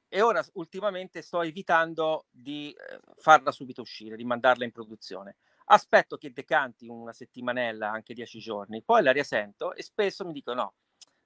e 0.08 0.20
ora 0.20 0.44
ultimamente 0.54 1.22
sto 1.22 1.40
evitando 1.42 2.26
di 2.30 2.70
eh, 2.72 3.00
farla 3.16 3.50
subito 3.50 3.80
uscire, 3.80 4.16
di 4.16 4.24
mandarla 4.24 4.64
in 4.64 4.72
produzione. 4.72 5.36
Aspetto 5.66 6.18
che 6.18 6.32
decanti 6.32 6.86
una 6.86 7.12
settimanella, 7.12 7.90
anche 7.90 8.12
dieci 8.12 8.38
giorni, 8.38 8.82
poi 8.82 9.02
la 9.02 9.12
riasento 9.12 9.74
e 9.74 9.82
spesso 9.82 10.26
mi 10.26 10.32
dico 10.32 10.52
no, 10.52 10.74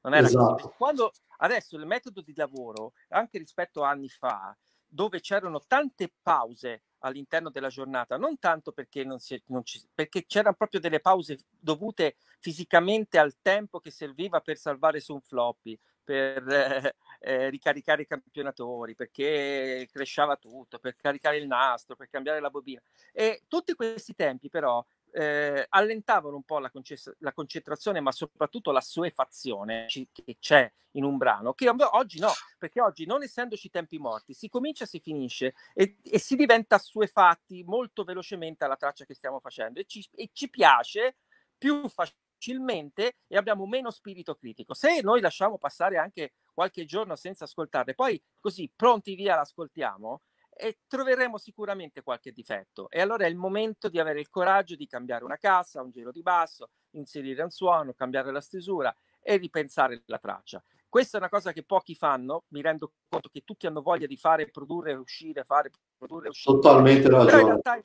non 0.03 0.15
era 0.15 0.27
esatto. 0.27 0.55
così. 0.55 0.75
Quando 0.77 1.13
adesso 1.39 1.77
il 1.77 1.87
metodo 1.87 2.21
di 2.21 2.35
lavoro, 2.37 2.93
anche 3.09 3.39
rispetto 3.39 3.83
a 3.83 3.91
anni 3.91 4.09
fa, 4.09 4.57
dove 4.87 5.21
c'erano 5.21 5.61
tante 5.67 6.13
pause 6.23 6.85
all'interno 7.01 7.51
della 7.51 7.69
giornata, 7.69 8.17
non 8.17 8.39
tanto 8.39 8.73
perché, 8.73 9.05
non 9.05 9.19
si, 9.19 9.41
non 9.47 9.65
ci, 9.65 9.81
perché 9.95 10.27
c'erano 10.27 10.55
proprio 10.55 10.81
delle 10.81 11.01
pause 11.01 11.39
dovute 11.49 12.17
fisicamente 12.41 13.19
al 13.19 13.37
tempo 13.41 13.81
che 13.81 13.91
serviva 13.91 14.41
per 14.41 14.57
salvare 14.57 15.01
su 15.01 15.15
un 15.15 15.21
floppy, 15.21 15.79
per 16.03 16.49
eh, 16.49 16.95
eh, 17.21 17.49
ricaricare 17.51 18.03
i 18.03 18.07
campionatori, 18.07 18.95
perché 18.95 19.89
cresciava 19.91 20.37
tutto, 20.37 20.79
per 20.79 20.97
caricare 20.97 21.37
il 21.37 21.47
nastro, 21.47 21.97
per 21.97 22.09
cambiare 22.09 22.41
la 22.41 22.51
bobina. 22.51 22.81
E 23.13 23.43
tutti 23.49 23.75
questi 23.75 24.15
tempi 24.15 24.49
però 24.49 24.85
eh, 25.17 25.65
allentavano 25.71 26.37
un 26.37 26.43
po' 26.43 26.59
la, 26.59 26.71
conce- 26.71 27.17
la, 27.21 27.33
concentrazione, 27.33 28.01
ma 28.01 28.13
soprattutto 28.13 28.71
la 28.71 28.83
suefazione 28.83 29.87
che 29.89 30.37
c'è 30.39 30.71
in 30.93 31.05
un 31.05 31.17
brano, 31.17 31.55
che 31.55 31.69
oggi 31.69 32.19
no, 32.19 32.33
perché 32.59 32.83
oggi 32.83 33.07
non 33.07 33.23
essendoci 33.23 33.71
tempi 33.71 33.99
morti, 33.99 34.35
si 34.35 34.51
comincia, 34.51 34.85
si 34.85 35.01
finisce 35.01 35.55
e, 35.73 35.97
e 36.03 36.19
si 36.19 36.37
diventa 36.37 36.77
suefatti 36.77 37.63
molto 37.65 38.05
velocemente 38.05 38.65
alla 38.65 38.77
traccia 38.77 39.07
che 39.07 39.15
stiamo 39.15 39.41
facendo 39.41 39.81
e 39.81 39.85
ci, 39.87 40.07
e 40.15 40.29
ci 40.35 40.51
piace 40.51 41.17
più 41.57 41.89
facilmente 41.89 42.25
facilmente 42.37 43.17
e 43.27 43.37
abbiamo 43.39 43.67
meno 43.67 43.91
spirito 43.91 44.35
critico. 44.35 44.75
Se 44.75 45.01
noi 45.01 45.23
lasciamo 45.23 45.57
passare 45.57 45.97
anche 45.97 46.35
qualche 46.53 46.85
giorno 46.85 47.17
senza 47.17 47.45
ascoltarle, 47.45 47.95
poi 47.95 48.23
così 48.39 48.71
pronti 48.75 49.15
via 49.15 49.37
l'ascoltiamo 49.37 50.21
e 50.57 50.79
troveremo 50.87 51.37
sicuramente 51.37 52.03
qualche 52.03 52.33
difetto. 52.33 52.89
E 52.91 53.01
allora 53.01 53.25
è 53.25 53.29
il 53.29 53.37
momento 53.37 53.89
di 53.89 54.01
avere 54.01 54.21
il 54.21 54.31
coraggio 54.31 54.75
di 54.75 54.87
cambiare 54.87 55.25
una 55.25 55.37
cassa, 55.37 55.83
un 55.83 55.91
giro 55.91 56.11
di 56.11 56.23
basso, 56.23 56.71
inserire 56.93 57.43
un 57.43 57.51
suono, 57.51 57.93
cambiare 57.93 58.33
la 58.33 58.41
stesura 58.41 58.95
e 59.21 59.37
ripensare 59.37 60.03
la 60.07 60.19
traccia. 60.19 60.63
Questa 60.89 61.19
è 61.19 61.21
una 61.21 61.29
cosa 61.29 61.53
che 61.53 61.63
pochi 61.63 61.95
fanno, 61.95 62.45
mi 62.49 62.63
rendo 62.63 62.93
conto 63.09 63.29
che 63.29 63.43
tutti 63.45 63.67
hanno 63.67 63.83
voglia 63.83 64.07
di 64.07 64.17
fare, 64.17 64.49
produrre, 64.51 64.95
uscire, 64.95 65.45
fare, 65.45 65.71
produrre, 65.97 66.29
uscire. 66.29 66.55
Totalmente 66.55 67.11
ragione. 67.11 67.27
Però 67.27 67.39
in 67.41 67.47
realtà 67.47 67.83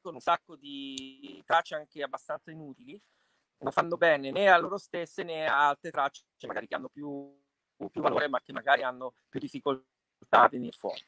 con 0.00 0.14
un 0.14 0.20
sacco 0.20 0.56
di 0.56 1.42
tracce 1.46 1.74
anche 1.74 2.02
abbastanza 2.02 2.50
inutili, 2.50 3.00
non 3.58 3.72
fanno 3.72 3.96
bene 3.96 4.30
né 4.30 4.48
a 4.48 4.58
loro 4.58 4.76
stesse 4.76 5.22
né 5.22 5.46
a 5.46 5.68
altre 5.68 5.90
tracce 5.90 6.24
magari 6.46 6.66
che 6.66 6.74
hanno 6.74 6.88
più, 6.88 7.34
più 7.90 8.02
valore 8.02 8.28
ma 8.28 8.40
che 8.42 8.52
magari 8.52 8.82
hanno 8.82 9.14
più 9.28 9.40
difficoltà 9.40 9.95
a 10.30 10.48
venire 10.48 10.72
fuori. 10.76 11.04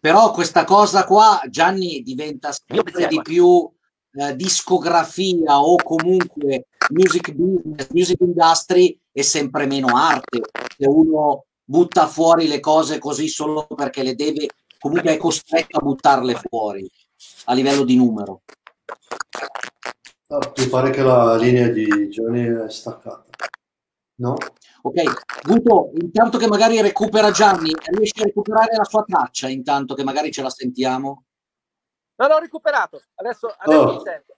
Però 0.00 0.30
questa 0.30 0.64
cosa 0.64 1.04
qua, 1.04 1.40
Gianni, 1.48 2.02
diventa 2.02 2.52
sempre 2.52 3.06
di 3.08 3.20
più 3.22 3.70
eh, 4.12 4.34
discografia 4.34 5.60
o 5.60 5.76
comunque 5.76 6.68
music 6.90 7.32
business, 7.32 7.88
music 7.90 8.20
industry 8.20 8.98
e 9.12 9.22
sempre 9.22 9.66
meno 9.66 9.88
arte. 9.96 10.40
Se 10.76 10.86
uno 10.86 11.46
butta 11.62 12.06
fuori 12.06 12.46
le 12.46 12.60
cose 12.60 12.98
così 12.98 13.28
solo 13.28 13.66
perché 13.66 14.02
le 14.02 14.14
deve, 14.14 14.48
comunque 14.78 15.12
è 15.12 15.16
costretto 15.16 15.78
a 15.78 15.82
buttarle 15.82 16.40
fuori 16.48 16.88
a 17.46 17.54
livello 17.54 17.84
di 17.84 17.96
numero. 17.96 18.42
Ah, 20.28 20.52
mi 20.56 20.66
pare 20.68 20.90
che 20.90 21.02
la 21.02 21.36
linea 21.36 21.68
di 21.68 22.08
Gianni 22.08 22.46
è 22.46 22.70
staccata. 22.70 23.24
No? 24.18 24.34
Ok, 24.82 25.02
Guto, 25.42 25.90
intanto 26.00 26.38
che 26.38 26.46
magari 26.46 26.80
recupera 26.80 27.30
Gianni, 27.30 27.72
riesci 27.92 28.20
a 28.20 28.24
recuperare 28.24 28.76
la 28.76 28.84
sua 28.84 29.02
traccia 29.02 29.48
intanto 29.48 29.94
che 29.94 30.04
magari 30.04 30.30
ce 30.30 30.42
la 30.42 30.50
sentiamo? 30.50 31.24
Non 32.16 32.30
ho 32.30 32.38
recuperato, 32.38 33.00
adesso, 33.16 33.54
adesso 33.58 33.80
oh. 33.80 33.92
mi 33.92 34.00
sento. 34.02 34.36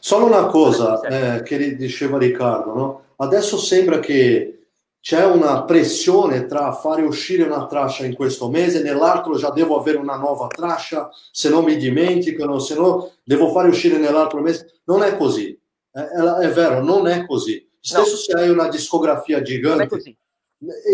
Solo 0.00 0.26
una 0.26 0.46
cosa 0.46 1.00
eh, 1.00 1.42
che 1.42 1.76
diceva 1.76 2.18
Riccardo, 2.18 2.74
no? 2.74 3.04
adesso 3.16 3.56
sembra 3.56 3.98
che 4.00 4.68
c'è 5.00 5.24
una 5.24 5.64
pressione 5.64 6.46
tra 6.46 6.72
fare 6.72 7.02
uscire 7.02 7.42
una 7.42 7.66
traccia 7.66 8.06
in 8.06 8.14
questo 8.14 8.48
mese, 8.48 8.82
nell'altro 8.82 9.36
già 9.36 9.50
devo 9.50 9.78
avere 9.78 9.98
una 9.98 10.16
nuova 10.16 10.46
traccia, 10.46 11.10
se 11.30 11.50
no 11.50 11.62
mi 11.62 11.76
dimenticano, 11.76 12.58
se 12.58 12.74
no 12.74 13.12
devo 13.22 13.50
fare 13.50 13.68
uscire 13.68 13.98
nell'altro 13.98 14.40
mese. 14.40 14.80
Non 14.84 15.02
è 15.02 15.16
così, 15.16 15.58
è, 15.90 16.00
è, 16.00 16.20
è 16.46 16.50
vero, 16.50 16.82
non 16.82 17.06
è 17.06 17.26
così. 17.26 17.70
Stesso 17.86 18.12
no. 18.12 18.16
se 18.16 18.32
hai 18.32 18.48
una 18.48 18.68
discografia 18.68 19.42
gigante, 19.42 20.16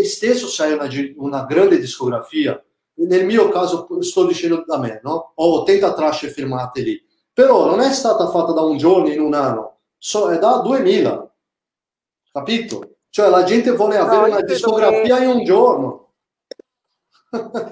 stesso 0.03 0.47
se 0.49 0.63
hai 0.63 0.73
una, 0.73 0.89
una 1.15 1.45
grande 1.45 1.79
discografia, 1.79 2.61
nel 2.95 3.25
mio 3.25 3.47
caso 3.47 3.87
sto 4.01 4.27
dicendo 4.27 4.65
da 4.67 4.77
me, 4.77 4.99
no? 5.01 5.31
ho 5.33 5.61
80 5.61 5.93
tracce 5.93 6.29
firmate 6.29 6.81
lì, 6.81 7.01
però 7.31 7.65
non 7.65 7.79
è 7.79 7.93
stata 7.93 8.29
fatta 8.29 8.51
da 8.51 8.59
un 8.59 8.75
giorno 8.75 9.07
in 9.07 9.21
un 9.21 9.33
anno, 9.33 9.83
so, 9.97 10.31
è 10.31 10.37
da 10.37 10.57
2000, 10.57 11.33
capito? 12.33 12.97
Cioè 13.07 13.29
la 13.29 13.43
gente 13.43 13.71
vuole 13.71 13.95
avere 13.95 14.29
no, 14.29 14.35
una 14.35 14.41
discografia 14.41 15.15
che... 15.15 15.23
in 15.23 15.29
un 15.29 15.43
giorno. 15.45 16.13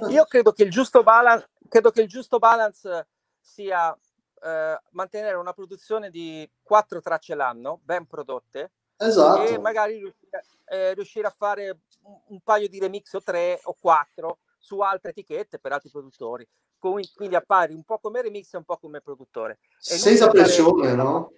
io 0.07 0.23
credo 0.23 0.53
che 0.53 0.63
il 0.63 0.71
giusto 0.71 1.03
balance, 1.03 1.49
credo 1.67 1.91
che 1.91 2.03
il 2.03 2.07
giusto 2.07 2.39
balance 2.39 3.07
sia 3.37 3.93
eh, 4.41 4.81
mantenere 4.91 5.35
una 5.35 5.51
produzione 5.51 6.09
di 6.09 6.49
quattro 6.61 7.01
tracce 7.01 7.35
l'anno, 7.35 7.81
ben 7.83 8.07
prodotte, 8.07 8.71
esatto. 8.99 9.43
e 9.43 9.57
magari 9.57 9.97
riuscire, 9.97 10.45
eh, 10.65 10.93
riuscire 10.93 11.27
a 11.27 11.33
fare 11.35 11.79
un, 12.03 12.19
un, 12.27 12.39
paio 12.41 12.67
di 12.67 12.79
remix 12.79 13.13
o 13.13 13.21
tre 13.21 13.59
o 13.63 13.75
quattro 13.79 14.39
su 14.57 14.79
altre 14.79 15.11
etichette 15.11 15.59
per 15.59 15.71
altri 15.71 15.89
produttori. 15.89 16.47
Quindi 16.77 17.35
appari 17.35 17.73
un 17.73 17.83
po' 17.83 17.99
come 17.99 18.21
remix 18.21 18.53
e 18.53 18.57
un 18.57 18.63
po' 18.63 18.77
come 18.77 19.01
produttore. 19.01 19.59
E 19.77 19.97
Senza 19.97 20.29
pressione, 20.29 20.93
no? 20.93 21.31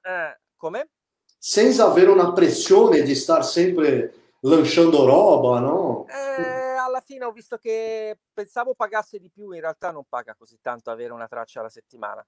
Eh, 0.00 0.38
come? 0.56 0.88
senza 1.38 1.86
avere 1.86 2.10
una 2.10 2.32
pressione 2.32 3.02
di 3.02 3.14
star 3.14 3.44
sempre 3.44 4.12
lanciando 4.40 5.06
roba, 5.06 5.60
no? 5.60 6.06
Eh, 6.08 6.67
alla 6.88 7.00
fine 7.00 7.24
ho 7.24 7.32
visto 7.32 7.56
che 7.56 8.18
pensavo 8.32 8.74
pagasse 8.74 9.18
di 9.18 9.30
più, 9.30 9.52
in 9.52 9.60
realtà 9.60 9.90
non 9.90 10.04
paga 10.08 10.34
così 10.34 10.58
tanto 10.60 10.90
avere 10.90 11.12
una 11.12 11.28
traccia 11.28 11.60
alla 11.60 11.68
settimana. 11.68 12.24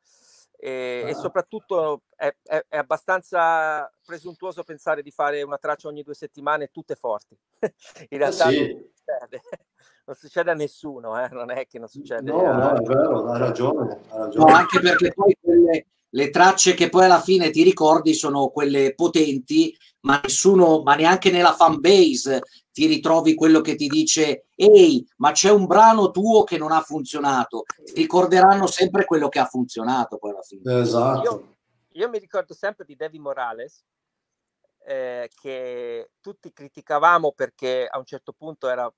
E, 0.56 1.02
ah. 1.04 1.08
e 1.08 1.14
soprattutto 1.14 2.02
è, 2.14 2.34
è, 2.44 2.64
è, 2.68 2.76
abbastanza 2.76 3.90
presuntuoso 4.04 4.62
pensare 4.62 5.02
di 5.02 5.10
fare 5.10 5.42
una 5.42 5.56
traccia 5.56 5.88
ogni 5.88 6.02
due 6.02 6.14
settimane 6.14 6.70
tutte 6.70 6.94
forti. 6.94 7.36
in 8.10 8.18
realtà 8.18 8.48
eh 8.48 8.52
sì. 8.52 8.58
non, 8.58 8.90
succede. 8.94 9.42
non, 10.04 10.16
succede. 10.16 10.50
a 10.50 10.54
nessuno, 10.54 11.24
eh? 11.24 11.28
non 11.30 11.50
è 11.50 11.66
che 11.66 11.78
non 11.78 11.88
succede. 11.88 12.30
No, 12.30 12.44
a... 12.44 12.52
no, 12.52 12.76
è 12.76 12.82
vero, 12.82 13.26
ha 13.26 13.38
ragione. 13.38 14.00
Ha 14.08 14.18
ragione. 14.18 14.50
No, 14.50 14.56
anche 14.56 14.80
perché 14.80 15.12
poi 15.12 15.36
quelle, 15.40 15.86
le 16.10 16.30
tracce 16.30 16.74
che 16.74 16.88
poi 16.88 17.04
alla 17.04 17.20
fine 17.20 17.50
ti 17.50 17.62
ricordi 17.62 18.14
sono 18.14 18.48
quelle 18.48 18.94
potenti, 18.94 19.76
ma 20.00 20.20
nessuno, 20.22 20.82
ma 20.82 20.94
neanche 20.94 21.30
nella 21.30 21.54
fan 21.54 21.80
base 21.80 22.42
ti 22.72 22.86
ritrovi 22.86 23.34
quello 23.34 23.60
che 23.60 23.74
ti 23.74 23.86
dice 23.86 24.46
ehi, 24.54 25.06
ma 25.16 25.32
c'è 25.32 25.50
un 25.50 25.66
brano 25.66 26.10
tuo 26.10 26.44
che 26.44 26.58
non 26.58 26.72
ha 26.72 26.80
funzionato. 26.80 27.64
Ti 27.84 27.92
ricorderanno 27.94 28.66
sempre 28.66 29.04
quello 29.04 29.28
che 29.28 29.38
ha 29.38 29.46
funzionato 29.46 30.18
poi 30.18 30.30
alla 30.30 30.42
fine. 30.42 30.80
Esatto. 30.80 31.22
Io, 31.22 31.56
io 31.92 32.08
mi 32.08 32.18
ricordo 32.18 32.54
sempre 32.54 32.84
di 32.84 32.96
David 32.96 33.20
Morales, 33.20 33.84
eh, 34.84 35.30
che 35.40 36.10
tutti 36.20 36.52
criticavamo 36.52 37.32
perché 37.32 37.86
a 37.88 37.98
un 37.98 38.04
certo 38.04 38.32
punto 38.32 38.68
era 38.68 38.92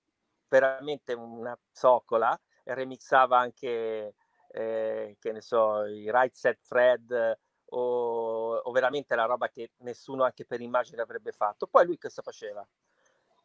veramente 0.49 1.13
una 1.15 1.59
zoccola 1.73 2.39
e 2.63 2.75
remixava 2.75 3.39
anche 3.39 4.15
eh, 4.49 5.17
che 5.19 5.33
ne 5.33 5.41
so, 5.41 5.85
i 5.87 6.11
right 6.11 6.35
set 6.35 6.59
Fred 6.63 7.39
o, 7.71 8.55
o, 8.57 8.71
veramente 8.71 9.15
la 9.15 9.25
roba 9.25 9.49
che 9.49 9.73
nessuno 9.79 10.25
anche 10.25 10.45
per 10.45 10.61
immagine 10.61 11.01
avrebbe 11.01 11.33
fatto. 11.33 11.67
Poi 11.67 11.87
lui 11.87 11.99
cosa 11.99 12.23
faceva? 12.23 12.67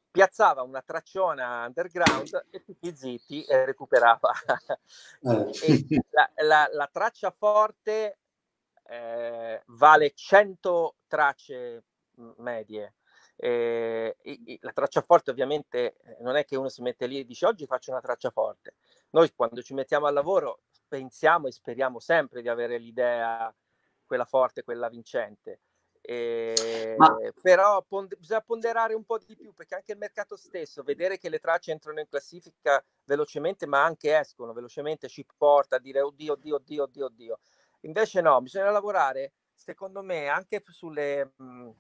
Piazzava 0.10 0.64
una 0.64 0.82
tracciona 0.82 1.66
underground 1.66 2.48
e 2.50 2.64
tutti 2.64 2.96
zitti 2.96 3.44
e 3.44 3.66
recuperava. 3.66 4.32
Eh. 5.22 5.52
e 5.64 6.04
la, 6.10 6.30
la, 6.44 6.70
la, 6.72 6.90
traccia 6.92 7.30
forte 7.32 8.20
eh, 8.88 9.62
vale 9.68 10.14
100 10.14 10.96
tracce 11.08 11.84
medie. 12.38 12.96
Eh, 13.40 14.16
la 14.62 14.72
traccia 14.72 15.02
forte 15.02 15.30
ovviamente 15.30 15.98
eh, 15.98 16.18
non 16.22 16.36
è 16.36 16.44
che 16.46 16.56
uno 16.56 16.70
si 16.70 16.82
mette 16.82 17.06
lì 17.06 17.20
e 17.20 17.26
dice 17.26 17.46
oggi 17.46 17.66
faccio 17.68 17.92
una 17.92 18.02
traccia 18.02 18.32
forte. 18.32 18.76
Noi 19.12 19.32
quando 19.36 19.62
ci 19.62 19.74
mettiamo 19.74 20.08
al 20.08 20.14
lavoro 20.14 20.62
pensiamo 20.88 21.48
e 21.48 21.52
speriamo 21.52 22.00
sempre 22.00 22.42
di 22.42 22.50
avere 22.50 22.78
l'idea 22.80 23.54
quella 24.06 24.26
forte, 24.26 24.64
quella 24.64 24.90
vincente. 24.90 25.60
E, 26.10 26.96
Ma... 26.98 27.18
Però 27.42 27.84
pond- 27.86 28.16
bisogna 28.18 28.40
ponderare 28.40 28.94
un 28.94 29.04
po' 29.04 29.18
di 29.18 29.36
più 29.36 29.54
perché 29.54 29.76
anche 29.76 29.92
il 29.92 29.98
mercato 29.98 30.38
stesso, 30.38 30.82
vedere 30.82 31.18
che 31.18 31.28
le 31.28 31.40
tracce 31.40 31.72
entrano 31.72 32.00
in 32.00 32.08
classifica 32.08 32.82
velocemente, 33.04 33.66
ma 33.66 33.84
anche 33.84 34.18
escono 34.18 34.54
velocemente, 34.54 35.10
ci 35.10 35.26
porta 35.36 35.76
a 35.76 35.80
dire 35.80 36.00
oddio, 36.00 36.32
oddio, 36.32 36.56
oddio, 36.56 36.84
oddio, 36.84 37.06
oddio. 37.08 37.40
Invece 37.82 38.22
no, 38.22 38.40
bisogna 38.42 38.72
lavorare, 38.72 39.34
secondo 39.54 40.02
me, 40.02 40.30
anche 40.30 40.64
sulle, 40.70 41.34
mh, 41.36 41.72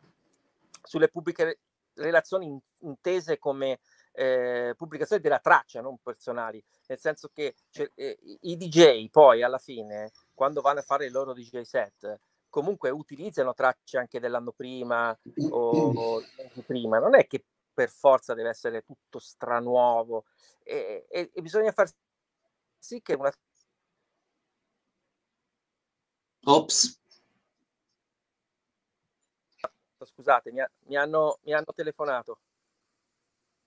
sulle 0.84 1.08
pubbliche 1.08 1.60
relazioni 1.94 2.62
intese 2.80 3.38
come 3.38 3.80
eh, 4.12 4.74
pubblicazioni 4.76 5.22
della 5.22 5.40
traccia, 5.40 5.80
non 5.80 6.00
personali, 6.04 6.62
nel 6.88 7.00
senso 7.00 7.30
che 7.34 7.56
cioè, 7.70 7.90
eh, 7.96 8.20
i 8.42 8.58
DJ 8.58 9.10
poi 9.10 9.42
alla 9.42 9.58
fine, 9.58 10.12
quando 10.34 10.60
vanno 10.60 10.80
a 10.80 10.84
fare 10.84 11.06
il 11.06 11.14
loro 11.14 11.32
DJ 11.34 11.62
set, 11.62 12.20
comunque 12.50 12.90
utilizzano 12.90 13.54
tracce 13.54 13.98
anche 13.98 14.20
dell'anno 14.20 14.52
prima 14.52 15.18
o, 15.52 15.60
o 15.96 16.22
prima, 16.66 17.00
non 17.00 17.16
è 17.16 17.28
che 17.28 17.44
per 17.74 17.90
forza 17.90 18.34
deve 18.34 18.50
essere 18.50 18.82
tutto 18.82 19.20
stranuovo 19.20 20.26
e, 20.64 21.06
e, 21.10 21.30
e 21.34 21.42
bisogna 21.42 21.72
far 21.72 21.90
sì 22.80 23.02
che 23.02 23.14
una... 23.14 23.32
Ops. 26.46 27.00
Scusate, 30.00 30.52
mi, 30.52 30.62
ha, 30.62 30.72
mi, 30.86 30.96
hanno, 30.96 31.40
mi 31.44 31.54
hanno 31.54 31.74
telefonato. 31.76 32.40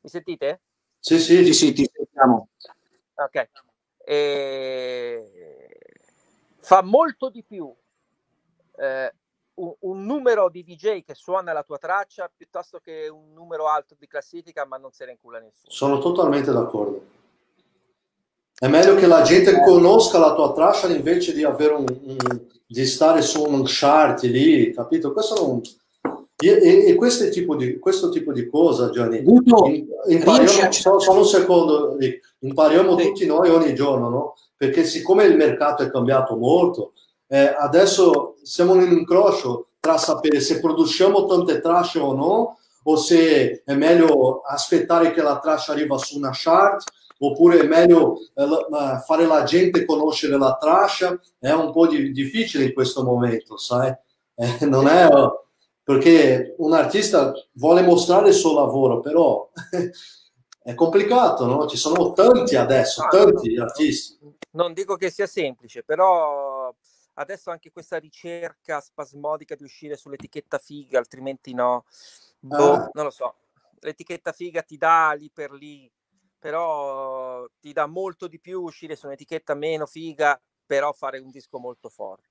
Mi 0.00 0.08
sentite? 0.08 0.62
Sì, 0.98 1.18
sì, 1.18 1.44
sì, 1.44 1.52
sì 1.52 1.72
ti 1.72 1.90
sentiamo. 1.92 2.48
Ok. 3.14 3.50
E... 3.98 5.30
Fa 6.58 6.82
molto 6.82 7.30
di 7.30 7.42
più 7.42 7.74
eh, 8.80 9.12
un, 9.54 9.74
un, 9.80 10.04
numero 10.04 10.48
di 10.48 10.64
DJ 10.64 11.02
che 11.02 11.14
suona 11.14 11.52
la 11.52 11.62
tua 11.62 11.78
traccia 11.78 12.30
piuttosto 12.34 12.78
che 12.78 13.08
un 13.08 13.32
numero 13.34 13.68
alto 13.68 13.94
di 13.98 14.06
classifica, 14.06 14.64
ma 14.64 14.76
non 14.78 14.92
se 14.92 15.04
ne 15.04 15.12
incula 15.12 15.38
nessuno. 15.38 15.70
Sono 15.70 15.98
totalmente 15.98 16.50
d'accordo. 16.52 17.18
È 18.58 18.68
meglio 18.68 18.94
che 18.94 19.06
la 19.06 19.22
gente 19.22 19.60
conosca 19.62 20.18
la 20.18 20.34
tua 20.34 20.52
traccia 20.52 20.88
invece 20.88 21.32
di, 21.32 21.44
avere 21.44 21.74
un, 21.74 21.86
un, 21.88 22.16
di 22.66 22.86
stare 22.86 23.22
su 23.22 23.42
un 23.42 23.62
chart 23.64 24.22
lì, 24.22 24.72
capito? 24.72 25.12
Questo 25.12 25.46
non, 25.46 25.62
e, 26.42 26.86
e 26.86 26.94
questo, 26.94 27.28
tipo 27.28 27.54
di, 27.54 27.78
questo 27.78 28.08
tipo 28.08 28.32
di 28.32 28.46
cosa, 28.48 28.90
Gianni, 28.90 29.22
impariamo, 30.06 30.72
solo, 30.72 30.98
solo 30.98 31.18
un 31.18 31.26
secondo, 31.26 31.98
impariamo 32.38 32.98
sì. 32.98 33.06
tutti 33.06 33.26
noi 33.26 33.50
ogni 33.50 33.74
giorno, 33.74 34.08
no? 34.08 34.34
Perché 34.56 34.84
siccome 34.84 35.24
il 35.24 35.36
mercato 35.36 35.82
è 35.82 35.90
cambiato 35.90 36.36
molto, 36.36 36.92
eh, 37.32 37.54
adesso 37.56 38.34
siamo 38.42 38.74
in 38.74 38.82
un 38.82 38.90
incrocio 38.90 39.68
tra 39.78 39.96
sapere 39.96 40.40
se 40.40 40.58
produciamo 40.58 41.26
tante 41.26 41.60
tracce 41.60 42.00
o 42.00 42.12
no, 42.12 42.58
o 42.82 42.96
se 42.96 43.62
è 43.64 43.74
meglio 43.74 44.40
aspettare 44.40 45.12
che 45.12 45.22
la 45.22 45.38
traccia 45.38 45.70
arriva 45.70 45.96
su 45.96 46.18
una 46.18 46.30
chart, 46.32 46.82
oppure 47.18 47.60
è 47.60 47.66
meglio 47.68 48.16
eh, 48.34 49.00
fare 49.06 49.26
la 49.26 49.44
gente 49.44 49.84
conoscere 49.84 50.36
la 50.38 50.56
traccia. 50.60 51.18
È 51.38 51.52
un 51.52 51.70
po' 51.70 51.86
di, 51.86 52.10
difficile 52.10 52.64
in 52.64 52.72
questo 52.72 53.04
momento, 53.04 53.56
sai? 53.56 53.94
Eh, 54.34 54.64
non 54.66 54.88
è 54.88 55.08
perché 55.84 56.56
un 56.58 56.72
artista 56.72 57.32
vuole 57.52 57.82
mostrare 57.82 58.28
il 58.28 58.34
suo 58.34 58.54
lavoro, 58.54 58.98
però 58.98 59.48
è 60.62 60.74
complicato, 60.74 61.46
no? 61.46 61.68
Ci 61.68 61.76
sono 61.76 62.12
tanti 62.12 62.56
adesso, 62.56 63.06
tanti 63.08 63.56
artisti. 63.56 64.18
Non 64.52 64.72
dico 64.72 64.96
che 64.96 65.10
sia 65.10 65.26
semplice, 65.26 65.84
però 65.84 66.59
adesso 67.20 67.50
anche 67.50 67.70
questa 67.70 67.98
ricerca 67.98 68.80
spasmodica 68.80 69.54
di 69.54 69.62
uscire 69.62 69.96
sull'etichetta 69.96 70.58
figa, 70.58 70.98
altrimenti 70.98 71.54
no. 71.54 71.84
Boh, 72.38 72.72
ah. 72.72 72.90
Non 72.94 73.04
lo 73.04 73.10
so. 73.10 73.36
L'etichetta 73.80 74.32
figa 74.32 74.62
ti 74.62 74.76
dà 74.76 75.12
lì 75.12 75.30
per 75.30 75.52
lì, 75.52 75.90
però 76.38 77.46
ti 77.60 77.72
dà 77.72 77.86
molto 77.86 78.26
di 78.26 78.40
più 78.40 78.62
uscire 78.62 78.96
su 78.96 79.06
un'etichetta 79.06 79.54
meno 79.54 79.86
figa, 79.86 80.40
però 80.66 80.92
fare 80.92 81.18
un 81.18 81.30
disco 81.30 81.58
molto 81.58 81.88
forte. 81.88 82.28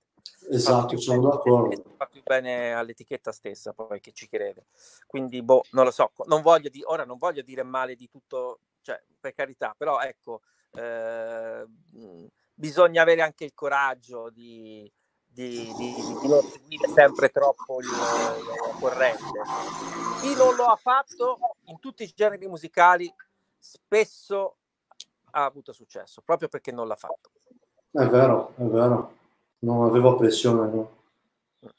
Esatto, 0.50 0.98
sono 0.98 1.22
bene, 1.22 1.32
d'accordo. 1.32 1.96
Fa 1.98 2.06
più 2.08 2.22
bene 2.24 2.74
all'etichetta 2.74 3.32
stessa, 3.32 3.74
poi 3.74 4.00
che 4.00 4.12
ci 4.12 4.28
crede. 4.28 4.68
Quindi, 5.06 5.42
boh, 5.42 5.64
non 5.72 5.86
lo 5.86 5.92
so, 5.92 6.12
non 6.26 6.42
voglio 6.42 6.70
di, 6.70 6.82
ora 6.84 7.06
non 7.06 7.18
voglio 7.18 7.42
dire 7.42 7.64
male 7.64 7.96
di 7.96 8.10
tutto, 8.10 8.62
cioè, 8.82 9.02
per 9.20 9.34
carità, 9.34 9.74
però 9.78 10.00
ecco, 10.00 10.42
eh, 10.74 11.66
bisogna 12.60 13.02
avere 13.02 13.22
anche 13.22 13.46
il 13.46 13.54
coraggio 13.54 14.30
di, 14.30 14.92
di, 15.26 15.74
di, 15.78 15.94
di 16.22 16.28
non 16.28 16.42
seguire 16.42 16.90
sempre 16.94 17.30
troppo 17.30 17.80
il 17.80 17.88
corrente. 18.80 19.42
Chi 20.22 20.36
non 20.36 20.56
lo 20.56 20.66
ha 20.66 20.76
fatto 20.76 21.40
in 21.66 21.80
tutti 21.80 22.04
i 22.04 22.12
generi 22.14 22.48
musicali 22.48 23.12
spesso 23.58 24.58
ha 25.32 25.46
avuto 25.46 25.72
successo, 25.72 26.22
proprio 26.22 26.50
perché 26.50 26.72
non 26.72 26.88
l'ha 26.88 26.96
fatto. 26.96 27.32
È 27.92 28.06
vero, 28.06 28.54
è 28.58 28.64
vero 28.64 29.18
non 29.60 29.86
avevo 29.86 30.16
pressione. 30.16 30.70
No? 30.70 30.98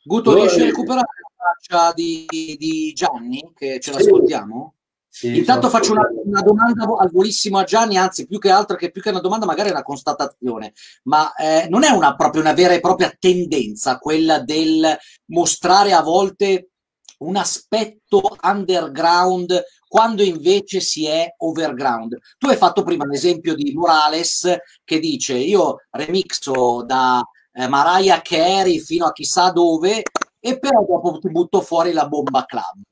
Guto, 0.03 0.35
riesci 0.35 0.61
a 0.61 0.65
recuperare 0.65 1.07
la 1.23 1.55
traccia 1.55 1.93
di, 1.93 2.27
di 2.59 2.93
Gianni, 2.93 3.53
che 3.55 3.81
ce 3.81 3.93
sì. 3.93 3.99
l'ascoltiamo? 3.99 4.75
Sì, 4.77 4.80
Intanto 5.23 5.69
faccio 5.69 5.93
una, 5.93 6.09
una, 6.25 6.41
domanda 6.41 6.85
al 6.99 7.11
volissimo 7.11 7.59
a 7.59 7.65
Gianni, 7.65 7.97
anzi 7.97 8.27
più 8.27 8.39
che 8.39 8.51
altro 8.51 8.77
che 8.77 8.91
più 8.91 9.03
che 9.03 9.11
una 9.11 9.21
domanda 9.21 9.45
magari 9.45 9.69
è 9.69 9.73
una 9.73 9.83
constatazione, 9.83 10.73
ma 11.05 11.35
eh, 11.35 11.67
non 11.69 11.85
è 11.85 11.91
una, 11.91 12.15
proprio 12.15 12.41
una 12.41 12.53
vera 12.53 12.75
e 12.75 12.81
propria 12.81 13.13
tendenza 13.19 13.99
quella 13.99 14.39
del 14.41 14.97
mostrare 15.27 15.93
a 15.93 16.01
volte 16.01 16.71
un 17.19 17.37
aspetto 17.37 18.37
underground 18.43 19.63
quando 19.87 20.23
invece 20.23 20.81
si 20.81 21.07
è 21.07 21.35
overground. 21.39 22.17
Tu 22.39 22.49
hai 22.49 22.57
fatto 22.57 22.85
prima 22.85 23.05
l'esempio 23.05 23.55
di 23.55 23.73
Morales 23.75 24.57
che 24.85 25.01
dice 25.01 25.35
io 25.35 25.83
remixo 25.91 26.85
da 26.87 27.21
eh, 27.53 27.67
Mariah 27.67 28.23
Carey 28.23 28.79
fino 28.79 29.07
a 29.07 29.13
chissà 29.13 29.51
dove 29.51 30.03
e 30.39 30.59
però 30.59 30.85
dopo 30.87 31.19
ti 31.19 31.29
butto 31.31 31.61
fuori 31.61 31.93
la 31.93 32.07
bomba 32.07 32.45
club. 32.45 32.83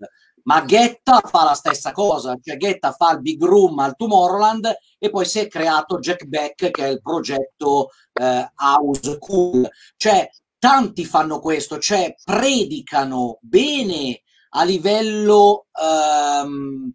Ma 0.48 0.64
Getta 0.64 1.20
fa 1.20 1.44
la 1.44 1.52
stessa 1.52 1.92
cosa, 1.92 2.34
cioè 2.42 2.56
Getta 2.56 2.92
fa 2.92 3.12
il 3.12 3.20
Big 3.20 3.42
Room 3.42 3.80
al 3.80 3.94
Tomorrowland 3.96 4.74
e 4.98 5.10
poi 5.10 5.26
si 5.26 5.40
è 5.40 5.46
creato 5.46 5.98
Jack 5.98 6.24
Beck 6.24 6.70
che 6.70 6.84
è 6.86 6.88
il 6.88 7.02
progetto 7.02 7.90
eh, 8.14 8.50
House 8.56 9.18
Cool. 9.18 9.68
Cioè 9.98 10.26
tanti 10.58 11.04
fanno 11.04 11.38
questo, 11.40 11.78
cioè 11.78 12.14
predicano 12.24 13.36
bene 13.42 14.22
a 14.50 14.64
livello 14.64 15.66
um, 15.82 16.90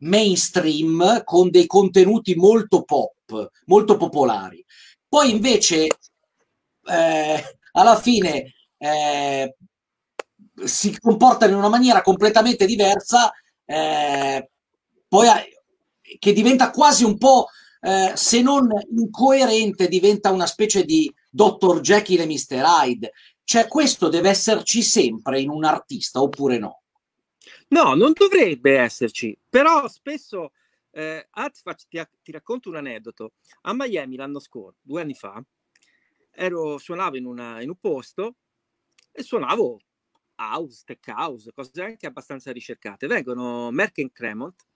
mainstream 0.00 1.24
con 1.24 1.48
dei 1.48 1.66
contenuti 1.66 2.34
molto 2.34 2.82
pop, 2.82 3.50
molto 3.64 3.96
popolari. 3.96 4.62
Poi 5.08 5.30
invece 5.30 5.86
eh, 6.84 7.58
alla 7.72 7.98
fine 7.98 8.52
eh, 8.76 9.56
si 10.64 10.98
comportano 10.98 11.52
in 11.52 11.58
una 11.58 11.68
maniera 11.68 12.02
completamente 12.02 12.66
diversa, 12.66 13.32
eh, 13.64 14.50
poi 15.08 15.28
che 16.18 16.32
diventa 16.32 16.70
quasi 16.70 17.04
un 17.04 17.16
po', 17.18 17.48
eh, 17.80 18.12
se 18.14 18.42
non 18.42 18.68
incoerente, 18.90 19.88
diventa 19.88 20.30
una 20.30 20.46
specie 20.46 20.84
di 20.84 21.12
Dr. 21.30 21.80
Jekyll 21.80 22.20
e 22.20 22.26
Mr. 22.26 22.62
Hyde. 22.64 23.12
Cioè, 23.44 23.66
questo 23.66 24.08
deve 24.08 24.30
esserci 24.30 24.82
sempre 24.82 25.40
in 25.40 25.50
un 25.50 25.64
artista, 25.64 26.20
oppure 26.20 26.58
no? 26.58 26.82
No, 27.68 27.94
non 27.94 28.12
dovrebbe 28.14 28.78
esserci, 28.78 29.36
però 29.48 29.88
spesso, 29.88 30.52
eh, 30.90 31.26
ti, 31.88 32.02
ti 32.22 32.32
racconto 32.32 32.68
un 32.68 32.76
aneddoto. 32.76 33.32
A 33.62 33.72
Miami 33.74 34.16
l'anno 34.16 34.38
scorso, 34.40 34.78
due 34.82 35.00
anni 35.00 35.14
fa, 35.14 35.42
ero, 36.30 36.78
suonavo 36.78 37.16
in, 37.16 37.24
una, 37.24 37.62
in 37.62 37.70
un 37.70 37.76
posto 37.80 38.36
e 39.10 39.22
suonavo 39.22 39.80
house, 40.50 40.82
tech 40.84 41.06
house, 41.08 41.52
cose 41.52 41.82
anche 41.82 42.06
abbastanza 42.06 42.52
ricercate. 42.52 43.06
Vengono 43.06 43.70
Merck 43.70 43.98
e 43.98 44.10
Cremont 44.12 44.66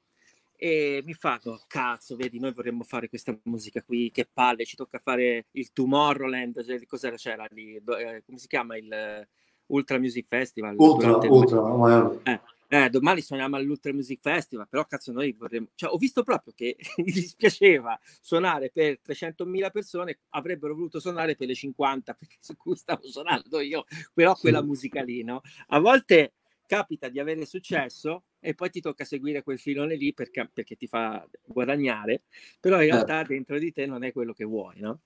e 0.57 1.03
mi 1.05 1.13
fanno 1.13 1.61
cazzo, 1.67 2.17
vedi, 2.17 2.39
noi 2.39 2.53
vorremmo 2.53 2.83
fare 2.83 3.09
questa 3.09 3.37
musica 3.45 3.83
qui, 3.83 4.11
che 4.11 4.27
palle, 4.31 4.65
ci 4.65 4.77
tocca 4.77 4.99
fare 4.99 5.47
il 5.53 5.73
Tomorrowland, 5.73 6.65
cioè, 6.65 6.85
cos'era 6.87 7.17
c'era 7.17 7.47
lì, 7.51 7.75
eh, 7.75 8.23
come 8.25 8.39
si 8.39 8.47
chiama 8.47 8.77
il 8.77 9.27
Ultra 9.67 9.99
Music 9.99 10.27
Festival? 10.27 10.77
Ultra, 10.79 11.17
Ultra, 11.17 12.21
eh, 12.23 12.41
eh, 12.69 12.91
domani 12.91 13.21
suoniamo 13.21 13.57
all'Ultra 13.57 13.93
Music 13.93 14.21
Festival, 14.21 14.69
però 14.69 14.85
cazzo 14.87 15.13
noi 15.13 15.33
vorremmo... 15.33 15.69
Cioè, 15.75 15.91
ho 15.91 15.97
visto 15.97 16.23
proprio 16.23 16.53
che 16.55 16.77
gli 16.97 17.13
dispiaceva 17.13 17.99
suonare 18.21 18.71
per 18.71 19.01
300.000 19.07 19.71
persone, 19.71 20.19
avrebbero 20.31 20.75
voluto 20.75 21.01
suonare 21.01 21.37
per 21.37 21.47
le 21.47 21.55
50 21.55 22.15
perché 22.15 22.37
su 22.41 22.57
cui 22.57 22.77
stavo 22.77 23.07
suonando 23.07 23.61
io, 23.61 23.85
però 24.13 24.35
quella 24.35 24.63
musica 24.63 25.03
lì, 25.03 25.23
no? 25.23 25.43
A 25.69 25.79
volte 25.79 26.35
capita 26.67 27.09
di 27.09 27.21
avere 27.21 27.47
successo 27.47 28.25
e 28.41 28.55
poi 28.55 28.71
ti 28.71 28.81
tocca 28.81 29.05
seguire 29.05 29.43
quel 29.43 29.59
filone 29.59 29.95
lì 29.95 30.13
perché, 30.13 30.51
perché 30.53 30.75
ti 30.77 30.87
fa 30.87 31.27
guadagnare, 31.45 32.23
però 32.61 32.83
in 32.83 32.91
realtà 32.91 33.19
certo. 33.19 33.33
dentro 33.33 33.59
di 33.59 33.73
te 33.73 33.87
non 33.87 34.03
è 34.03 34.13
quello 34.13 34.33
che 34.33 34.45
vuoi, 34.45 34.81
no? 34.81 35.01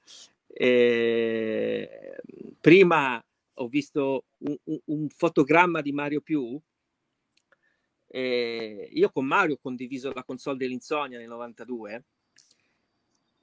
E... 0.46 2.16
Prima 2.61 3.23
ho 3.55 3.68
visto 3.68 4.25
un, 4.38 4.57
un, 4.64 4.79
un 4.87 5.09
fotogramma 5.09 5.83
di 5.83 5.92
Mario 5.92 6.20
Più 6.23 6.61
eh, 8.12 8.88
io 8.92 9.11
con 9.11 9.25
Mario 9.25 9.55
ho 9.55 9.61
condiviso 9.62 10.12
la 10.12 10.25
console 10.25 10.57
dell'Insonia 10.57 11.18
nel 11.18 11.29
92, 11.29 12.05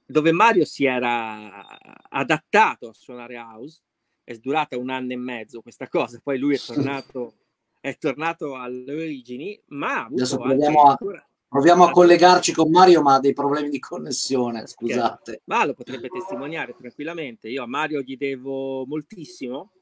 dove 0.04 0.32
Mario 0.32 0.66
si 0.66 0.84
era 0.84 1.66
adattato 2.10 2.88
a 2.88 2.92
suonare 2.92 3.36
house, 3.36 3.80
è 4.22 4.34
durata 4.36 4.76
un 4.76 4.90
anno 4.90 5.12
e 5.12 5.16
mezzo 5.16 5.62
questa 5.62 5.88
cosa, 5.88 6.20
poi 6.22 6.38
lui 6.38 6.54
è 6.54 6.58
tornato, 6.58 7.34
è 7.80 7.96
tornato 7.96 8.56
alle 8.56 8.92
origini, 8.92 9.58
ma 9.68 10.04
adesso 10.04 10.36
proviamo, 10.36 10.82
a, 10.82 10.98
Proviamo 11.48 11.84
a 11.84 11.90
collegarci 11.90 12.52
con 12.52 12.70
Mario, 12.70 13.00
ma 13.00 13.14
ha 13.14 13.20
dei 13.20 13.32
problemi 13.32 13.70
di 13.70 13.78
connessione, 13.78 14.66
scusate. 14.66 15.40
Ma 15.44 15.64
lo 15.64 15.72
potrebbe 15.72 16.08
testimoniare 16.08 16.74
tranquillamente. 16.76 17.48
Io 17.48 17.62
a 17.62 17.66
Mario 17.66 18.02
gli 18.02 18.18
devo 18.18 18.84
moltissimo, 18.84 19.72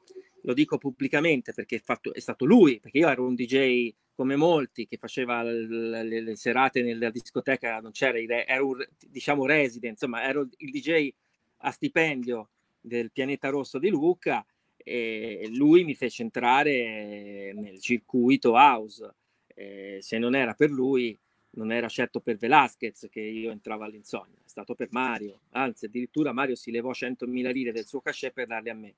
lo 0.43 0.53
dico 0.53 0.77
pubblicamente 0.77 1.51
perché 1.51 1.75
è, 1.75 1.81
fatto, 1.81 2.13
è 2.13 2.21
stato 2.21 2.45
lui, 2.45 2.79
perché 2.79 2.99
io 2.99 3.09
ero 3.09 3.25
un 3.25 3.35
DJ 3.35 3.93
come 4.17 4.35
molti 4.35 4.87
che 4.87 4.97
faceva 4.97 5.43
le, 5.43 6.01
le, 6.01 6.21
le 6.21 6.35
serate 6.35 6.81
nella 6.81 7.11
discoteca, 7.11 7.79
non 7.79 7.91
c'era, 7.91 8.17
ero 8.47 8.65
un, 8.65 8.83
diciamo 9.07 9.45
resident, 9.45 9.93
insomma 9.93 10.23
ero 10.23 10.47
il 10.57 10.71
DJ 10.71 11.13
a 11.57 11.69
stipendio 11.69 12.49
del 12.81 13.11
pianeta 13.11 13.49
rosso 13.49 13.77
di 13.77 13.89
Luca 13.89 14.43
e 14.75 15.47
lui 15.53 15.83
mi 15.83 15.93
fece 15.93 16.23
entrare 16.23 17.53
nel 17.53 17.79
circuito 17.79 18.53
house. 18.53 19.13
E 19.53 19.99
se 20.01 20.17
non 20.17 20.33
era 20.33 20.55
per 20.55 20.71
lui, 20.71 21.15
non 21.51 21.71
era 21.71 21.87
certo 21.87 22.19
per 22.19 22.37
Velasquez 22.37 23.07
che 23.11 23.21
io 23.21 23.51
entravo 23.51 23.83
all'insonnia, 23.83 24.39
è 24.43 24.49
stato 24.49 24.73
per 24.73 24.87
Mario, 24.89 25.41
anzi 25.51 25.85
addirittura 25.85 26.31
Mario 26.31 26.55
si 26.55 26.71
levò 26.71 26.89
100.000 26.89 27.51
lire 27.51 27.71
del 27.71 27.85
suo 27.85 28.01
cachet 28.01 28.33
per 28.33 28.47
darle 28.47 28.69
a 28.71 28.73
me. 28.73 28.93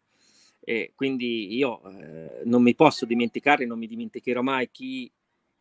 E 0.69 0.91
quindi 0.93 1.55
io 1.55 1.81
eh, 1.89 2.41
non 2.43 2.61
mi 2.61 2.75
posso 2.75 3.07
dimenticare, 3.07 3.65
non 3.65 3.79
mi 3.79 3.87
dimenticherò 3.87 4.43
mai 4.43 4.69
chi 4.69 5.11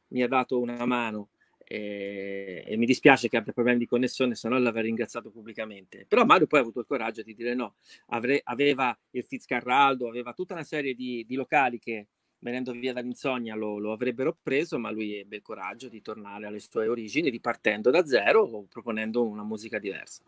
mi 0.08 0.22
ha 0.22 0.28
dato 0.28 0.60
una 0.60 0.84
mano 0.84 1.30
e, 1.64 2.62
e 2.66 2.76
mi 2.76 2.84
dispiace 2.84 3.30
che 3.30 3.38
abbia 3.38 3.54
problemi 3.54 3.78
di 3.78 3.86
connessione, 3.86 4.34
se 4.34 4.50
no 4.50 4.58
l'avrei 4.58 4.82
ringraziato 4.82 5.30
pubblicamente. 5.30 6.04
Però 6.06 6.26
Mario 6.26 6.46
poi 6.46 6.58
ha 6.58 6.62
avuto 6.62 6.80
il 6.80 6.86
coraggio 6.86 7.22
di 7.22 7.34
dire 7.34 7.54
no, 7.54 7.76
Avre, 8.08 8.42
aveva 8.44 8.94
il 9.12 9.24
Fitzcarraldo, 9.24 10.08
aveva 10.08 10.34
tutta 10.34 10.52
una 10.52 10.62
serie 10.62 10.92
di, 10.92 11.24
di 11.26 11.36
locali 11.36 11.78
che 11.78 12.08
venendo 12.40 12.72
via 12.72 12.92
dall'insonnia 12.92 13.54
lo, 13.54 13.78
lo, 13.78 13.92
avrebbero 13.92 14.36
preso, 14.40 14.78
ma 14.78 14.90
lui 14.90 15.16
ebbe 15.16 15.36
il 15.36 15.42
coraggio 15.42 15.88
di 15.88 16.00
tornare 16.00 16.46
alle 16.46 16.60
sue 16.60 16.86
origini, 16.86 17.30
ripartendo 17.30 17.90
da 17.90 18.06
zero 18.06 18.42
o 18.42 18.66
proponendo 18.68 19.26
una 19.26 19.42
musica 19.42 19.78
diversa. 19.78 20.22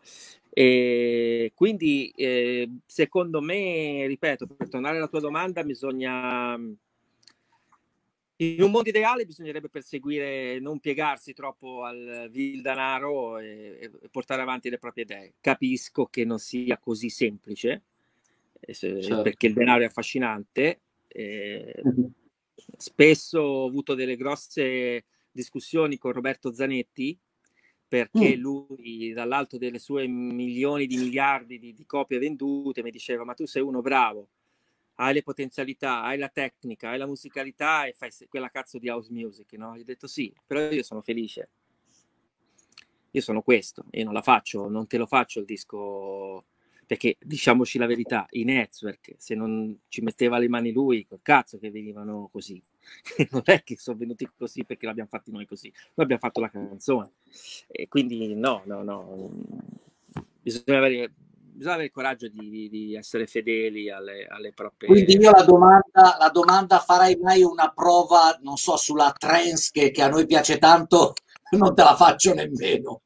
E 0.49 1.51
quindi, 1.55 2.11
eh, 2.15 2.69
secondo 2.85 3.41
me, 3.41 4.05
ripeto, 4.07 4.47
per 4.47 4.69
tornare 4.69 4.97
alla 4.97 5.07
tua 5.07 5.19
domanda, 5.21 5.63
bisogna. 5.63 6.59
In 8.41 8.63
un 8.63 8.71
mondo 8.71 8.89
ideale 8.89 9.27
bisognerebbe 9.27 9.69
perseguire, 9.69 10.59
non 10.59 10.79
piegarsi 10.79 11.31
troppo 11.31 11.83
al 11.83 12.27
vil 12.31 12.61
denaro 12.61 13.37
e, 13.37 13.77
e 13.79 14.09
portare 14.09 14.41
avanti 14.41 14.67
le 14.71 14.79
proprie 14.79 15.03
idee. 15.03 15.33
Capisco 15.39 16.07
che 16.07 16.25
non 16.25 16.39
sia 16.39 16.79
così 16.79 17.09
semplice, 17.09 17.83
eh, 18.59 18.73
certo. 18.73 19.21
perché 19.21 19.45
il 19.45 19.53
denaro 19.53 19.83
è 19.83 19.85
affascinante, 19.85 20.79
eh, 21.13 21.81
spesso 22.77 23.39
ho 23.39 23.67
avuto 23.67 23.93
delle 23.93 24.15
grosse 24.15 25.05
discussioni 25.31 25.97
con 25.97 26.11
Roberto 26.11 26.53
Zanetti 26.53 27.17
perché 27.87 28.37
mm. 28.37 28.39
lui 28.39 29.11
dall'alto 29.13 29.57
delle 29.57 29.79
sue 29.79 30.07
milioni 30.07 30.87
di 30.87 30.97
miliardi 30.97 31.59
di, 31.59 31.73
di, 31.73 31.85
copie 31.85 32.19
vendute 32.19 32.83
mi 32.83 32.91
diceva 32.91 33.25
ma 33.25 33.33
tu 33.33 33.45
sei 33.45 33.61
uno 33.61 33.81
bravo, 33.81 34.29
hai 34.95 35.13
le 35.13 35.23
potenzialità, 35.23 36.03
hai 36.03 36.17
la 36.17 36.29
tecnica, 36.29 36.89
hai 36.89 36.97
la 36.97 37.07
musicalità 37.07 37.85
e 37.85 37.93
fai 37.93 38.11
quella 38.29 38.49
cazzo 38.49 38.77
di 38.77 38.87
house 38.87 39.11
music, 39.11 39.53
no? 39.53 39.75
Gli 39.75 39.81
ho 39.81 39.83
detto 39.83 40.07
sì, 40.07 40.33
però 40.45 40.69
io 40.71 40.83
sono 40.83 41.01
felice. 41.01 41.49
Io 43.13 43.21
sono 43.21 43.41
questo, 43.41 43.83
io 43.91 44.05
non 44.05 44.13
la 44.13 44.21
faccio, 44.21 44.69
non 44.69 44.87
te 44.87 44.97
lo 44.97 45.05
faccio 45.05 45.39
il 45.39 45.45
disco 45.45 46.45
perché 46.91 47.15
diciamoci 47.21 47.77
la 47.77 47.85
verità, 47.85 48.25
i 48.31 48.43
network, 48.43 49.13
se 49.15 49.33
non 49.33 49.79
ci 49.87 50.01
metteva 50.01 50.37
le 50.37 50.49
mani 50.49 50.73
lui, 50.73 51.07
col 51.07 51.21
cazzo 51.21 51.57
che 51.57 51.71
venivano 51.71 52.27
così. 52.29 52.61
non 53.31 53.43
è 53.45 53.63
che 53.63 53.77
sono 53.77 53.95
venuti 53.95 54.29
così 54.37 54.65
perché 54.65 54.87
l'abbiamo 54.87 55.07
fatti 55.07 55.31
noi 55.31 55.45
così, 55.45 55.71
noi 55.93 56.03
abbiamo 56.03 56.19
fatto 56.19 56.41
la 56.41 56.49
canzone. 56.49 57.11
E 57.67 57.87
quindi 57.87 58.35
no, 58.35 58.63
no, 58.65 58.83
no, 58.83 59.31
bisogna 60.41 60.79
avere, 60.79 61.13
bisogna 61.15 61.75
avere 61.75 61.87
il 61.87 61.93
coraggio 61.93 62.27
di, 62.27 62.67
di 62.67 62.93
essere 62.93 63.25
fedeli 63.25 63.89
alle, 63.89 64.27
alle, 64.27 64.51
proprie... 64.51 64.89
Quindi 64.89 65.15
io 65.15 65.31
la 65.31 65.45
domanda, 65.45 66.17
la 66.19 66.29
domanda, 66.29 66.79
farai 66.79 67.15
mai 67.21 67.41
una 67.41 67.71
prova, 67.71 68.37
non 68.41 68.57
so, 68.57 68.75
sulla 68.75 69.15
trance 69.17 69.69
che, 69.71 69.91
che 69.91 70.01
a 70.01 70.09
noi 70.09 70.25
piace 70.25 70.57
tanto, 70.57 71.13
non 71.51 71.73
te 71.73 71.83
la 71.83 71.95
faccio 71.95 72.33
nemmeno. 72.33 73.01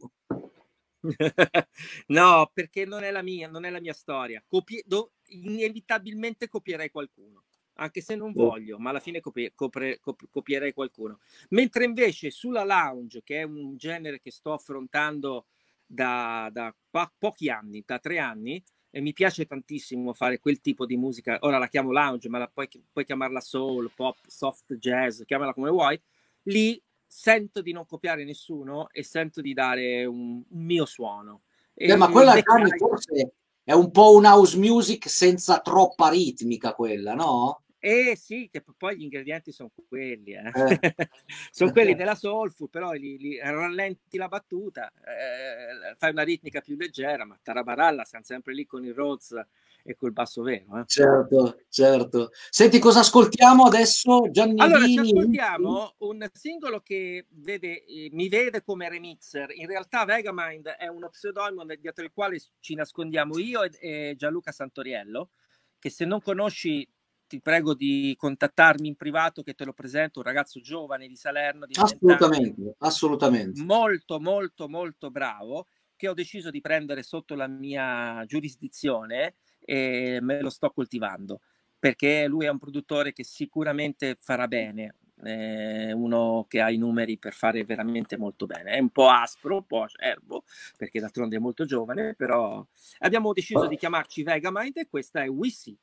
no, 2.08 2.50
perché 2.54 2.86
non 2.86 3.04
è 3.04 3.12
la 3.12 3.22
mia, 3.22 3.48
non 3.48 3.66
è 3.66 3.70
la 3.70 3.80
mia 3.80 3.94
storia. 3.94 4.44
Copie- 4.48 4.84
do- 4.86 5.14
inevitabilmente 5.28 6.48
copierei 6.48 6.90
qualcuno, 6.90 7.44
anche 7.76 8.02
se 8.02 8.16
non 8.16 8.34
voglio, 8.34 8.78
ma 8.80 8.90
alla 8.90 9.00
fine 9.00 9.20
copie- 9.20 9.54
copre- 9.54 10.00
cop- 10.00 10.28
copierei 10.30 10.74
qualcuno. 10.74 11.20
Mentre 11.50 11.86
invece 11.86 12.32
sulla 12.32 12.64
lounge, 12.64 13.22
che 13.24 13.40
è 13.40 13.44
un 13.44 13.76
genere 13.78 14.20
che 14.20 14.32
sto 14.32 14.54
affrontando 14.54 15.48
da, 15.86 16.50
da 16.52 16.76
po- 16.90 17.12
pochi 17.18 17.50
anni, 17.50 17.84
da 17.86 18.00
tre 18.00 18.18
anni, 18.20 18.62
e 18.90 19.02
mi 19.02 19.12
piace 19.12 19.46
tantissimo 19.46 20.14
fare 20.14 20.40
quel 20.40 20.62
tipo 20.62 20.86
di 20.86 20.96
musica. 20.96 21.38
Ora 21.42 21.58
la 21.58 21.68
chiamo 21.68 21.92
lounge, 21.92 22.30
ma 22.30 22.38
la 22.38 22.48
puoi, 22.48 22.70
puoi 22.92 23.04
chiamarla 23.06 23.42
soul, 23.42 23.92
pop, 23.94 24.18
soft 24.26 24.74
jazz, 24.76 25.22
chiamala 25.26 25.54
come 25.54 25.70
vuoi. 25.70 26.00
Lì 26.44 26.82
sento 27.06 27.62
di 27.62 27.72
non 27.72 27.86
copiare 27.86 28.24
nessuno 28.24 28.90
e 28.92 29.04
sento 29.04 29.42
di 29.42 29.54
dare 29.54 30.06
un, 30.06 30.44
un 30.48 30.64
mio 30.64 30.86
suono. 30.86 31.44
Eh, 31.74 31.96
ma 31.96 32.10
quella 32.10 32.42
Cani, 32.42 32.70
forse 32.78 33.34
è 33.64 33.74
un 33.74 33.92
po' 33.92 34.16
un 34.16 34.26
house 34.26 34.58
music 34.58 35.10
senza 35.10 35.60
troppa 35.60 36.10
ritmica 36.10 36.74
quella, 36.74 37.14
no? 37.14 37.64
Eh 37.80 38.16
sì, 38.16 38.50
che 38.52 38.64
poi 38.76 38.98
gli 38.98 39.04
ingredienti 39.04 39.52
sono 39.52 39.70
quelli, 39.88 40.34
eh. 40.34 40.52
eh. 40.54 40.96
sono 41.52 41.72
quelli 41.72 41.94
della 41.94 42.16
soul 42.16 42.52
food, 42.52 42.70
però 42.70 42.92
li, 42.94 43.18
li 43.20 43.38
rallenti 43.40 44.18
la 44.18 44.28
battuta, 44.28 44.92
eh, 44.92 45.96
fai 45.96 46.10
una 46.10 46.24
ritmica 46.24 46.62
più 46.62 46.76
leggera, 46.76 47.26
ma 47.26 47.38
Tarabaralla 47.42 48.04
siamo 48.04 48.24
sempre 48.24 48.56
lì 48.56 48.66
con 48.66 48.84
il 48.84 48.96
Rhodes 48.96 49.40
e 49.88 49.96
col 49.96 50.12
basso 50.12 50.42
vero. 50.42 50.80
Eh. 50.80 50.84
Certo, 50.88 51.60
certo. 51.70 52.32
Senti, 52.50 52.80
cosa 52.80 53.02
ascoltiamo 53.02 53.66
adesso, 53.66 54.30
Giannini? 54.32 54.60
Allora, 54.60 54.86
ci 54.88 54.98
ascoltiamo 54.98 55.96
un 56.00 56.28
singolo 56.34 56.82
che 56.82 57.28
vede, 57.30 57.86
eh, 57.86 58.10
mi 58.12 58.28
vede 58.28 58.64
come 58.64 58.90
remixer. 58.90 59.52
In 59.52 59.68
realtà 59.68 60.04
Vegamind 60.04 60.70
è 60.70 60.88
uno 60.88 61.10
pseudonimo 61.10 61.66
dietro 61.80 62.04
il 62.04 62.12
quale 62.12 62.42
ci 62.60 62.74
nascondiamo 62.74 63.38
io 63.38 63.62
e, 63.62 63.70
e 63.80 64.16
Gianluca 64.18 64.52
Santoriello, 64.52 65.30
che 65.78 65.92
se 65.92 66.04
non 66.04 66.20
conosci 66.20 66.90
ti 67.28 67.40
prego 67.40 67.76
di 67.76 68.16
contattarmi 68.18 68.88
in 68.88 68.96
privato 68.96 69.44
che 69.44 69.54
te 69.54 69.66
lo 69.66 69.74
presento, 69.74 70.20
un 70.20 70.26
ragazzo 70.26 70.60
giovane 70.62 71.08
di 71.08 71.16
Salerno. 71.16 71.68
Di 71.68 71.74
assolutamente, 71.80 72.76
assolutamente. 72.80 73.62
Molto, 73.62 74.20
molto, 74.20 74.68
molto 74.68 75.12
bravo, 75.12 75.68
che 75.96 76.08
ho 76.08 76.14
deciso 76.14 76.50
di 76.50 76.62
prendere 76.62 77.04
sotto 77.04 77.36
la 77.36 77.48
mia 77.48 78.24
giurisdizione 78.26 79.36
e 79.66 80.20
me 80.22 80.42
lo 80.42 80.50
sto 80.50 80.70
coltivando 80.70 81.42
perché 81.86 82.26
lui 82.28 82.46
è 82.46 82.50
un 82.50 82.58
produttore 82.58 83.14
che 83.14 83.24
sicuramente 83.24 84.18
farà 84.20 84.48
bene, 84.48 84.96
è 85.22 85.92
uno 85.92 86.48
che 86.50 86.60
ha 86.60 86.72
i 86.72 86.78
numeri 86.78 87.20
per 87.20 87.34
fare 87.34 87.64
veramente 87.64 88.18
molto 88.18 88.48
bene. 88.48 88.72
È 88.72 88.80
un 88.80 88.90
po' 88.90 89.08
aspro, 89.08 89.58
un 89.58 89.68
po' 89.68 89.84
acerbo, 89.84 90.46
perché 90.78 91.00
d'altronde 91.00 91.36
è 91.36 91.40
molto 91.40 91.64
giovane, 91.66 92.16
però 92.16 92.66
abbiamo 93.00 93.34
deciso 93.34 93.68
di 93.68 93.78
chiamarci 93.78 94.24
Vegamind 94.24 94.78
e 94.78 94.88
questa 94.90 95.22
è 95.22 95.30
Wissy. 95.30 95.78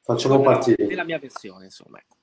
Facciamo 0.00 0.40
partire. 0.40 0.86
Nella 0.86 1.04
mia 1.04 1.18
versione, 1.18 1.66
insomma. 1.66 1.98
Ecco. 1.98 2.16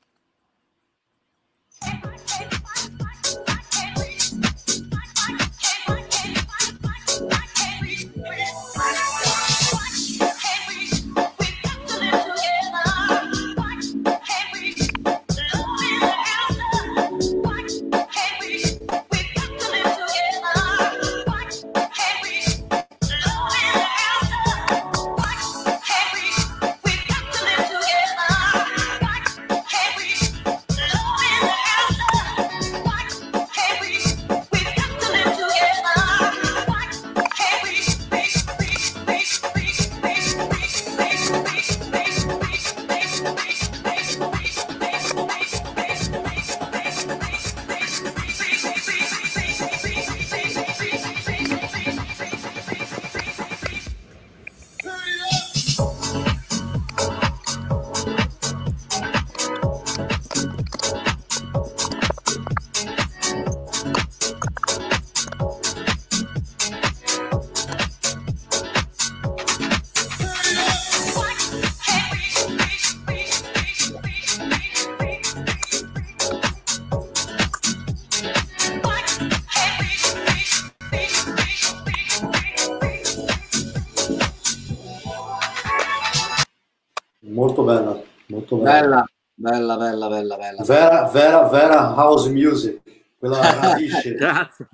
Bella, 89.79 90.09
bella, 90.09 90.35
bella. 90.35 90.63
Vera, 90.65 91.07
vera, 91.07 91.47
vera 91.47 91.93
house 91.95 92.29
music. 92.29 92.81
Quella 93.17 93.39
radice. 93.61 94.13
Grazie. 94.13 94.67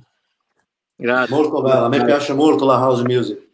Grazie. 0.96 1.36
Molto 1.36 1.62
bella, 1.62 1.86
a 1.86 1.90
me 1.90 2.04
piace 2.04 2.34
molto 2.34 2.66
la 2.66 2.80
house 2.80 3.04
music. 3.04 3.48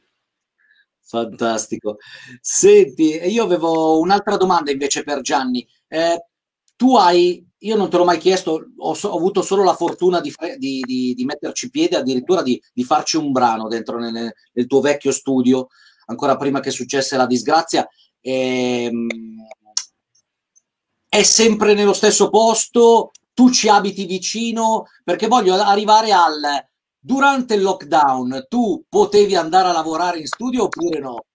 Fantastico. 1.01 1.97
Senti, 2.39 3.19
io 3.25 3.43
avevo 3.43 3.99
un'altra 3.99 4.37
domanda 4.37 4.71
invece 4.71 5.03
per 5.03 5.19
Gianni. 5.19 5.67
Eh, 5.89 6.25
tu 6.77 6.95
hai, 6.95 7.45
io 7.57 7.75
non 7.75 7.89
te 7.89 7.97
l'ho 7.97 8.05
mai 8.05 8.17
chiesto, 8.17 8.67
ho, 8.77 8.97
ho 9.01 9.17
avuto 9.17 9.41
solo 9.41 9.65
la 9.65 9.75
fortuna 9.75 10.21
di, 10.21 10.33
di, 10.57 10.79
di, 10.79 11.13
di 11.13 11.25
metterci 11.25 11.69
piede, 11.69 11.97
addirittura 11.97 12.41
di, 12.43 12.61
farci 12.85 13.17
un 13.17 13.33
brano 13.33 13.67
dentro 13.67 13.99
nel, 13.99 14.33
nel, 14.53 14.67
tuo 14.67 14.79
vecchio 14.79 15.11
studio, 15.11 15.67
ancora 16.05 16.37
prima 16.37 16.61
che 16.61 16.71
successe 16.71 17.17
la 17.17 17.27
disgrazia. 17.27 17.85
E, 18.21 18.85
ehm, 18.85 19.07
è 21.13 21.23
sempre 21.23 21.73
nello 21.73 21.91
stesso 21.91 22.29
posto, 22.29 23.11
tu 23.33 23.51
ci 23.51 23.67
abiti 23.67 24.05
vicino, 24.05 24.85
perché 25.03 25.27
voglio 25.27 25.55
arrivare 25.55 26.13
al 26.13 26.65
durante 27.03 27.55
il 27.55 27.63
lockdown 27.63 28.45
tu 28.47 28.85
potevi 28.87 29.35
andare 29.35 29.67
a 29.67 29.71
lavorare 29.73 30.19
in 30.19 30.27
studio 30.27 30.65
oppure 30.65 30.99
no? 30.99 31.25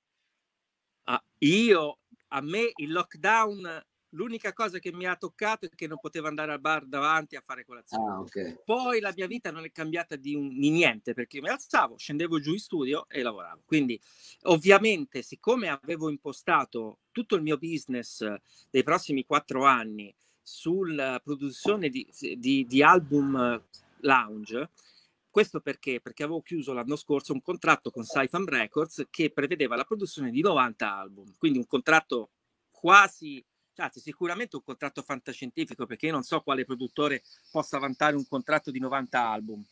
Ah, 1.08 1.22
io, 1.40 1.98
a 2.28 2.40
me 2.40 2.70
il 2.76 2.90
lockdown, 2.90 3.84
l'unica 4.16 4.52
cosa 4.52 4.78
che 4.78 4.92
mi 4.92 5.06
ha 5.06 5.14
toccato 5.14 5.66
è 5.66 5.68
che 5.68 5.86
non 5.86 5.98
potevo 6.00 6.26
andare 6.26 6.52
al 6.52 6.60
bar 6.60 6.86
davanti 6.86 7.36
a 7.36 7.40
fare 7.40 7.64
colazione. 7.64 8.10
Ah, 8.10 8.20
okay. 8.20 8.58
Poi 8.64 9.00
la 9.00 9.12
mia 9.14 9.26
vita 9.26 9.50
non 9.50 9.64
è 9.64 9.70
cambiata 9.70 10.16
di, 10.16 10.34
un, 10.34 10.48
di, 10.48 10.70
niente 10.70 11.14
perché 11.14 11.40
mi 11.40 11.48
alzavo, 11.48 11.96
scendevo 11.96 12.40
giù 12.40 12.52
in 12.52 12.58
studio 12.58 13.06
e 13.08 13.22
lavoravo. 13.22 13.62
Quindi, 13.64 14.00
ovviamente, 14.44 15.22
siccome 15.22 15.68
avevo 15.68 16.08
impostato 16.08 16.98
tutto 17.12 17.36
il 17.36 17.42
mio 17.42 17.58
business 17.58 18.26
dei 18.70 18.82
prossimi 18.82 19.24
quattro 19.24 19.64
anni 19.64 20.14
sulla 20.42 21.20
produzione 21.22 21.88
di, 21.88 22.08
di, 22.36 22.66
di 22.66 22.82
album 22.82 23.62
lounge, 24.00 24.70
questo 25.28 25.60
perché? 25.60 26.00
Perché 26.00 26.22
avevo 26.22 26.40
chiuso 26.40 26.72
l'anno 26.72 26.96
scorso 26.96 27.34
un 27.34 27.42
contratto 27.42 27.90
con 27.90 28.04
Saifam 28.04 28.46
Records 28.46 29.06
che 29.10 29.30
prevedeva 29.30 29.76
la 29.76 29.84
produzione 29.84 30.30
di 30.30 30.40
90 30.40 30.96
album, 30.96 31.34
quindi 31.36 31.58
un 31.58 31.66
contratto 31.66 32.30
quasi, 32.70 33.44
cioè 33.76 34.00
sicuramente 34.00 34.56
un 34.56 34.62
contratto 34.62 35.02
fantascientifico 35.02 35.86
perché 35.86 36.06
io 36.06 36.12
non 36.12 36.22
so 36.22 36.40
quale 36.40 36.64
produttore 36.64 37.22
possa 37.50 37.78
vantare 37.78 38.16
un 38.16 38.26
contratto 38.26 38.70
di 38.70 38.78
90 38.78 39.20
album. 39.20 39.64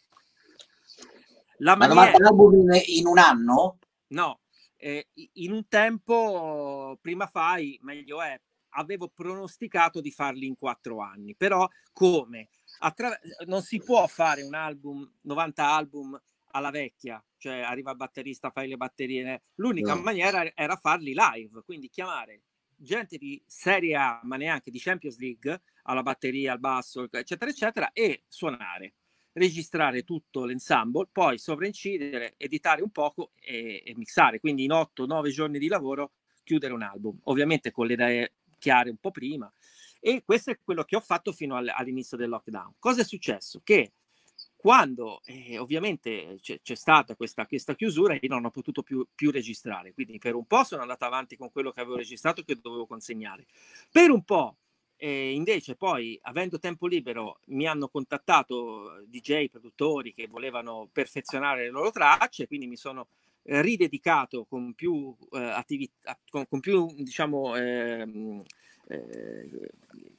La 1.58 1.76
Ma 1.76 1.86
maniera... 1.86 2.18
90 2.18 2.28
album 2.28 2.60
in, 2.60 2.82
in 2.98 3.06
un 3.06 3.18
anno? 3.18 3.78
No, 4.08 4.40
eh, 4.76 5.08
in 5.14 5.52
un 5.52 5.66
tempo 5.68 6.98
prima 7.00 7.26
fai, 7.26 7.78
meglio 7.82 8.20
è, 8.20 8.38
avevo 8.76 9.08
pronosticato 9.08 10.00
di 10.00 10.10
farli 10.10 10.46
in 10.46 10.56
quattro 10.56 11.00
anni, 11.00 11.34
però 11.34 11.66
come? 11.92 12.48
Attra- 12.80 13.18
non 13.46 13.62
si 13.62 13.78
può 13.78 14.06
fare 14.06 14.42
un 14.42 14.54
album, 14.54 15.10
90 15.22 15.66
album 15.66 16.20
alla 16.50 16.70
vecchia, 16.70 17.24
cioè 17.38 17.60
arriva 17.60 17.92
il 17.92 17.96
batterista, 17.96 18.50
fai 18.50 18.68
le 18.68 18.76
batterie. 18.76 19.42
L'unica 19.54 19.94
no. 19.94 20.02
maniera 20.02 20.54
era 20.54 20.76
farli 20.76 21.14
live, 21.14 21.62
quindi 21.64 21.88
chiamare 21.88 22.42
gente 22.76 23.16
di 23.16 23.42
Serie 23.46 23.96
A, 23.96 24.20
ma 24.24 24.36
neanche 24.36 24.70
di 24.70 24.78
Champions 24.78 25.18
League, 25.18 25.62
alla 25.84 26.02
batteria, 26.02 26.52
al 26.52 26.60
basso, 26.60 27.08
eccetera, 27.10 27.50
eccetera, 27.50 27.92
e 27.92 28.24
suonare, 28.28 28.94
registrare 29.32 30.02
tutto 30.04 30.44
l'ensemble, 30.44 31.08
poi 31.10 31.38
sovraincidere, 31.38 32.34
editare 32.36 32.82
un 32.82 32.90
poco 32.90 33.32
e, 33.40 33.82
e 33.84 33.94
mixare. 33.96 34.40
Quindi 34.40 34.64
in 34.64 34.70
8-9 34.70 35.28
giorni 35.28 35.58
di 35.58 35.68
lavoro 35.68 36.12
chiudere 36.42 36.72
un 36.72 36.82
album, 36.82 37.18
ovviamente 37.24 37.70
con 37.70 37.86
le 37.86 37.92
idee 37.94 38.32
chiare 38.58 38.90
un 38.90 38.96
po' 38.96 39.10
prima. 39.10 39.52
E 40.00 40.22
questo 40.24 40.50
è 40.50 40.58
quello 40.62 40.84
che 40.84 40.96
ho 40.96 41.00
fatto 41.00 41.32
fino 41.32 41.56
all'inizio 41.56 42.16
del 42.16 42.28
lockdown. 42.28 42.74
Cosa 42.78 43.00
è 43.00 43.04
successo? 43.04 43.60
Che 43.64 43.92
quando 44.64 45.20
eh, 45.26 45.58
ovviamente 45.58 46.38
c'è, 46.40 46.58
c'è 46.62 46.74
stata 46.74 47.14
questa, 47.16 47.44
questa, 47.44 47.74
chiusura, 47.74 48.14
io 48.14 48.28
non 48.30 48.46
ho 48.46 48.50
potuto 48.50 48.82
più, 48.82 49.06
più, 49.14 49.30
registrare. 49.30 49.92
Quindi 49.92 50.16
per 50.16 50.34
un 50.34 50.46
po' 50.46 50.64
sono 50.64 50.80
andato 50.80 51.04
avanti 51.04 51.36
con 51.36 51.52
quello 51.52 51.70
che 51.70 51.80
avevo 51.80 51.96
registrato 51.96 52.42
che 52.42 52.56
dovevo 52.58 52.86
consegnare. 52.86 53.44
Per 53.92 54.08
un 54.08 54.24
po' 54.24 54.56
eh, 54.96 55.34
invece 55.34 55.76
poi, 55.76 56.18
avendo 56.22 56.58
tempo 56.58 56.86
libero, 56.86 57.40
mi 57.48 57.66
hanno 57.66 57.88
contattato 57.88 59.04
DJ, 59.04 59.50
produttori 59.50 60.14
che 60.14 60.28
volevano 60.28 60.88
perfezionare 60.90 61.64
le 61.64 61.70
loro 61.70 61.90
tracce, 61.90 62.46
quindi 62.46 62.66
mi 62.66 62.76
sono 62.76 63.08
ridedicato 63.42 64.46
con 64.46 64.72
più 64.72 65.14
eh, 65.32 65.40
attività, 65.40 66.18
con, 66.30 66.48
con, 66.48 66.60
più 66.60 66.86
diciamo, 66.96 67.54
eh, 68.88 69.48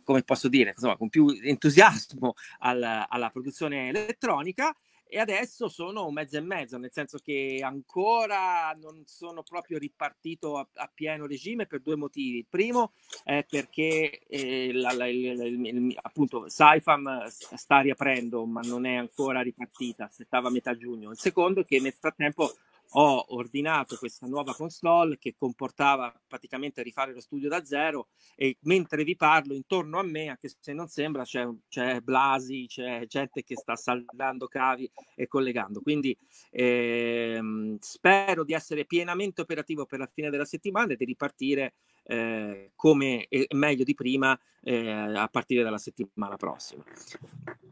come 0.03 0.24
posso 0.24 0.47
dire, 0.47 0.72
insomma, 0.72 0.97
con 0.97 1.09
più 1.09 1.28
entusiasmo 1.41 2.36
alla, 2.59 3.07
alla 3.09 3.30
produzione 3.30 3.89
elettronica 3.89 4.76
e 5.07 5.20
adesso 5.20 5.70
sono 5.70 6.07
un 6.07 6.13
mezzo 6.13 6.38
e 6.38 6.41
mezzo, 6.41 6.78
nel 6.78 6.91
senso 6.91 7.20
che 7.20 7.59
ancora 7.63 8.76
non 8.82 9.03
sono 9.05 9.43
proprio 9.43 9.78
ripartito 9.78 10.57
a, 10.57 10.68
a 10.74 10.91
pieno 10.93 11.28
regime 11.28 11.68
per 11.68 11.82
due 11.82 11.95
motivi. 11.95 12.39
Il 12.39 12.47
primo 12.49 12.93
è 13.24 13.45
perché 13.47 14.24
eh, 14.28 14.72
la, 14.74 14.93
la, 14.93 15.07
il, 15.07 15.95
appunto 16.01 16.49
Saifam 16.49 17.26
sta 17.28 17.80
riaprendo, 17.82 18.45
ma 18.45 18.61
non 18.61 18.86
è 18.86 18.95
ancora 18.95 19.41
ripartita, 19.41 20.05
aspettava 20.05 20.49
metà 20.49 20.76
giugno. 20.76 21.11
Il 21.11 21.20
secondo 21.20 21.61
è 21.61 21.66
che 21.66 21.80
nel 21.80 21.93
frattempo 21.93 22.55
ho 22.92 23.26
ordinato 23.36 23.98
questa 23.98 24.28
nuova 24.28 24.54
console 24.54 25.18
che 25.18 25.36
comportava 25.38 26.14
praticamente 26.28 26.82
rifare 26.82 27.14
lo 27.14 27.20
studio 27.20 27.50
da 27.50 27.64
zero 27.66 28.10
e 28.36 28.58
mentre 28.62 29.04
vi 29.04 29.16
parlo 29.16 29.54
intorno 29.54 30.00
a 30.00 30.04
me, 30.04 30.30
anche 30.30 30.50
se 30.60 30.74
non 30.74 30.88
sembra, 30.88 31.24
c'è, 31.24 31.48
c'è 31.68 32.00
Blasi, 32.02 32.66
c'è 32.68 33.06
gente 33.08 33.44
che 33.44 33.56
sta 33.56 33.76
saldando 33.76 34.48
cavi 34.48 34.90
e 35.16 35.28
collegando. 35.28 35.82
Quindi 35.82 36.18
ehm, 36.52 37.78
spero 37.80 38.44
di 38.44 38.54
essere 38.54 38.86
pienamente 38.86 39.42
operativo 39.42 39.86
per 39.86 40.00
la 40.00 40.10
fine 40.12 40.30
della 40.30 40.46
settimana 40.46 40.94
e 40.94 40.96
di 40.96 41.06
ripartire 41.06 41.74
eh, 42.08 42.72
come 42.76 43.28
e 43.28 43.47
meglio 43.51 43.84
di 43.84 43.93
prima 43.93 44.38
eh, 44.64 44.89
a 44.89 45.28
partire 45.28 45.64
dalla 45.64 45.78
settimana 45.78 46.38
prossima. 46.38 46.84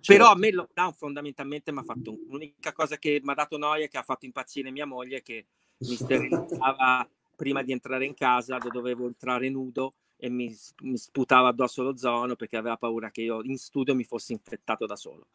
Però 0.06 0.30
a 0.30 0.36
me 0.36 0.48
il 0.48 0.56
lockdown 0.56 0.94
fondamentalmente 0.94 1.72
mi 1.72 1.80
ha 1.80 1.84
fatto 1.84 2.18
l'unica 2.28 2.74
cosa 2.74 2.98
che 2.98 3.22
mi 3.24 3.32
ha 3.32 3.36
dato 3.36 3.58
noia, 3.58 3.88
che 3.88 3.98
ha 3.98 4.04
fatto 4.04 4.26
impazzire 4.26 4.72
mia 4.72 4.86
moglie, 4.86 5.22
che 5.22 5.46
mi 5.78 5.96
sterilizzava 5.96 7.08
prima 7.36 7.62
di 7.62 7.72
entrare 7.72 8.06
in 8.06 8.14
casa, 8.14 8.58
dovevo 8.58 9.06
entrare 9.08 9.50
nudo 9.50 9.94
e 10.24 10.30
mi, 10.30 10.56
mi, 10.84 10.98
sputava 10.98 11.50
addosso 11.50 11.84
lo 11.84 11.98
zono 11.98 12.38
perché 12.38 12.56
aveva 12.56 12.78
paura 12.78 13.12
che 13.12 13.24
io 13.24 13.44
in 13.44 13.58
studio 13.58 13.94
mi 13.94 14.06
fossi 14.06 14.32
infettato 14.32 14.86
da 14.86 14.96
solo. 14.96 15.28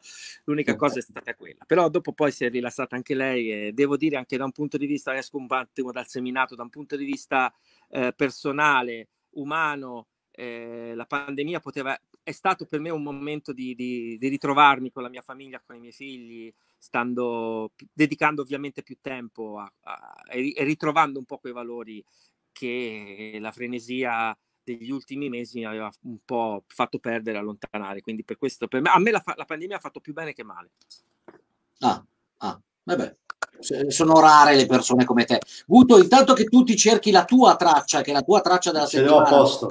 L'unica 0.45 0.75
cosa 0.75 0.97
è 0.97 1.01
stata 1.03 1.35
quella. 1.35 1.63
Però 1.67 1.89
dopo 1.89 2.11
poi 2.11 2.31
si 2.31 2.43
è 2.43 2.49
rilassata 2.49 2.95
anche 2.95 3.13
lei 3.13 3.51
e 3.51 3.71
devo 3.71 3.97
dire 3.97 4.17
anche 4.17 4.35
da 4.35 4.45
un 4.45 4.51
punto 4.51 4.77
di 4.77 4.87
vista, 4.87 5.15
esco 5.15 5.37
un 5.37 5.45
attimo 5.49 5.91
dal 5.91 6.07
seminato, 6.07 6.55
da 6.55 6.63
un 6.63 6.71
punto 6.71 6.95
di 6.95 7.05
vista 7.05 7.53
eh, 7.89 8.13
personale, 8.15 9.09
umano, 9.33 10.07
eh, 10.31 10.93
la 10.95 11.05
pandemia 11.05 11.59
poteva, 11.59 11.95
è 12.23 12.31
stato 12.31 12.65
per 12.65 12.79
me 12.79 12.89
un 12.89 13.03
momento 13.03 13.53
di, 13.53 13.75
di, 13.75 14.17
di, 14.17 14.27
ritrovarmi 14.27 14.89
con 14.89 15.03
la 15.03 15.09
mia 15.09 15.21
famiglia, 15.21 15.61
con 15.63 15.75
i 15.75 15.79
miei 15.79 15.93
figli, 15.93 16.51
stando, 16.79 17.73
dedicando 17.93 18.41
ovviamente 18.41 18.81
più 18.81 18.97
tempo 18.99 19.59
a, 19.59 19.71
a, 19.81 20.15
e 20.31 20.63
ritrovando 20.63 21.19
un 21.19 21.25
po' 21.25 21.37
quei 21.37 21.53
valori 21.53 22.03
che 22.51 23.37
la 23.39 23.51
frenesia 23.51 24.35
degli 24.77 24.91
ultimi 24.91 25.29
mesi 25.29 25.59
mi 25.59 25.65
aveva 25.65 25.89
un 26.03 26.17
po' 26.23 26.63
fatto 26.67 26.99
perdere, 26.99 27.37
allontanare. 27.37 28.01
Quindi 28.01 28.23
per 28.23 28.37
questo, 28.37 28.67
per 28.67 28.81
me, 28.81 28.89
a 28.89 28.99
me 28.99 29.11
la, 29.11 29.23
la 29.35 29.45
pandemia 29.45 29.77
ha 29.77 29.79
fatto 29.79 29.99
più 29.99 30.13
bene 30.13 30.33
che 30.33 30.43
male. 30.43 30.71
Ah, 31.79 32.03
ah, 32.37 32.61
vabbè 32.83 33.15
sono 33.89 34.19
rare 34.19 34.55
le 34.55 34.65
persone 34.65 35.05
come 35.05 35.25
te. 35.25 35.39
Guto, 35.65 35.97
intanto 35.97 36.33
che 36.33 36.45
tu 36.45 36.63
ti 36.63 36.75
cerchi 36.75 37.11
la 37.11 37.25
tua 37.25 37.55
traccia, 37.55 38.01
che 38.01 38.11
è 38.11 38.13
la 38.13 38.21
tua 38.21 38.41
traccia 38.41 38.71
della 38.71 38.85
Ce 38.85 38.97
settimana. 38.97 39.25
Ce 39.25 39.31
l'ho 39.31 39.37
a 39.37 39.41
posto. 39.41 39.67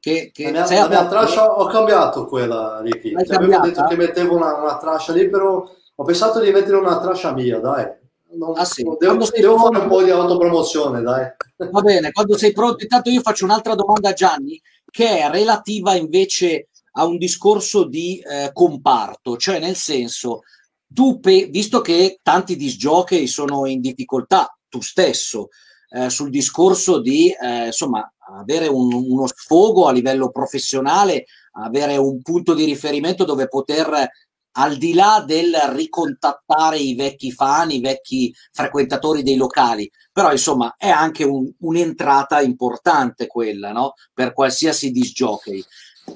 Che, 0.00 0.30
che 0.32 0.50
la 0.50 0.66
mia, 0.68 0.82
la 0.82 0.88
mia 0.88 1.06
traccia 1.06 1.52
ho 1.52 1.66
cambiato 1.66 2.26
quella, 2.26 2.80
Ricky. 2.80 3.12
Cioè, 3.12 3.36
avevo 3.36 3.60
detto 3.60 3.84
che 3.84 3.96
mettevo 3.96 4.34
una, 4.34 4.56
una 4.56 4.76
traccia 4.76 5.12
lì, 5.12 5.28
però 5.28 5.64
ho 5.94 6.04
pensato 6.04 6.40
di 6.40 6.50
mettere 6.50 6.76
una 6.76 6.98
traccia 7.00 7.32
mia, 7.32 7.60
dai. 7.60 8.00
Non, 8.34 8.56
ah, 8.56 8.64
sì. 8.64 8.82
Devo, 8.82 9.26
devo 9.30 9.58
fare 9.58 9.78
un 9.78 9.88
po' 9.88 10.02
di 10.02 10.10
autopromozione, 10.10 11.02
dai. 11.02 11.26
Va 11.70 11.80
bene, 11.80 12.12
quando 12.12 12.36
sei 12.36 12.52
pronto, 12.52 12.82
intanto 12.82 13.10
io 13.10 13.20
faccio 13.20 13.44
un'altra 13.44 13.74
domanda 13.74 14.10
a 14.10 14.14
Gianni, 14.14 14.60
che 14.90 15.18
è 15.18 15.30
relativa 15.30 15.94
invece 15.94 16.68
a 16.92 17.04
un 17.04 17.16
discorso 17.16 17.84
di 17.84 18.18
eh, 18.18 18.50
comparto, 18.52 19.36
cioè 19.36 19.58
nel 19.58 19.76
senso, 19.76 20.40
tu, 20.86 21.20
pe- 21.20 21.46
visto 21.50 21.80
che 21.80 22.20
tanti 22.22 22.56
disgiochi 22.56 23.26
sono 23.26 23.66
in 23.66 23.80
difficoltà, 23.80 24.54
tu 24.68 24.80
stesso, 24.80 25.48
eh, 25.90 26.10
sul 26.10 26.30
discorso 26.30 27.00
di 27.00 27.30
eh, 27.30 27.66
insomma 27.66 28.10
avere 28.38 28.66
un, 28.66 28.92
uno 28.92 29.26
sfogo 29.26 29.86
a 29.86 29.92
livello 29.92 30.30
professionale, 30.30 31.26
avere 31.52 31.96
un 31.96 32.20
punto 32.22 32.54
di 32.54 32.64
riferimento 32.64 33.24
dove 33.24 33.48
poter 33.48 34.08
al 34.52 34.76
di 34.76 34.94
là 34.94 35.22
del 35.26 35.54
ricontattare 35.72 36.78
i 36.78 36.94
vecchi 36.94 37.32
fan, 37.32 37.70
i 37.70 37.80
vecchi 37.80 38.34
frequentatori 38.52 39.22
dei 39.22 39.36
locali, 39.36 39.90
però 40.12 40.30
insomma 40.30 40.74
è 40.76 40.88
anche 40.88 41.24
un, 41.24 41.50
un'entrata 41.60 42.40
importante 42.40 43.26
quella, 43.26 43.72
no? 43.72 43.94
Per 44.12 44.32
qualsiasi 44.32 44.90
disc 44.90 45.12
jockey. 45.12 45.62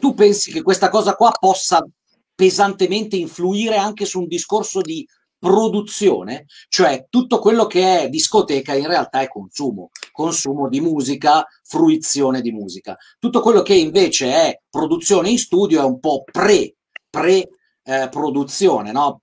Tu 0.01 0.14
pensi 0.14 0.51
che 0.51 0.62
questa 0.62 0.89
cosa 0.89 1.14
qua 1.14 1.30
possa 1.39 1.87
pesantemente 2.34 3.16
influire 3.16 3.76
anche 3.76 4.05
su 4.05 4.20
un 4.20 4.26
discorso 4.26 4.80
di 4.80 5.07
produzione, 5.39 6.47
cioè 6.68 7.07
tutto 7.09 7.39
quello 7.39 7.66
che 7.66 8.01
è 8.01 8.09
discoteca 8.09 8.74
in 8.74 8.87
realtà 8.87 9.20
è 9.20 9.28
consumo, 9.28 9.91
consumo 10.12 10.68
di 10.68 10.80
musica, 10.80 11.47
fruizione 11.62 12.41
di 12.41 12.53
musica. 12.53 12.97
Tutto 13.18 13.41
quello 13.41 13.62
che 13.62 13.74
invece 13.74 14.32
è 14.32 14.61
produzione 14.68 15.30
in 15.30 15.39
studio 15.39 15.80
è 15.80 15.84
un 15.84 16.01
po' 16.01 16.24
pre, 16.30 16.76
pre 17.09 17.49
eh, 17.87 18.09
produzione, 18.11 18.93
no? 18.93 19.22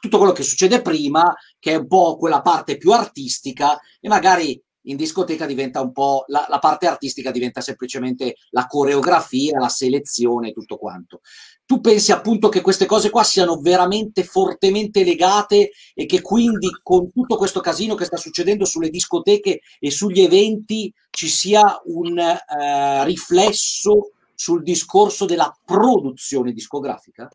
Tutto 0.00 0.18
quello 0.18 0.32
che 0.32 0.42
succede 0.42 0.82
prima, 0.82 1.32
che 1.58 1.72
è 1.72 1.76
un 1.76 1.86
po' 1.86 2.16
quella 2.16 2.42
parte 2.42 2.76
più 2.76 2.90
artistica 2.92 3.78
e 4.00 4.08
magari 4.08 4.60
in 4.86 4.96
discoteca 4.96 5.46
diventa 5.46 5.80
un 5.80 5.92
po' 5.92 6.24
la, 6.26 6.44
la, 6.48 6.58
parte 6.58 6.88
artistica 6.88 7.30
diventa 7.30 7.60
semplicemente 7.60 8.34
la 8.50 8.66
coreografia, 8.66 9.60
la 9.60 9.68
selezione, 9.68 10.50
tutto 10.50 10.76
quanto. 10.76 11.20
Tu 11.64 11.80
pensi 11.80 12.10
appunto 12.10 12.48
che 12.48 12.60
queste 12.60 12.86
cose 12.86 13.10
qua 13.10 13.22
siano 13.22 13.60
veramente 13.60 14.24
fortemente 14.24 15.04
legate 15.04 15.70
e 15.94 16.06
che 16.06 16.20
quindi 16.20 16.68
con 16.82 17.12
tutto 17.12 17.36
questo 17.36 17.60
casino 17.60 17.94
che 17.94 18.04
sta 18.04 18.16
succedendo 18.16 18.64
sulle 18.64 18.90
discoteche 18.90 19.60
e 19.78 19.90
sugli 19.92 20.20
eventi 20.20 20.92
ci 21.10 21.28
sia 21.28 21.80
un 21.84 22.18
eh, 22.18 23.04
riflesso 23.04 24.10
sul 24.34 24.64
discorso 24.64 25.24
della 25.24 25.56
produzione 25.64 26.52
discografica? 26.52 27.30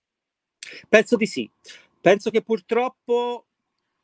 Penso 0.87 1.15
di 1.15 1.25
sì. 1.25 1.49
Penso 1.99 2.29
che 2.29 2.41
purtroppo 2.41 3.45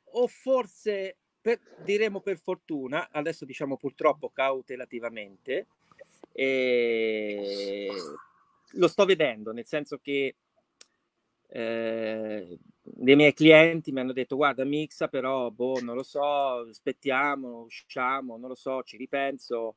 o 0.03 0.28
forse 0.28 1.18
per, 1.41 1.59
diremo 1.84 2.22
per 2.22 2.38
fortuna, 2.38 3.09
adesso 3.11 3.45
diciamo 3.45 3.78
purtroppo 3.78 4.30
cautelativamente, 4.30 5.68
eh, 6.32 7.89
lo 8.72 8.88
sto 8.88 9.05
vedendo, 9.05 9.51
nel 9.51 9.66
senso 9.66 9.99
che 10.01 10.36
eh, 11.49 12.57
dei 12.82 13.16
miei 13.16 13.34
clienti 13.34 13.91
mi 13.91 13.99
hanno 13.99 14.11
detto 14.11 14.36
guarda 14.36 14.66
mixa 14.66 15.07
però 15.07 15.51
boh 15.51 15.80
non 15.82 15.95
lo 15.95 16.01
so 16.01 16.68
aspettiamo 16.68 17.61
usciamo 17.61 18.38
non 18.38 18.49
lo 18.49 18.55
so 18.55 18.82
ci 18.82 18.97
ripenso 18.97 19.76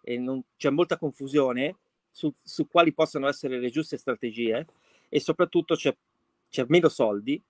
e 0.00 0.16
non, 0.18 0.42
c'è 0.56 0.70
molta 0.70 0.96
confusione 0.96 1.76
su, 2.10 2.32
su, 2.42 2.66
quali 2.66 2.94
possono 2.94 3.28
essere 3.28 3.58
le 3.58 3.68
giuste 3.68 3.98
strategie 3.98 4.66
e 5.08 5.20
soprattutto 5.20 5.74
c'è, 5.74 5.94
c'è 6.48 6.64
meno 6.68 6.88
soldi 6.88 7.42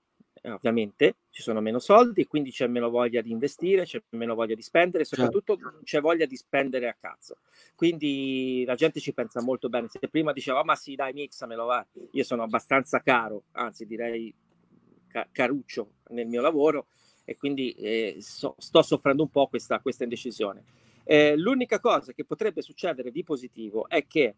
eh, 0.42 0.50
ovviamente 0.50 1.16
ci 1.30 1.42
sono 1.42 1.60
meno 1.60 1.78
soldi, 1.78 2.26
quindi 2.26 2.50
c'è 2.50 2.66
meno 2.66 2.90
voglia 2.90 3.20
di 3.20 3.30
investire, 3.30 3.84
c'è 3.84 4.02
meno 4.10 4.34
voglia 4.34 4.54
di 4.54 4.62
spendere, 4.62 5.04
certo. 5.04 5.24
soprattutto 5.24 5.56
certo. 5.56 5.80
c'è 5.84 6.00
voglia 6.00 6.26
di 6.26 6.36
spendere 6.36 6.88
a 6.88 6.96
cazzo. 6.98 7.38
Quindi 7.74 8.64
la 8.66 8.74
gente 8.74 9.00
ci 9.00 9.12
pensa 9.12 9.42
molto 9.42 9.68
bene. 9.68 9.88
Se 9.88 10.00
prima 10.08 10.32
diceva, 10.32 10.60
oh, 10.60 10.64
ma 10.64 10.74
sì, 10.74 10.94
dai, 10.94 11.12
mixamelo, 11.12 11.64
va. 11.64 11.86
Io 12.12 12.24
sono 12.24 12.42
abbastanza 12.42 13.00
caro, 13.00 13.44
anzi 13.52 13.86
direi 13.86 14.34
ca- 15.06 15.28
caruccio 15.30 15.94
nel 16.08 16.26
mio 16.26 16.40
lavoro 16.40 16.86
e 17.24 17.36
quindi 17.36 17.72
eh, 17.72 18.16
so, 18.20 18.54
sto 18.58 18.82
soffrendo 18.82 19.22
un 19.22 19.30
po' 19.30 19.48
questa, 19.48 19.80
questa 19.80 20.04
indecisione. 20.04 20.64
Eh, 21.04 21.36
l'unica 21.36 21.80
cosa 21.80 22.12
che 22.12 22.24
potrebbe 22.24 22.62
succedere 22.62 23.10
di 23.10 23.22
positivo 23.22 23.88
è 23.88 24.06
che 24.06 24.36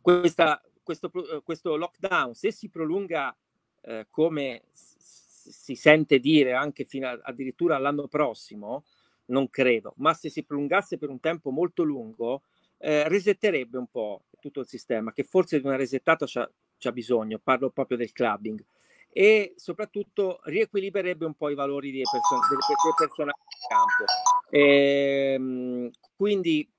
questa, 0.00 0.60
questo, 0.86 1.10
questo 1.42 1.74
lockdown, 1.74 2.32
se 2.34 2.52
si 2.52 2.68
prolunga 2.68 3.36
eh, 3.82 4.06
come 4.08 4.62
si 4.72 5.74
sente 5.74 6.20
dire 6.20 6.52
anche 6.52 6.84
fino 6.84 7.08
a, 7.08 7.18
addirittura 7.24 7.74
all'anno 7.74 8.06
prossimo, 8.06 8.84
non 9.26 9.50
credo, 9.50 9.94
ma 9.96 10.14
se 10.14 10.30
si 10.30 10.44
prolungasse 10.44 10.96
per 10.96 11.08
un 11.08 11.18
tempo 11.18 11.50
molto 11.50 11.82
lungo, 11.82 12.42
eh, 12.78 13.08
resetterebbe 13.08 13.76
un 13.76 13.88
po' 13.88 14.26
tutto 14.38 14.60
il 14.60 14.68
sistema, 14.68 15.12
che 15.12 15.24
forse 15.24 15.60
di 15.60 15.66
una 15.66 15.74
resettata 15.74 16.24
c'ha 16.24 16.92
bisogno, 16.92 17.40
parlo 17.42 17.70
proprio 17.70 17.96
del 17.96 18.12
clubbing, 18.12 18.64
e 19.10 19.54
soprattutto 19.56 20.38
riequilibrerebbe 20.44 21.24
un 21.24 21.34
po' 21.34 21.48
i 21.48 21.56
valori 21.56 21.90
dei, 21.90 22.02
person- 22.08 22.38
delle, 22.48 22.60
delle 22.82 22.94
persone 22.96 23.32
in 23.34 23.68
campo. 23.68 24.04
E, 24.50 25.32
ehm, 25.32 25.90
quindi 26.14 26.70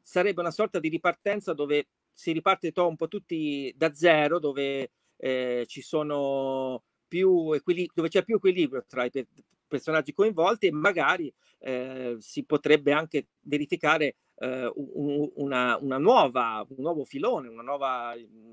sarebbe 0.00 0.40
una 0.40 0.52
sorta 0.52 0.78
di 0.78 0.88
ripartenza 0.88 1.52
dove 1.52 1.86
si 2.20 2.32
riparte 2.32 2.70
un 2.76 2.96
po' 2.96 3.08
tutti 3.08 3.72
da 3.74 3.94
zero, 3.94 4.38
dove 4.38 4.90
eh, 5.16 5.64
ci 5.66 5.80
sono 5.80 6.84
più 7.08 7.52
equilibrio, 7.52 7.94
dove 7.94 8.08
c'è 8.08 8.24
più 8.24 8.36
equilibrio 8.36 8.84
tra 8.86 9.04
i 9.06 9.10
per- 9.10 9.26
personaggi 9.66 10.12
coinvolti 10.12 10.66
e 10.66 10.72
magari 10.72 11.32
eh, 11.60 12.16
si 12.18 12.44
potrebbe 12.44 12.92
anche 12.92 13.28
verificare 13.40 14.16
eh, 14.36 14.70
un, 14.74 15.30
una, 15.36 15.78
una, 15.80 15.96
nuova, 15.96 16.66
un 16.68 16.82
nuovo 16.82 17.04
filone, 17.04 17.48
un 17.48 17.64
nuovo 17.64 17.86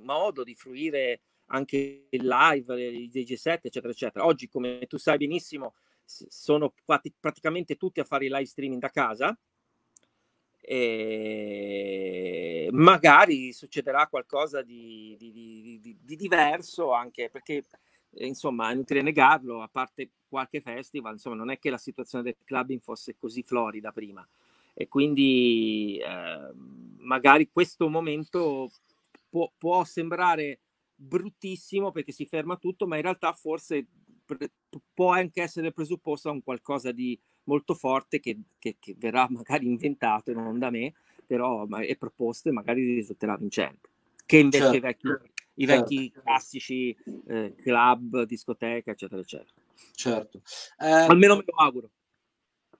modo 0.01 0.43
di 0.43 0.55
fruire 0.55 1.21
anche 1.47 2.07
il 2.09 2.25
live, 2.25 2.81
i 2.81 3.09
DJ7, 3.13 3.59
eccetera, 3.63 3.91
eccetera. 3.91 4.25
Oggi, 4.25 4.47
come 4.47 4.85
tu 4.87 4.97
sai 4.97 5.17
benissimo, 5.17 5.73
sono 6.05 6.73
praticamente 7.19 7.75
tutti 7.75 7.99
a 7.99 8.05
fare 8.05 8.25
i 8.25 8.29
live 8.29 8.45
streaming 8.45 8.79
da 8.79 8.89
casa, 8.89 9.37
e 10.69 12.67
magari 12.73 13.53
succederà 13.53 14.07
qualcosa 14.07 14.61
di, 14.61 15.15
di, 15.17 15.31
di, 15.31 15.97
di, 16.03 16.15
diverso 16.17 16.91
anche 16.91 17.29
perché 17.29 17.63
insomma 18.15 18.69
è 18.69 18.73
inutile 18.73 19.01
negarlo 19.01 19.61
a 19.61 19.69
parte 19.71 20.09
qualche 20.27 20.59
festival 20.59 21.13
insomma 21.13 21.37
non 21.37 21.51
è 21.51 21.57
che 21.57 21.69
la 21.69 21.77
situazione 21.77 22.25
del 22.25 22.35
clubbing 22.43 22.81
fosse 22.81 23.15
così 23.17 23.43
florida 23.43 23.93
prima. 23.93 24.27
E 24.73 24.89
quindi 24.89 26.01
eh, 26.03 26.51
magari 26.97 27.49
questo 27.49 27.87
momento 27.87 28.69
può, 29.29 29.49
può 29.57 29.85
sembrare 29.85 30.59
bruttissimo 30.93 31.91
perché 31.91 32.11
si 32.11 32.25
ferma 32.25 32.57
tutto 32.57 32.87
ma 32.87 32.97
in 32.97 33.03
realtà 33.03 33.31
forse 33.31 33.85
pre- 34.25 34.51
può 34.93 35.11
anche 35.11 35.41
essere 35.41 35.71
presupposto 35.71 36.27
a 36.27 36.33
un 36.33 36.43
qualcosa 36.43 36.91
di 36.91 37.17
molto 37.47 37.73
forte 37.73 38.19
che, 38.19 38.37
che, 38.59 38.77
che 38.79 38.95
verrà 38.97 39.27
magari 39.31 39.65
inventato 39.65 40.31
e 40.31 40.33
non 40.33 40.59
da 40.59 40.69
me, 40.69 40.93
però 41.25 41.67
è 41.67 41.95
proposto 41.97 42.49
e 42.49 42.53
magari 42.53 42.95
risulterà 42.95 43.35
vincente. 43.35 43.89
Che 44.25 44.37
invece 44.37 44.63
certo. 44.63 44.77
i 44.77 44.79
vecchi, 44.79 45.07
i 45.55 45.65
certo. 45.65 45.81
vecchi 45.81 46.11
classici 46.11 46.97
eh, 47.27 47.53
club, 47.55 48.23
discoteca, 48.23 48.91
eccetera, 48.91 49.21
eccetera. 49.21 49.61
Certo. 49.93 50.41
Eh, 50.79 50.89
Almeno 50.89 51.35
me 51.35 51.43
lo 51.45 51.53
auguro. 51.57 51.89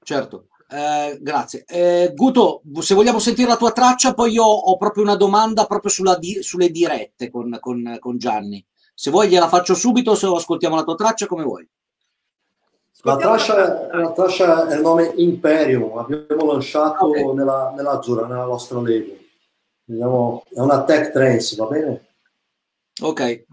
Certo. 0.04 0.48
Eh, 0.70 1.18
grazie. 1.22 1.64
Eh, 1.66 2.12
Guto, 2.14 2.62
se 2.80 2.94
vogliamo 2.94 3.20
sentire 3.20 3.48
la 3.48 3.58
tua 3.58 3.72
traccia, 3.72 4.14
poi 4.14 4.34
io 4.34 4.44
ho 4.44 4.76
proprio 4.78 5.04
una 5.04 5.16
domanda 5.16 5.66
proprio 5.66 6.18
di, 6.18 6.42
sulle 6.42 6.70
dirette 6.70 7.30
con, 7.30 7.58
con, 7.60 7.98
con 8.00 8.18
Gianni. 8.18 8.66
Se 8.94 9.12
vuoi 9.12 9.30
gliela 9.30 9.48
faccio 9.48 9.76
subito, 9.76 10.16
se 10.16 10.26
ascoltiamo 10.26 10.76
la 10.76 10.84
tua 10.84 10.96
traccia, 10.96 11.28
come 11.28 11.44
vuoi. 11.44 11.68
La 13.02 13.16
traccia, 13.16 13.96
la 13.96 14.12
traccia, 14.12 14.68
è 14.68 14.76
il 14.76 14.82
nome 14.82 15.14
Imperium, 15.16 15.98
abbiamo 15.98 16.52
lanciato 16.52 17.08
okay. 17.08 17.34
nella, 17.34 17.72
nell'Azzurra, 17.76 18.26
nella 18.26 18.46
nostra 18.46 18.80
label. 18.80 19.26
Vediamo, 19.84 20.44
è 20.50 20.60
una 20.60 20.84
tech 20.84 21.12
trance, 21.12 21.56
va 21.56 21.66
bene? 21.68 22.08
Ok. 23.02 23.46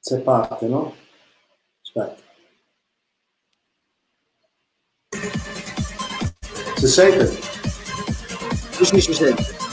Se 0.00 0.20
parte, 0.20 0.66
no? 0.66 0.94
Aspetta. 1.82 2.28
Si 6.76 6.86
sente? 6.88 7.26
Sì, 8.70 8.84
sì, 8.86 9.00
si 9.00 9.14
sente. 9.14 9.69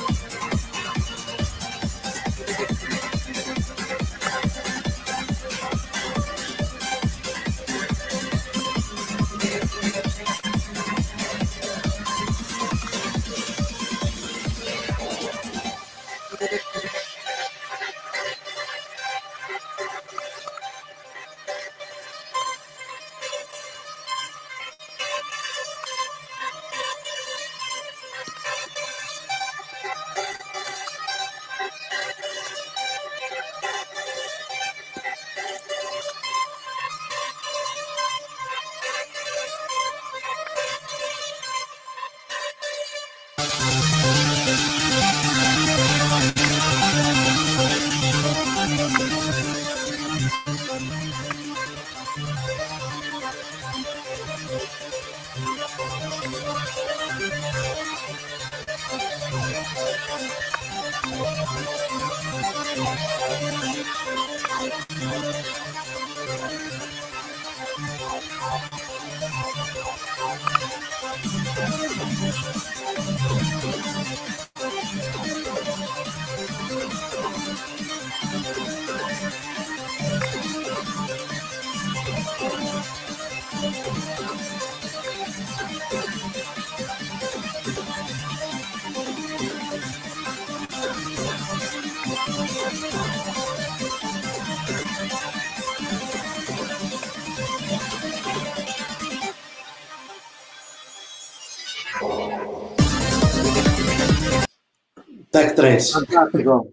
Trace. 105.78 105.92
Fantastico. 105.92 106.70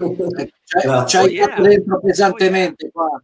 C'hai 0.65 1.07
cioè, 1.09 1.31
yeah. 1.31 1.61
dentro 1.61 2.01
pesantemente 2.01 2.91
qua. 2.91 3.23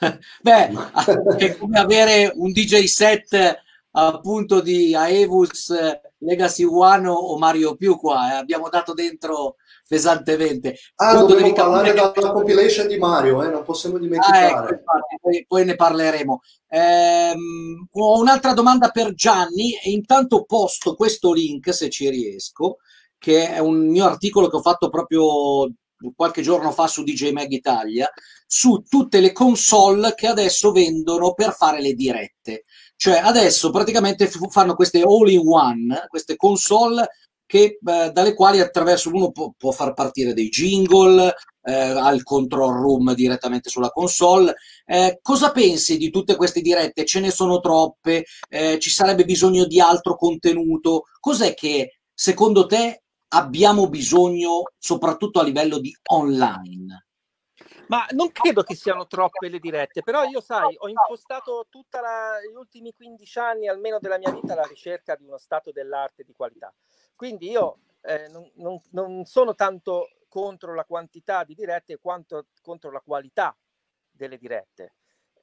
Beh, 0.42 0.70
è 1.38 1.56
come 1.56 1.78
avere 1.78 2.32
un 2.34 2.52
DJ 2.52 2.84
set 2.84 3.62
appunto 3.96 4.60
di 4.60 4.94
Aevus 4.94 5.72
Legacy 6.18 6.64
One 6.64 7.06
o 7.08 7.36
Mario 7.38 7.76
più 7.76 7.96
qua, 7.98 8.32
eh. 8.32 8.36
abbiamo 8.36 8.68
dato 8.68 8.92
dentro 8.94 9.56
pesantemente. 9.86 10.76
Ah, 10.96 11.12
Tutto 11.12 11.34
dobbiamo 11.34 11.52
parlare 11.52 11.92
che... 11.92 12.10
della 12.14 12.32
compilation 12.32 12.86
di 12.86 12.96
Mario, 12.96 13.42
eh? 13.42 13.50
non 13.50 13.62
possiamo 13.62 13.98
dimenticare. 13.98 14.46
Ah, 14.46 14.48
ecco, 14.48 14.72
infatti, 14.72 15.18
poi, 15.20 15.44
poi, 15.46 15.64
ne 15.64 15.74
parleremo. 15.76 16.40
Ehm, 16.68 17.88
ho 17.92 18.18
un'altra 18.18 18.54
domanda 18.54 18.88
per 18.88 19.14
Gianni 19.14 19.74
e 19.74 19.90
intanto 19.90 20.44
posto 20.44 20.94
questo 20.94 21.32
link, 21.32 21.72
se 21.72 21.90
ci 21.90 22.08
riesco, 22.08 22.78
che 23.24 23.48
è 23.48 23.58
un 23.58 23.88
mio 23.88 24.04
articolo 24.04 24.48
che 24.48 24.56
ho 24.56 24.60
fatto 24.60 24.90
proprio 24.90 25.72
qualche 26.14 26.42
giorno 26.42 26.72
fa 26.72 26.86
su 26.86 27.02
DJ 27.02 27.30
Mag 27.30 27.50
Italia, 27.50 28.06
su 28.46 28.82
tutte 28.86 29.20
le 29.20 29.32
console 29.32 30.12
che 30.14 30.26
adesso 30.26 30.72
vendono 30.72 31.32
per 31.32 31.54
fare 31.54 31.80
le 31.80 31.94
dirette. 31.94 32.64
Cioè 32.94 33.16
adesso 33.16 33.70
praticamente 33.70 34.30
fanno 34.50 34.74
queste 34.74 35.00
all-in-one, 35.00 36.04
queste 36.08 36.36
console 36.36 37.08
che, 37.46 37.78
eh, 37.82 38.10
dalle 38.12 38.34
quali 38.34 38.60
attraverso 38.60 39.08
uno 39.08 39.32
può, 39.32 39.54
può 39.56 39.70
far 39.70 39.94
partire 39.94 40.34
dei 40.34 40.50
jingle, 40.50 41.34
eh, 41.62 41.72
al 41.72 42.22
control 42.24 42.74
room 42.74 43.14
direttamente 43.14 43.70
sulla 43.70 43.88
console. 43.88 44.54
Eh, 44.84 45.18
cosa 45.22 45.50
pensi 45.50 45.96
di 45.96 46.10
tutte 46.10 46.36
queste 46.36 46.60
dirette? 46.60 47.06
Ce 47.06 47.20
ne 47.20 47.30
sono 47.30 47.60
troppe? 47.60 48.26
Eh, 48.50 48.78
ci 48.78 48.90
sarebbe 48.90 49.24
bisogno 49.24 49.64
di 49.64 49.80
altro 49.80 50.14
contenuto? 50.14 51.04
Cos'è 51.20 51.54
che 51.54 52.00
secondo 52.12 52.66
te 52.66 53.03
abbiamo 53.28 53.88
bisogno 53.88 54.62
soprattutto 54.78 55.40
a 55.40 55.44
livello 55.44 55.78
di 55.78 55.94
online? 56.10 57.06
Ma 57.88 58.06
non 58.10 58.32
credo 58.32 58.62
che 58.62 58.74
siano 58.74 59.06
troppe 59.06 59.48
le 59.48 59.58
dirette, 59.58 60.02
però 60.02 60.24
io 60.24 60.40
sai, 60.40 60.74
ho 60.78 60.88
impostato 60.88 61.66
tutti 61.68 61.98
gli 62.50 62.54
ultimi 62.54 62.92
15 62.94 63.38
anni 63.38 63.68
almeno 63.68 63.98
della 63.98 64.18
mia 64.18 64.30
vita 64.30 64.54
alla 64.54 64.66
ricerca 64.66 65.14
di 65.16 65.24
uno 65.24 65.38
stato 65.38 65.70
dell'arte 65.70 66.24
di 66.24 66.32
qualità. 66.32 66.72
Quindi 67.14 67.50
io 67.50 67.78
eh, 68.02 68.28
non, 68.28 68.50
non, 68.54 68.80
non, 68.90 69.24
sono 69.24 69.54
tanto 69.54 70.08
contro 70.28 70.74
la 70.74 70.84
quantità 70.84 71.44
di 71.44 71.54
dirette 71.54 71.98
quanto 71.98 72.46
contro 72.62 72.90
la 72.90 73.00
qualità 73.00 73.56
delle 74.10 74.38
dirette. 74.38 74.94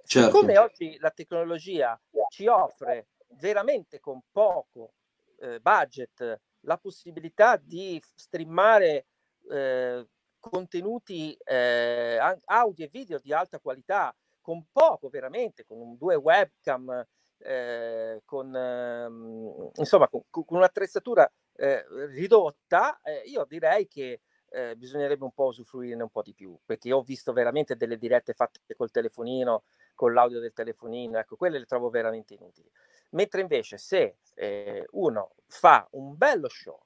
Certo. 0.03 0.31
Come 0.31 0.57
oggi 0.57 0.97
la 0.99 1.11
tecnologia 1.11 1.99
ci 2.29 2.47
offre 2.47 3.09
veramente 3.39 3.99
con 3.99 4.21
poco 4.31 4.93
eh, 5.39 5.59
budget 5.59 6.41
la 6.61 6.77
possibilità 6.77 7.57
di 7.57 8.01
streamare 8.15 9.07
eh, 9.49 10.07
contenuti 10.39 11.37
eh, 11.43 12.17
audio 12.45 12.85
e 12.85 12.89
video 12.91 13.19
di 13.19 13.33
alta 13.33 13.59
qualità 13.59 14.15
con 14.41 14.65
poco 14.71 15.09
veramente, 15.09 15.65
con 15.65 15.97
due 15.97 16.15
webcam, 16.15 17.05
eh, 17.37 18.21
con, 18.25 18.55
ehm, 18.55 19.71
insomma, 19.75 20.07
con, 20.07 20.23
con 20.29 20.45
un'attrezzatura 20.47 21.31
eh, 21.55 21.85
ridotta, 22.07 22.99
io 23.25 23.45
direi 23.45 23.87
che 23.87 24.21
eh, 24.49 24.75
bisognerebbe 24.75 25.23
un 25.23 25.31
po' 25.31 25.45
usufruirne 25.45 26.03
un 26.03 26.09
po' 26.09 26.21
di 26.21 26.33
più, 26.33 26.57
perché 26.65 26.91
ho 26.91 27.01
visto 27.01 27.31
veramente 27.33 27.75
delle 27.75 27.97
dirette 27.97 28.33
fatte 28.33 28.59
col 28.75 28.91
telefonino, 28.91 29.63
con 29.95 30.13
l'audio 30.13 30.39
del 30.39 30.53
telefonino, 30.53 31.17
ecco, 31.17 31.35
quelle 31.35 31.59
le 31.59 31.65
trovo 31.65 31.89
veramente 31.89 32.33
inutili. 32.33 32.69
Mentre 33.11 33.41
invece 33.41 33.77
se 33.77 34.17
eh, 34.35 34.85
uno 34.91 35.35
fa 35.47 35.87
un 35.91 36.15
bello 36.15 36.47
show, 36.47 36.81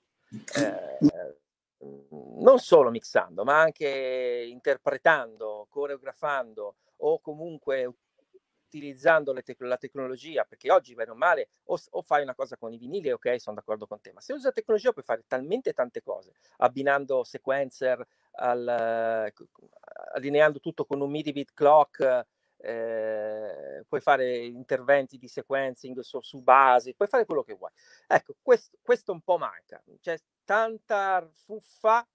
eh, 0.58 0.98
non 1.80 2.60
solo 2.60 2.90
mixando, 2.90 3.44
ma 3.44 3.60
anche 3.60 4.48
interpretando, 4.50 5.68
coreografando 5.70 6.78
o 6.98 7.20
comunque 7.20 7.92
utilizzando 8.76 9.34
tec- 9.34 9.62
la 9.62 9.78
tecnologia, 9.78 10.44
perché 10.44 10.72
oggi, 10.72 10.96
bene 10.96 11.12
o 11.12 11.16
male, 11.16 11.50
o, 11.66 11.80
o, 11.92 12.02
fai 12.02 12.24
una 12.24 12.36
cosa 12.36 12.58
con 12.58 12.74
i 12.74 12.78
vinili, 12.78 13.12
ok, 13.12 13.40
sono 13.40 13.56
d'accordo 13.56 13.88
con 13.88 14.02
te, 14.02 14.12
ma 14.12 14.20
se 14.20 14.34
usi 14.34 14.46
la 14.46 14.52
tecnologia 14.52 14.92
puoi 14.92 15.06
fare 15.06 15.24
talmente 15.28 15.74
tante 15.74 16.02
cose, 16.02 16.34
abbinando 16.58 17.24
sequencer, 17.24 18.06
al, 18.38 19.32
allineando 20.14 20.60
tutto 20.60 20.86
con 20.86 21.00
un 21.00 21.10
MIDI 21.10 21.32
bit 21.32 21.54
clock, 21.54 22.26
eh, 22.58 23.84
puoi 23.88 24.02
fare 24.02 24.38
interventi 24.38 25.18
di 25.18 25.28
sequencing 25.28 26.00
su, 26.00 26.22
su, 26.22 26.42
basi, 26.42 26.96
puoi 26.96 27.08
fare 27.08 27.26
quello 27.26 27.44
che 27.44 27.54
vuoi. 27.54 27.72
Ecco, 28.08 28.36
questo, 28.42 28.78
questo 28.82 29.12
un 29.12 29.22
po' 29.22 29.38
manca, 29.38 29.82
c'è 30.02 30.18
tanta 30.44 31.28
fuffa 31.34 32.08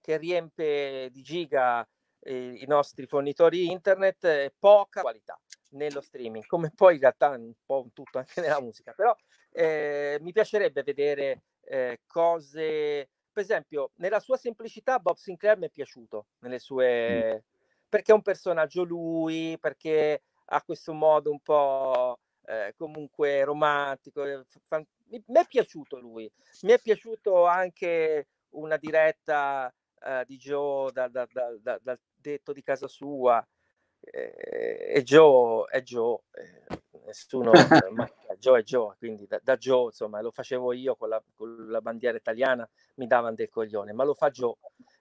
che 0.00 0.16
riempie 0.16 1.10
di 1.10 1.22
giga 1.22 1.86
eh, 2.20 2.52
i 2.54 2.66
nostri 2.66 3.06
fornitori 3.06 3.70
internet 3.70 4.24
e 4.24 4.54
poca 4.58 5.02
qualità 5.02 5.38
nello 5.70 6.00
streaming, 6.00 6.46
come 6.46 6.70
poi 6.74 6.94
in 6.94 7.00
realtà 7.00 7.30
un 7.30 7.52
po' 7.64 7.88
tutto 7.92 8.18
anche 8.18 8.40
nella 8.40 8.60
musica, 8.60 8.92
però 8.92 9.14
eh, 9.50 10.18
mi 10.20 10.32
piacerebbe 10.32 10.82
vedere 10.82 11.42
eh, 11.64 12.00
cose, 12.06 13.10
per 13.32 13.42
esempio, 13.42 13.92
nella 13.96 14.20
sua 14.20 14.36
semplicità 14.36 14.98
Bob 14.98 15.16
Sinclair 15.16 15.58
mi 15.58 15.66
è 15.66 15.70
piaciuto, 15.70 16.26
nelle 16.40 16.58
sue... 16.58 17.44
perché 17.88 18.12
è 18.12 18.14
un 18.14 18.22
personaggio 18.22 18.84
lui, 18.84 19.56
perché 19.58 20.22
ha 20.46 20.62
questo 20.62 20.92
modo 20.92 21.30
un 21.30 21.40
po' 21.40 22.18
eh, 22.46 22.74
comunque 22.76 23.44
romantico, 23.44 24.24
eh, 24.24 24.44
fan... 24.66 24.84
mi, 25.08 25.22
mi 25.26 25.40
è 25.40 25.46
piaciuto 25.46 25.98
lui, 25.98 26.30
mi 26.62 26.72
è 26.72 26.80
piaciuto 26.80 27.46
anche 27.46 28.28
una 28.50 28.76
diretta 28.76 29.72
uh, 30.00 30.24
di 30.24 30.36
Joe 30.36 30.90
dal 30.92 31.10
da, 31.10 31.28
da, 31.60 31.78
da, 31.82 31.98
detto 32.14 32.52
di 32.52 32.62
casa 32.62 32.88
sua, 32.88 33.46
eh, 34.00 34.92
e 34.94 35.02
Joe 35.02 35.66
è 35.70 35.82
Joe, 35.82 36.20
eh, 36.32 37.00
nessuno, 37.04 37.52
ma 37.92 38.10
Joe 38.38 38.60
è 38.60 38.62
Joe, 38.62 38.94
quindi 38.96 39.26
da, 39.26 39.38
da, 39.42 39.56
Joe, 39.56 39.86
insomma, 39.86 40.20
lo 40.20 40.30
facevo 40.30 40.72
io 40.72 40.96
con 40.96 41.10
la, 41.10 41.22
con 41.34 41.68
la 41.68 41.80
bandiera 41.80 42.16
italiana, 42.16 42.68
mi 42.96 43.06
davano 43.06 43.34
del 43.34 43.50
coglione, 43.50 43.92
ma 43.92 44.04
lo 44.04 44.14
fa 44.14 44.30
Joe 44.30 44.54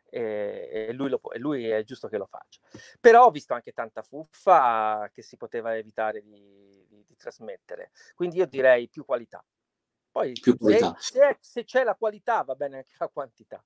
e, 0.09 0.91
lui 0.93 1.09
lo, 1.09 1.21
e, 1.31 1.39
lui 1.39 1.67
è 1.67 1.83
giusto 1.83 2.07
che 2.07 2.17
lo 2.17 2.25
faccia. 2.25 2.59
Però 2.99 3.25
ho 3.25 3.31
visto 3.31 3.53
anche 3.53 3.71
tanta 3.71 4.01
fuffa 4.01 5.09
che 5.13 5.21
si 5.21 5.37
poteva 5.37 5.75
evitare 5.75 6.21
di, 6.21 6.85
di, 6.87 7.03
di 7.05 7.15
trasmettere, 7.15 7.91
quindi 8.15 8.37
io 8.37 8.45
direi 8.45 8.89
più 8.89 9.05
qualità. 9.05 9.43
Poi 10.11 10.33
più 10.33 10.57
qualità. 10.57 10.95
Se, 10.97 11.13
se, 11.13 11.37
se 11.39 11.63
c'è 11.63 11.83
la 11.83 11.95
qualità 11.95 12.41
va 12.41 12.55
bene 12.55 12.77
anche 12.77 12.93
la 12.99 13.07
quantità. 13.07 13.63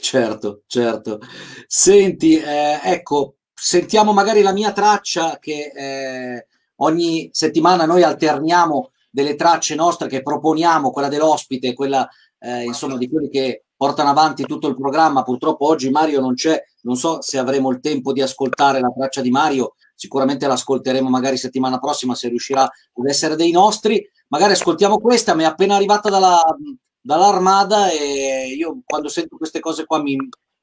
Certo, 0.00 0.62
certo. 0.66 1.20
Senti, 1.66 2.38
eh, 2.38 2.80
ecco, 2.82 3.36
sentiamo 3.52 4.12
magari 4.12 4.42
la 4.42 4.52
mia 4.52 4.72
traccia 4.72 5.38
che 5.38 5.72
eh, 5.74 6.46
ogni 6.76 7.28
settimana 7.32 7.84
noi 7.84 8.02
alterniamo 8.02 8.92
delle 9.10 9.34
tracce 9.34 9.74
nostre 9.74 10.08
che 10.08 10.22
proponiamo, 10.22 10.90
quella 10.90 11.08
dell'ospite, 11.08 11.74
quella 11.74 12.08
eh, 12.38 12.64
insomma 12.64 12.96
di 12.96 13.08
quelli 13.08 13.28
che 13.28 13.66
portano 13.82 14.10
avanti 14.10 14.44
tutto 14.44 14.68
il 14.68 14.76
programma. 14.76 15.24
Purtroppo 15.24 15.66
oggi 15.66 15.90
Mario 15.90 16.20
non 16.20 16.34
c'è, 16.34 16.62
non 16.82 16.94
so 16.94 17.20
se 17.20 17.36
avremo 17.36 17.68
il 17.70 17.80
tempo 17.80 18.12
di 18.12 18.22
ascoltare 18.22 18.78
la 18.78 18.92
traccia 18.96 19.20
di 19.20 19.30
Mario, 19.32 19.74
sicuramente 19.96 20.46
l'ascolteremo 20.46 21.08
magari 21.08 21.36
settimana 21.36 21.80
prossima 21.80 22.14
se 22.14 22.28
riuscirà 22.28 22.62
ad 22.62 23.06
essere 23.08 23.34
dei 23.34 23.50
nostri. 23.50 24.00
Magari 24.28 24.52
ascoltiamo 24.52 25.00
questa, 25.00 25.34
mi 25.34 25.42
è 25.42 25.46
appena 25.46 25.74
arrivata 25.74 26.08
dalla, 26.10 26.40
dall'armada 27.00 27.90
e 27.90 28.54
io 28.56 28.82
quando 28.86 29.08
sento 29.08 29.36
queste 29.36 29.58
cose 29.58 29.84
qua 29.84 30.00
mi, 30.00 30.16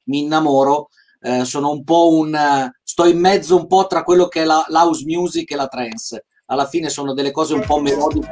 mi 0.04 0.20
innamoro. 0.20 0.88
Eh, 1.20 1.44
sono 1.44 1.72
un 1.72 1.84
po' 1.84 2.14
un 2.14 2.70
sto 2.82 3.04
in 3.04 3.18
mezzo 3.18 3.54
un 3.54 3.66
po' 3.66 3.86
tra 3.86 4.02
quello 4.02 4.28
che 4.28 4.40
è 4.40 4.44
la, 4.44 4.64
house 4.66 5.04
music 5.04 5.50
e 5.50 5.56
la 5.56 5.66
trance. 5.66 6.24
Alla 6.46 6.66
fine 6.66 6.88
sono 6.88 7.12
delle 7.12 7.32
cose 7.32 7.52
un 7.52 7.66
po' 7.66 7.80
melodiche 7.80 8.28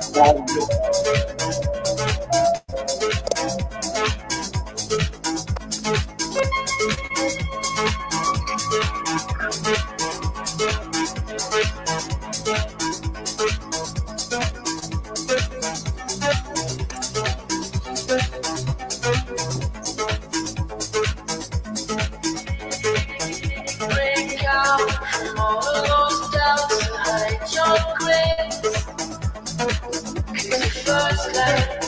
It's 29.60 30.46
your 30.46 30.60
first 30.60 31.34
love. 31.34 31.87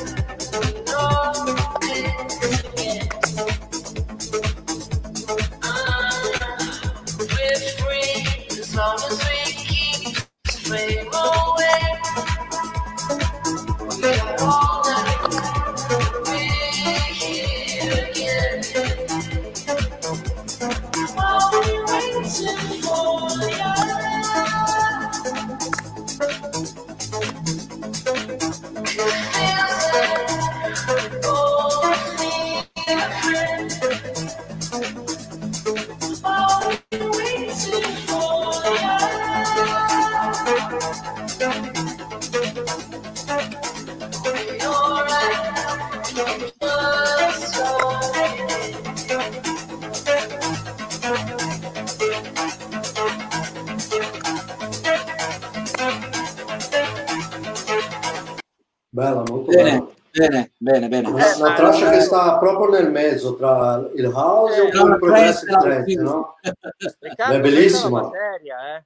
Bene, 60.80 60.88
bene. 60.88 61.08
Una, 61.08 61.36
una 61.36 61.54
traccia 61.54 61.90
che 61.90 62.00
sta 62.00 62.38
proprio 62.38 62.70
nel 62.70 62.90
mezzo 62.90 63.34
tra 63.36 63.86
il 63.94 64.06
house 64.06 64.62
e 64.62 64.64
il 64.64 64.70
progressive 64.70 65.56
trance, 65.58 65.94
no? 66.00 66.36
È 66.40 67.40
bellissima. 67.40 68.02
Materia, 68.02 68.76
eh? 68.76 68.84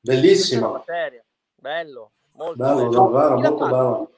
Bellissima. 0.00 0.84
Bello, 1.54 2.12
molto 2.34 2.56
bello, 2.56 2.76
bello. 2.76 2.90
davvero, 2.90 3.40
molto 3.40 3.64
bello. 3.64 4.10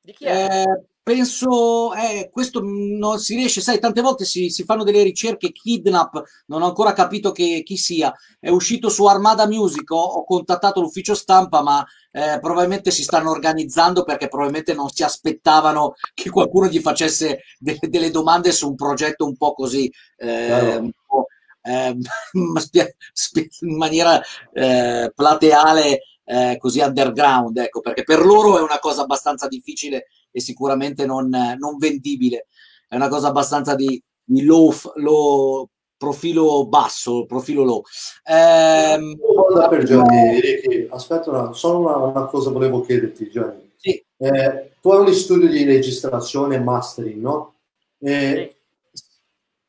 Di 0.00 0.12
chi 0.14 0.24
è? 0.24 0.64
Penso, 1.08 1.94
eh, 1.94 2.28
questo 2.30 2.60
non 2.62 3.18
si 3.18 3.34
riesce, 3.34 3.62
sai, 3.62 3.80
tante 3.80 4.02
volte 4.02 4.26
si, 4.26 4.50
si, 4.50 4.64
fanno 4.64 4.84
delle 4.84 5.02
ricerche, 5.02 5.52
Kidnap, 5.52 6.22
non 6.48 6.60
ho 6.60 6.66
ancora 6.66 6.92
capito 6.92 7.32
che, 7.32 7.62
chi 7.64 7.78
sia, 7.78 8.12
è 8.38 8.50
uscito 8.50 8.90
su 8.90 9.06
Armada 9.06 9.46
Music, 9.46 9.90
ho, 9.90 10.02
ho 10.02 10.24
contattato 10.26 10.82
l'ufficio 10.82 11.14
stampa, 11.14 11.62
ma 11.62 11.82
eh, 12.10 12.38
probabilmente 12.42 12.90
si 12.90 13.02
stanno 13.02 13.30
organizzando 13.30 14.04
perché 14.04 14.28
probabilmente 14.28 14.74
non 14.74 14.90
si 14.90 15.02
aspettavano 15.02 15.94
che 16.12 16.28
qualcuno 16.28 16.66
gli 16.66 16.78
facesse 16.78 17.40
de- 17.58 17.78
delle 17.88 18.10
domande 18.10 18.52
su 18.52 18.68
un 18.68 18.74
progetto 18.74 19.24
un 19.24 19.34
po' 19.38 19.54
così, 19.54 19.90
eh, 20.18 20.76
un 20.76 20.90
po', 21.06 21.28
ehm, 21.62 22.02
in 23.60 23.76
maniera 23.78 24.20
eh, 24.52 25.10
plateale, 25.14 26.00
eh, 26.24 26.58
così 26.58 26.80
underground, 26.80 27.56
ecco, 27.56 27.80
perché 27.80 28.02
per 28.02 28.22
loro 28.26 28.58
è 28.58 28.60
una 28.60 28.78
cosa 28.78 29.00
abbastanza 29.00 29.48
difficile 29.48 30.08
e 30.30 30.40
sicuramente 30.40 31.06
non, 31.06 31.28
non 31.28 31.78
vendibile. 31.78 32.46
È 32.88 32.96
una 32.96 33.08
cosa 33.08 33.28
abbastanza 33.28 33.74
di, 33.74 34.02
di 34.24 34.42
low, 34.42 34.72
low, 34.96 35.68
profilo 35.96 36.66
basso, 36.66 37.26
profilo 37.26 37.64
low. 37.64 37.82
Ehm, 38.24 39.18
per 39.68 39.82
Gianni, 39.84 40.40
Ricky, 40.40 40.88
aspetta 40.90 41.30
una, 41.30 41.52
solo 41.52 41.80
una, 41.80 41.96
una, 41.96 42.24
cosa 42.26 42.50
volevo 42.50 42.80
chiederti, 42.80 43.28
Gianni. 43.28 43.72
Sì. 43.76 44.02
Eh, 44.16 44.72
tu 44.80 44.90
hai 44.90 45.00
un 45.00 45.12
studio 45.12 45.48
di 45.48 45.64
registrazione 45.64 46.54
e 46.54 46.60
mastering, 46.60 47.20
no? 47.20 47.54
Eh, 48.00 48.50
sì. 48.50 48.56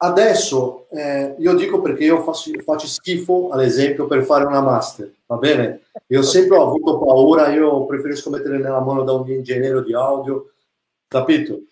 Adesso 0.02 0.88
eh, 0.92 1.36
io 1.40 1.54
dico 1.56 1.82
perché 1.82 2.06
io 2.06 2.22
faccio, 2.22 2.52
faccio, 2.64 2.88
schifo, 2.88 3.50
ad 3.52 3.62
esempio, 3.62 4.08
per 4.08 4.24
fare 4.24 4.46
una 4.46 4.62
master, 4.62 5.14
va 5.26 5.36
bene? 5.36 5.82
Io 6.08 6.22
sempre 6.22 6.58
ho 6.58 6.68
avuto 6.68 7.00
paura, 7.00 7.50
io 7.50 7.86
preferisco 7.86 8.30
mettere 8.30 8.60
nella 8.60 8.80
mano 8.80 9.04
da 9.04 9.12
un 9.12 9.30
ingegnere 9.30 9.84
di 9.84 9.94
audio, 9.94 10.52
capito? 11.06 11.64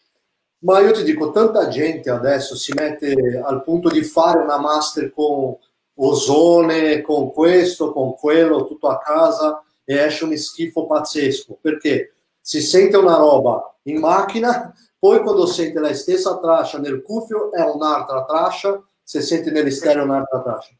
Ma 0.59 0.79
io 0.81 0.91
ti 0.91 1.03
dico, 1.03 1.31
tanta 1.31 1.69
gente 1.69 2.09
adesso 2.09 2.55
si 2.57 2.73
mette 2.75 3.41
al 3.41 3.63
punto 3.63 3.87
di 3.87 4.03
fare 4.03 4.41
una 4.41 4.59
master 4.59 5.13
con 5.13 5.55
ozone, 5.95 6.99
con 7.01 7.31
questo, 7.31 7.93
con 7.93 8.13
quello, 8.15 8.65
tutto 8.65 8.87
a 8.87 8.97
casa 8.97 9.63
e 9.85 9.95
esce 9.95 10.25
un 10.25 10.35
schifo 10.35 10.85
pazzesco 10.85 11.59
perché 11.61 12.15
si 12.41 12.59
sente 12.59 12.97
una 12.97 13.15
roba 13.15 13.77
in 13.83 13.99
macchina, 13.99 14.73
poi 15.07 15.21
quando 15.21 15.45
sente 15.45 15.79
la 15.79 15.93
stessa 15.93 16.37
traccia 16.37 16.79
nel 16.79 17.01
cuffio 17.01 17.49
è 17.53 17.61
un'altra 17.61 18.25
traccia, 18.25 18.83
se 19.01 19.21
senti 19.21 19.51
nell'esterno 19.51 20.03
un'altra 20.03 20.41
traccia. 20.41 20.75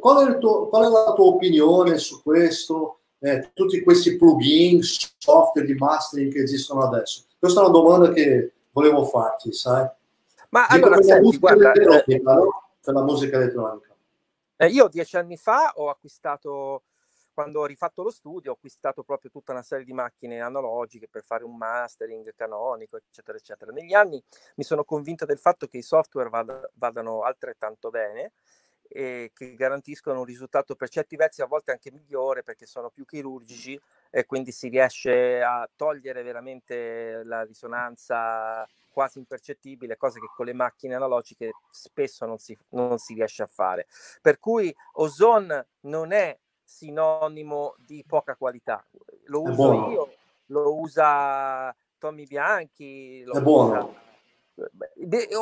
Qual 0.00 0.26
è, 0.26 0.38
tuo, 0.38 0.68
qual 0.68 0.86
è, 0.86 0.88
la 0.88 1.12
tua 1.12 1.26
opinione 1.26 1.98
su 1.98 2.22
questo? 2.22 3.00
Eh, 3.18 3.50
tutti 3.52 3.82
questi 3.82 4.16
plugin, 4.16 4.80
software 4.82 5.66
di 5.66 5.74
mastering 5.74 6.32
che 6.32 6.40
esistono 6.40 6.84
adesso? 6.84 7.24
Questa 7.38 7.60
è 7.60 7.64
una 7.64 7.72
domanda 7.72 8.12
che 8.12 8.54
volevo 8.72 9.04
farti, 9.04 9.52
sai? 9.52 9.86
Ma 10.48 10.66
Dico 10.70 10.86
allora, 10.86 11.02
senti, 11.02 11.38
guarda, 11.38 11.72
eh, 11.72 12.20
no? 12.22 12.70
per 12.80 12.94
la 12.94 13.02
musica 13.02 13.36
elettronica. 13.36 13.94
Eh, 14.56 14.68
io 14.68 14.88
dieci 14.88 15.18
anni 15.18 15.36
fa 15.36 15.74
ho 15.74 15.90
acquistato, 15.90 16.84
quando 17.36 17.60
ho 17.60 17.66
rifatto 17.66 18.02
lo 18.02 18.08
studio, 18.08 18.50
ho 18.50 18.54
acquistato 18.54 19.02
proprio 19.02 19.30
tutta 19.30 19.52
una 19.52 19.60
serie 19.60 19.84
di 19.84 19.92
macchine 19.92 20.40
analogiche 20.40 21.06
per 21.06 21.22
fare 21.22 21.44
un 21.44 21.54
mastering 21.54 22.32
canonico, 22.34 22.96
eccetera, 22.96 23.36
eccetera. 23.36 23.72
Negli 23.72 23.92
anni 23.92 24.22
mi 24.54 24.64
sono 24.64 24.84
convinto 24.84 25.26
del 25.26 25.36
fatto 25.36 25.66
che 25.66 25.76
i 25.76 25.82
software 25.82 26.30
vada, 26.30 26.66
vadano 26.76 27.24
altrettanto 27.24 27.90
bene 27.90 28.32
e 28.88 29.32
che 29.34 29.54
garantiscono 29.54 30.20
un 30.20 30.24
risultato 30.24 30.76
per 30.76 30.88
certi 30.88 31.14
versi 31.16 31.42
a 31.42 31.46
volte 31.46 31.72
anche 31.72 31.92
migliore 31.92 32.42
perché 32.42 32.64
sono 32.64 32.88
più 32.88 33.04
chirurgici 33.04 33.78
e 34.10 34.24
quindi 34.24 34.50
si 34.50 34.68
riesce 34.68 35.42
a 35.42 35.68
togliere 35.76 36.22
veramente 36.22 37.22
la 37.24 37.42
risonanza 37.42 38.66
quasi 38.90 39.18
impercettibile, 39.18 39.98
cose 39.98 40.20
che 40.20 40.30
con 40.34 40.46
le 40.46 40.54
macchine 40.54 40.94
analogiche 40.94 41.50
spesso 41.70 42.24
non 42.24 42.38
si, 42.38 42.56
non 42.70 42.96
si 42.96 43.12
riesce 43.12 43.42
a 43.42 43.46
fare. 43.46 43.86
Per 44.22 44.38
cui 44.38 44.74
Ozone 44.94 45.66
non 45.80 46.12
è 46.12 46.34
sinonimo 46.66 47.74
di 47.78 48.04
poca 48.06 48.34
qualità, 48.34 48.84
lo 49.26 49.42
uso 49.42 49.90
io, 49.90 50.14
lo 50.46 50.78
usa 50.78 51.74
Tommy 51.96 52.26
Bianchi, 52.26 53.22
lo 53.22 53.38
è 53.38 53.40
buono. 53.40 53.94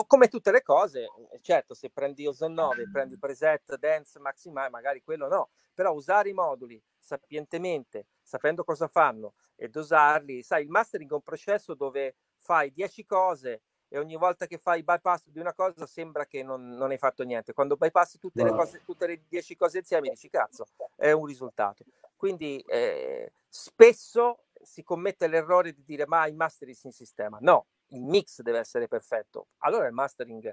come 0.06 0.28
tutte 0.28 0.52
le 0.52 0.62
cose, 0.62 1.08
certo, 1.40 1.72
se 1.74 1.90
prendi 1.90 2.26
Ozone 2.26 2.54
9, 2.54 2.90
prendi 2.92 3.18
preset, 3.18 3.76
dance, 3.76 4.20
maximize, 4.20 4.68
magari 4.68 5.02
quello 5.02 5.26
no, 5.26 5.48
però 5.72 5.92
usare 5.92 6.28
i 6.28 6.34
moduli 6.34 6.80
sapientemente, 6.98 8.06
sapendo 8.22 8.62
cosa 8.62 8.86
fanno 8.86 9.34
e 9.56 9.68
dosarli, 9.68 10.42
sai, 10.42 10.64
il 10.64 10.70
mastering 10.70 11.10
è 11.10 11.14
un 11.14 11.22
processo 11.22 11.74
dove 11.74 12.16
fai 12.38 12.70
10 12.72 13.06
cose 13.06 13.62
e 13.88 13.98
ogni 13.98 14.16
volta 14.16 14.46
che 14.46 14.58
fai 14.58 14.82
bypass 14.82 15.28
di 15.28 15.38
una 15.38 15.54
cosa 15.54 15.86
sembra 15.86 16.26
che 16.26 16.42
non, 16.42 16.70
non 16.70 16.90
hai 16.90 16.98
fatto 16.98 17.22
niente. 17.22 17.52
Quando 17.52 17.76
bypassi 17.76 18.18
tutte 18.18 18.42
le 18.42 18.50
cose, 18.50 18.82
tutte 18.84 19.06
le 19.06 19.22
10 19.28 19.56
cose 19.56 19.78
insieme, 19.78 20.08
dici 20.08 20.28
cazzo, 20.28 20.66
è 21.04 21.12
un 21.12 21.26
risultato. 21.26 21.84
Quindi 22.16 22.64
eh, 22.66 23.32
spesso 23.46 24.44
si 24.62 24.82
commette 24.82 25.26
l'errore 25.26 25.74
di 25.74 25.84
dire 25.84 26.06
ma 26.06 26.26
il 26.26 26.34
mastering 26.34 26.78
in 26.84 26.92
sistema. 26.92 27.36
No, 27.42 27.66
il 27.88 28.02
mix 28.02 28.40
deve 28.40 28.60
essere 28.60 28.88
perfetto. 28.88 29.48
Allora 29.58 29.86
il 29.86 29.92
mastering 29.92 30.46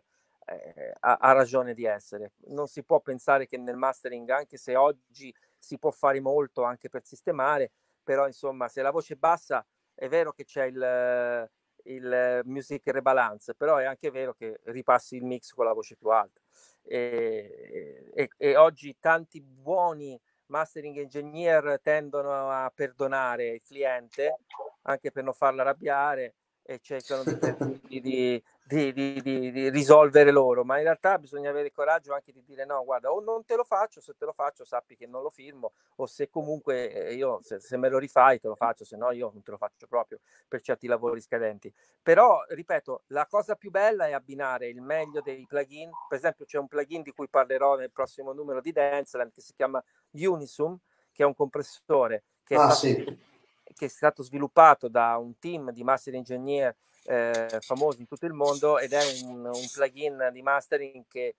eh, 0.45 0.93
ha, 0.99 1.15
ha, 1.21 1.31
ragione 1.31 1.73
di 1.73 1.85
essere. 1.85 2.33
Non 2.47 2.67
si 2.67 2.83
può 2.83 2.99
pensare 2.99 3.47
che 3.47 3.57
nel 3.57 3.77
mastering, 3.77 4.29
anche 4.29 4.57
se 4.57 4.75
oggi 4.75 5.33
si 5.57 5.77
può 5.77 5.91
fare 5.91 6.19
molto 6.19 6.63
anche 6.63 6.89
per 6.89 7.05
sistemare, 7.05 7.71
però 8.03 8.27
insomma 8.27 8.67
se 8.67 8.81
la 8.81 8.91
voce 8.91 9.13
è 9.13 9.17
bassa 9.17 9.65
è 9.95 10.09
vero 10.09 10.33
che 10.33 10.43
c'è 10.43 10.65
il, 10.65 11.49
il 11.83 12.41
music 12.43 12.87
rebalance, 12.87 13.55
però 13.55 13.77
è 13.77 13.85
anche 13.85 14.11
vero 14.11 14.33
che 14.33 14.59
ripassi 14.65 15.15
il 15.15 15.23
mix 15.23 15.51
con 15.51 15.63
la 15.63 15.73
voce 15.73 15.95
più 15.95 16.09
alta. 16.09 16.41
E, 16.83 18.09
e, 18.13 18.29
e 18.35 18.55
oggi 18.57 18.97
tanti 18.99 19.39
buoni 19.39 20.19
mastering 20.51 20.97
engineer 20.97 21.79
tendono 21.81 22.51
a 22.51 22.71
perdonare 22.73 23.49
il 23.49 23.61
cliente 23.65 24.39
anche 24.83 25.11
per 25.11 25.23
non 25.23 25.33
farla 25.33 25.61
arrabbiare 25.61 26.35
e 26.63 26.79
cercano 26.81 27.23
di, 27.23 27.99
di, 28.01 28.43
di, 28.63 28.93
di, 29.21 29.69
risolvere 29.69 30.31
loro, 30.31 30.63
ma 30.63 30.77
in 30.77 30.83
realtà 30.83 31.17
bisogna 31.17 31.49
avere 31.49 31.67
il 31.67 31.73
coraggio 31.73 32.13
anche 32.13 32.31
di 32.31 32.43
dire 32.43 32.65
no, 32.65 32.83
guarda, 32.83 33.11
o 33.11 33.19
non 33.19 33.43
te 33.43 33.55
lo 33.55 33.63
faccio, 33.63 33.99
se 33.99 34.13
te 34.17 34.25
lo 34.25 34.31
faccio 34.31 34.63
sappi 34.63 34.95
che 34.95 35.07
non 35.07 35.21
lo 35.21 35.29
firmo, 35.29 35.73
o 35.95 36.05
se 36.05 36.29
comunque 36.29 36.91
eh, 36.91 37.13
io, 37.13 37.39
se, 37.41 37.59
se 37.59 37.77
me 37.77 37.89
lo 37.89 37.97
rifai, 37.97 38.39
te 38.39 38.47
lo 38.47 38.55
faccio, 38.55 38.85
se 38.85 38.95
no 38.95 39.11
io 39.11 39.29
non 39.33 39.43
te 39.43 39.51
lo 39.51 39.57
faccio 39.57 39.87
proprio 39.87 40.19
per 40.47 40.61
certi 40.61 40.87
lavori 40.87 41.19
scadenti. 41.19 41.73
Però, 42.01 42.43
ripeto, 42.47 43.03
la 43.07 43.25
cosa 43.27 43.55
più 43.55 43.71
bella 43.71 44.07
è 44.07 44.13
abbinare 44.13 44.67
il 44.67 44.81
meglio 44.81 45.21
dei 45.21 45.45
plugin, 45.47 45.89
per 46.07 46.17
esempio 46.17 46.45
c'è 46.45 46.57
un 46.57 46.67
plugin 46.67 47.01
di 47.01 47.11
cui 47.11 47.27
parlerò 47.27 47.75
nel 47.75 47.91
prossimo 47.91 48.31
numero 48.31 48.61
di 48.61 48.71
Danceland 48.71 49.31
che 49.31 49.41
si 49.41 49.53
chiama 49.53 49.83
Unisum, 50.11 50.77
che 51.11 51.23
è 51.23 51.25
un 51.25 51.35
compressore 51.35 52.23
che 52.43 52.55
ah, 52.55 52.69
è 52.69 52.71
stato... 52.71 52.75
Sì 52.75 53.29
che 53.73 53.85
è 53.85 53.89
stato 53.89 54.21
sviluppato 54.21 54.87
da 54.87 55.17
un 55.17 55.39
team 55.39 55.71
di 55.71 55.83
master 55.83 56.15
engineer 56.15 56.75
eh, 57.05 57.57
famosi 57.61 58.01
in 58.01 58.07
tutto 58.07 58.25
il 58.25 58.33
mondo 58.33 58.77
ed 58.77 58.93
è 58.93 59.01
un, 59.23 59.45
un, 59.45 59.67
plugin 59.73 60.29
di 60.31 60.41
mastering 60.41 61.05
che 61.07 61.35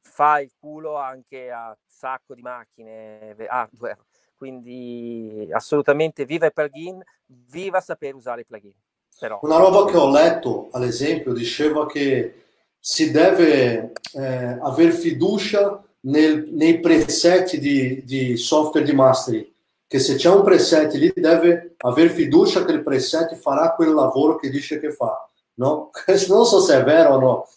fa 0.00 0.40
il 0.40 0.50
culo 0.58 0.96
anche 0.96 1.50
a 1.50 1.76
sacco 1.86 2.34
di 2.34 2.42
macchine 2.42 3.34
hardware. 3.48 3.98
Quindi 4.36 5.48
assolutamente 5.50 6.24
viva 6.24 6.46
il 6.46 6.52
plugin, 6.52 7.02
viva 7.26 7.80
saper 7.80 8.14
usare 8.14 8.42
i 8.42 8.44
plugin. 8.44 8.74
Però... 9.18 9.40
Una 9.42 9.58
roba 9.58 9.84
che 9.90 9.96
ho 9.96 10.10
letto, 10.10 10.68
ad 10.70 10.84
esempio, 10.84 11.32
diceva 11.32 11.86
che 11.86 12.44
si 12.78 13.10
deve 13.10 13.92
eh, 14.12 14.58
avere 14.60 14.92
fiducia 14.92 15.82
nel, 16.00 16.48
nei 16.52 16.78
preset 16.78 17.56
di, 17.56 18.04
di 18.04 18.36
software 18.36 18.86
di 18.86 18.92
mastering 18.92 19.56
che 19.88 19.98
se 19.98 20.16
c'è 20.16 20.28
un 20.28 20.44
preset 20.44 20.92
lì 20.92 21.10
deve 21.14 21.74
avere 21.78 22.10
fiducia 22.10 22.62
che 22.62 22.72
il 22.72 22.82
preset 22.82 23.34
farà 23.36 23.72
quel 23.72 23.94
lavoro 23.94 24.36
che 24.36 24.50
dice 24.50 24.78
che 24.78 24.92
fa, 24.92 25.26
no? 25.54 25.90
Non 26.28 26.44
so 26.44 26.60
se 26.60 26.76
è 26.76 26.84
vero 26.84 27.14
o 27.14 27.18
no. 27.18 27.48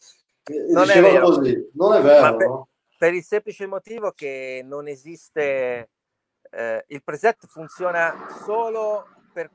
Non 0.69 0.89
è 0.89 1.01
vero. 1.01 1.25
Così. 1.25 1.69
Non 1.73 1.93
è 1.93 2.01
vero, 2.01 2.35
per, 2.37 2.47
no? 2.47 2.67
per, 2.97 3.13
il 3.13 3.23
semplice 3.23 3.67
motivo 3.67 4.11
che 4.11 4.61
non 4.63 4.87
esiste... 4.87 5.89
Eh, 6.53 6.85
il 6.87 7.03
preset 7.03 7.45
funziona 7.47 8.27
solo 8.45 9.07
per 9.31 9.49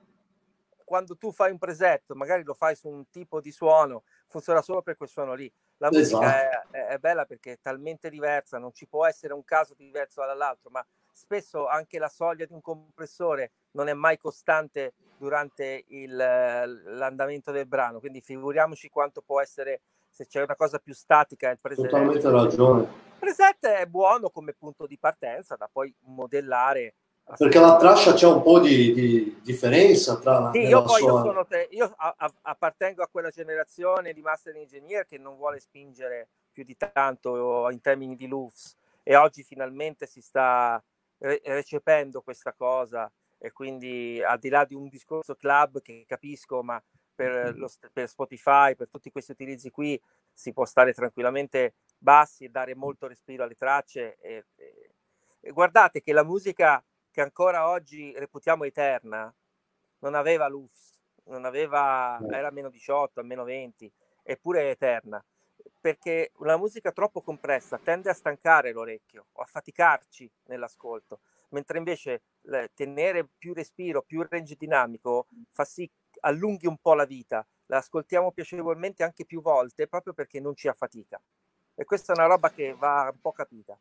quando 0.84 1.16
tu 1.16 1.32
fai 1.32 1.50
un 1.50 1.58
preset, 1.58 2.12
magari 2.12 2.42
lo 2.42 2.54
fai 2.54 2.74
su 2.76 2.88
un 2.88 3.10
tipo 3.10 3.40
di 3.40 3.50
suono, 3.50 4.04
funziona 4.28 4.62
solo 4.62 4.82
per 4.82 4.96
quel 4.96 5.08
suono 5.08 5.34
lì. 5.34 5.50
La 5.78 5.90
esatto. 5.90 6.22
musica 6.22 6.66
è, 6.70 6.86
è, 6.86 6.98
bella 6.98 7.24
perché 7.24 7.52
è 7.52 7.58
talmente 7.60 8.08
diversa, 8.08 8.58
non 8.58 8.72
ci 8.72 8.86
può 8.86 9.04
essere 9.04 9.34
un 9.34 9.44
caso 9.44 9.74
diverso 9.74 10.24
dall'altro, 10.24 10.70
ma 10.70 10.86
spesso 11.16 11.66
anche 11.66 11.98
la 11.98 12.10
soglia 12.10 12.44
di 12.44 12.52
un 12.52 12.60
compressore 12.60 13.52
non 13.72 13.88
è 13.88 13.94
mai 13.94 14.18
costante 14.18 14.92
durante 15.16 15.84
il, 15.88 16.14
l'andamento 16.14 17.50
del 17.50 17.66
brano, 17.66 18.00
quindi 18.00 18.20
figuriamoci 18.20 18.90
quanto 18.90 19.22
può 19.22 19.40
essere 19.40 19.80
se 20.10 20.26
c'è 20.26 20.42
una 20.42 20.54
cosa 20.54 20.78
più 20.78 20.94
statica 20.94 21.50
il 21.50 21.58
preset. 21.58 21.88
Totalmente 21.88 22.30
ragione. 22.30 22.82
Il 22.82 23.18
preset 23.18 23.66
è 23.66 23.86
buono 23.86 24.28
come 24.28 24.52
punto 24.52 24.86
di 24.86 24.98
partenza 24.98 25.56
da 25.56 25.68
poi 25.72 25.92
modellare. 26.00 26.94
Perché 27.36 27.58
la 27.58 27.76
traccia 27.76 28.12
c'è 28.12 28.26
un 28.26 28.40
po' 28.42 28.60
di, 28.60 28.92
di 28.92 29.40
differenza 29.42 30.16
tra 30.18 30.38
la 30.38 30.50
sì, 30.52 30.60
io 30.60 30.84
poi 30.84 31.02
io, 31.02 31.08
sono 31.08 31.44
te, 31.44 31.66
io 31.72 31.92
a, 31.96 32.14
a, 32.16 32.32
appartengo 32.42 33.02
a 33.02 33.08
quella 33.10 33.30
generazione 33.30 34.12
di 34.12 34.20
master 34.20 34.54
engineer 34.54 35.06
che 35.06 35.18
non 35.18 35.34
vuole 35.34 35.58
spingere 35.58 36.28
più 36.52 36.62
di 36.62 36.76
tanto 36.76 37.68
in 37.70 37.80
termini 37.80 38.14
di 38.14 38.28
loops 38.28 38.76
e 39.02 39.16
oggi 39.16 39.42
finalmente 39.42 40.06
si 40.06 40.20
sta 40.20 40.80
re- 41.18 41.40
recependo 41.44 42.22
questa 42.22 42.52
cosa 42.52 43.10
e 43.38 43.52
quindi 43.52 44.22
al 44.22 44.38
di 44.38 44.48
là 44.48 44.64
di 44.64 44.74
un 44.74 44.88
discorso 44.88 45.34
club 45.34 45.82
che 45.82 46.04
capisco, 46.06 46.62
ma 46.62 46.82
per, 47.14 47.56
lo, 47.56 47.70
per 47.92 48.08
Spotify, 48.08 48.74
per 48.74 48.88
tutti 48.88 49.10
questi 49.10 49.32
utilizzi 49.32 49.70
qui, 49.70 50.00
si 50.32 50.52
può 50.52 50.64
stare 50.64 50.92
tranquillamente 50.92 51.74
bassi 51.98 52.44
e 52.44 52.48
dare 52.48 52.74
molto 52.74 53.06
respiro 53.06 53.44
alle 53.44 53.54
tracce. 53.54 54.16
E, 54.20 54.46
e, 54.54 54.90
e 55.40 55.50
guardate 55.50 56.00
che 56.00 56.12
la 56.12 56.24
musica 56.24 56.84
che 57.10 57.20
ancora 57.20 57.68
oggi 57.68 58.12
reputiamo 58.16 58.64
eterna 58.64 59.34
non 60.00 60.14
aveva 60.14 60.48
loops, 60.48 61.02
non 61.24 61.44
aveva, 61.44 62.18
era 62.30 62.50
meno 62.50 62.68
18, 62.68 63.20
a 63.20 63.22
meno 63.22 63.44
20, 63.44 63.90
eppure 64.22 64.62
è 64.62 64.70
eterna 64.70 65.24
perché 65.86 66.32
una 66.38 66.56
musica 66.56 66.90
troppo 66.90 67.20
compressa 67.20 67.78
tende 67.80 68.10
a 68.10 68.12
stancare 68.12 68.72
l'orecchio 68.72 69.26
o 69.30 69.42
a 69.42 69.44
faticarci 69.44 70.28
nell'ascolto 70.46 71.20
mentre 71.50 71.78
invece 71.78 72.22
tenere 72.74 73.28
più 73.38 73.54
respiro, 73.54 74.02
più 74.02 74.26
range 74.28 74.56
dinamico 74.58 75.28
fa 75.52 75.64
sì 75.64 75.88
che 76.10 76.18
allunghi 76.22 76.66
un 76.66 76.78
po' 76.82 76.94
la 76.94 77.04
vita, 77.04 77.46
la 77.66 77.76
ascoltiamo 77.76 78.32
piacevolmente 78.32 79.04
anche 79.04 79.24
più 79.24 79.40
volte 79.40 79.86
proprio 79.86 80.12
perché 80.12 80.40
non 80.40 80.56
ci 80.56 80.66
affatica. 80.66 81.22
E 81.76 81.84
questa 81.84 82.12
è 82.12 82.16
una 82.16 82.26
roba 82.26 82.50
che 82.50 82.74
va 82.76 83.08
un 83.12 83.20
po' 83.20 83.30
capita. 83.30 83.78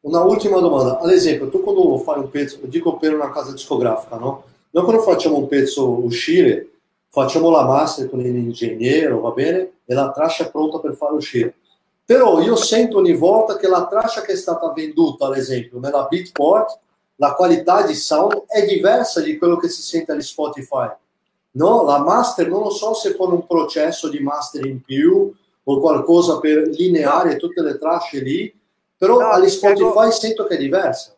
Una 0.00 0.22
ultima 0.22 0.60
domanda, 0.60 0.98
ad 0.98 1.10
esempio, 1.10 1.48
tu 1.48 1.62
quando 1.62 1.96
fai 2.00 2.18
un 2.18 2.28
pezzo, 2.28 2.58
dico 2.66 2.98
per 2.98 3.14
una 3.14 3.30
casa 3.30 3.52
discografica, 3.52 4.16
no? 4.16 4.44
Noi 4.72 4.84
quando 4.84 5.00
facciamo 5.00 5.38
un 5.38 5.48
pezzo 5.48 6.04
uscire, 6.04 6.79
facciamo 7.10 7.50
la 7.50 7.64
master 7.64 8.08
con 8.08 8.20
l'ingegnere, 8.20 9.12
va 9.12 9.30
bene? 9.30 9.80
E 9.84 9.94
la 9.94 10.10
traccia 10.12 10.44
è 10.44 10.50
pronta 10.50 10.78
per 10.78 10.94
fare 10.94 11.14
uscire. 11.14 11.54
Però 12.04 12.40
io 12.40 12.56
sento 12.56 12.98
ogni 12.98 13.14
volta 13.14 13.56
che 13.56 13.68
la 13.68 13.86
traccia 13.86 14.22
che 14.22 14.32
è 14.32 14.36
stata 14.36 14.72
venduta, 14.72 15.26
ad 15.26 15.36
esempio, 15.36 15.78
nella 15.78 16.06
Beatport, 16.08 16.78
la 17.16 17.34
qualità 17.34 17.84
di 17.84 17.94
sound 17.94 18.44
è 18.46 18.64
diversa 18.64 19.20
di 19.20 19.36
quello 19.36 19.56
che 19.56 19.68
si 19.68 19.82
sente 19.82 20.12
agli 20.12 20.22
Spotify. 20.22 20.88
No? 21.52 21.82
La 21.84 21.98
master, 21.98 22.48
non 22.48 22.62
lo 22.62 22.70
so 22.70 22.94
se 22.94 23.16
con 23.16 23.32
un 23.32 23.46
processo 23.46 24.08
di 24.08 24.20
master 24.20 24.64
in 24.64 24.80
più 24.82 25.32
o 25.62 25.80
qualcosa 25.80 26.38
per 26.40 26.68
lineare 26.68 27.36
tutte 27.36 27.62
le 27.62 27.76
tracce 27.76 28.20
lì, 28.20 28.58
però 28.96 29.18
no, 29.18 29.28
agli 29.30 29.48
Spotify 29.48 29.90
spiego, 29.90 30.10
sento 30.10 30.46
che 30.46 30.54
è 30.54 30.58
diversa. 30.58 31.14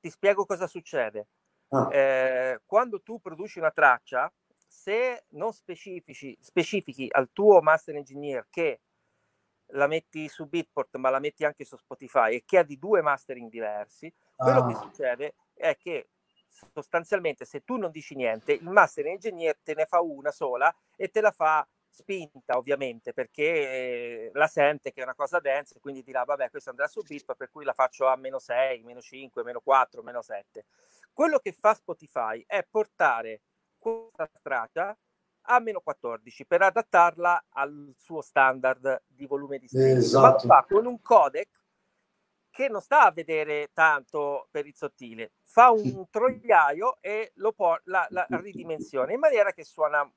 Ti 0.00 0.10
spiego 0.10 0.44
cosa 0.44 0.66
succede. 0.66 1.26
Ah. 1.68 1.88
Eh, 1.90 2.60
quando 2.66 3.00
tu 3.00 3.18
produci 3.20 3.58
una 3.58 3.70
traccia, 3.70 4.30
se 4.72 5.26
non 5.28 5.52
specifici, 5.52 6.36
specifichi 6.40 7.06
al 7.10 7.28
tuo 7.32 7.60
master 7.60 7.94
engineer 7.94 8.46
che 8.48 8.80
la 9.74 9.86
metti 9.86 10.28
su 10.28 10.48
Beatport 10.48 10.96
ma 10.96 11.10
la 11.10 11.18
metti 11.18 11.44
anche 11.44 11.64
su 11.64 11.76
Spotify 11.76 12.36
e 12.36 12.44
che 12.44 12.58
ha 12.58 12.62
di 12.62 12.78
due 12.78 13.02
mastering 13.02 13.50
diversi, 13.50 14.12
quello 14.34 14.60
ah. 14.60 14.66
che 14.66 14.74
succede 14.74 15.34
è 15.52 15.76
che 15.76 16.08
sostanzialmente 16.72 17.44
se 17.44 17.64
tu 17.64 17.76
non 17.76 17.90
dici 17.90 18.14
niente, 18.14 18.52
il 18.52 18.68
master 18.68 19.06
engineer 19.06 19.58
te 19.62 19.74
ne 19.74 19.84
fa 19.84 20.00
una 20.00 20.30
sola 20.30 20.74
e 20.96 21.10
te 21.10 21.20
la 21.20 21.30
fa 21.32 21.66
spinta 21.90 22.56
ovviamente 22.56 23.12
perché 23.12 23.44
eh, 23.44 24.30
la 24.32 24.46
sente 24.46 24.90
che 24.90 25.00
è 25.00 25.04
una 25.04 25.14
cosa 25.14 25.38
densa 25.38 25.74
e 25.76 25.80
quindi 25.80 26.02
dirà 26.02 26.24
vabbè 26.24 26.48
questo 26.48 26.70
andrà 26.70 26.88
su 26.88 27.02
Beatport 27.02 27.38
per 27.38 27.50
cui 27.50 27.64
la 27.64 27.74
faccio 27.74 28.06
a 28.06 28.16
meno 28.16 28.38
6, 28.38 28.82
meno 28.84 29.02
5, 29.02 29.44
meno 29.44 29.60
4, 29.60 30.02
meno 30.02 30.22
7. 30.22 30.64
Quello 31.12 31.38
che 31.38 31.52
fa 31.52 31.74
Spotify 31.74 32.42
è 32.46 32.66
portare 32.68 33.42
questa 33.82 34.30
traccia 34.40 34.96
a 35.46 35.58
meno 35.58 35.80
14 35.80 36.46
per 36.46 36.62
adattarla 36.62 37.46
al 37.50 37.92
suo 37.96 38.20
standard 38.20 39.02
di 39.06 39.26
volume 39.26 39.58
di 39.58 39.66
streaming. 39.66 39.98
Esatto. 39.98 40.46
Ma 40.46 40.54
fa 40.60 40.66
con 40.68 40.86
un 40.86 41.00
codec 41.00 41.48
che 42.48 42.68
non 42.68 42.80
sta 42.80 43.06
a 43.06 43.10
vedere 43.10 43.70
tanto 43.72 44.46
per 44.50 44.66
il 44.66 44.74
sottile, 44.74 45.32
fa 45.42 45.70
un 45.70 46.06
troiaio 46.10 46.98
e 47.00 47.32
lo 47.36 47.52
por- 47.52 47.80
la, 47.84 48.06
la 48.10 48.26
ridimensiona 48.28 49.12
in 49.12 49.18
maniera 49.18 49.52
che 49.52 49.64
suona 49.64 50.08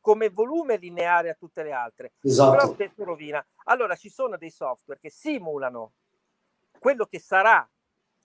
come 0.00 0.28
volume 0.28 0.76
lineare 0.76 1.30
a 1.30 1.34
tutte 1.34 1.62
le 1.62 1.72
altre, 1.72 2.12
esatto. 2.20 2.50
però 2.50 2.72
spesso 2.72 3.04
rovina. 3.04 3.44
Allora 3.64 3.96
ci 3.96 4.10
sono 4.10 4.36
dei 4.36 4.50
software 4.50 5.00
che 5.00 5.10
simulano 5.10 5.94
quello 6.78 7.06
che 7.06 7.18
sarà 7.18 7.68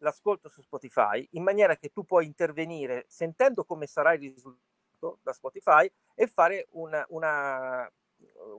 l'ascolto 0.04 0.50
su 0.50 0.62
Spotify 0.62 1.26
in 1.32 1.44
maniera 1.44 1.76
che 1.78 1.90
tu 1.90 2.04
puoi 2.04 2.26
intervenire 2.26 3.06
sentendo 3.08 3.64
come 3.64 3.88
sarà 3.88 4.14
il 4.14 4.20
risultato 4.20 5.20
da 5.22 5.34
Spotify 5.34 5.90
e 6.14 6.28
fare 6.28 6.68
una, 6.72 7.04
una, 7.10 7.92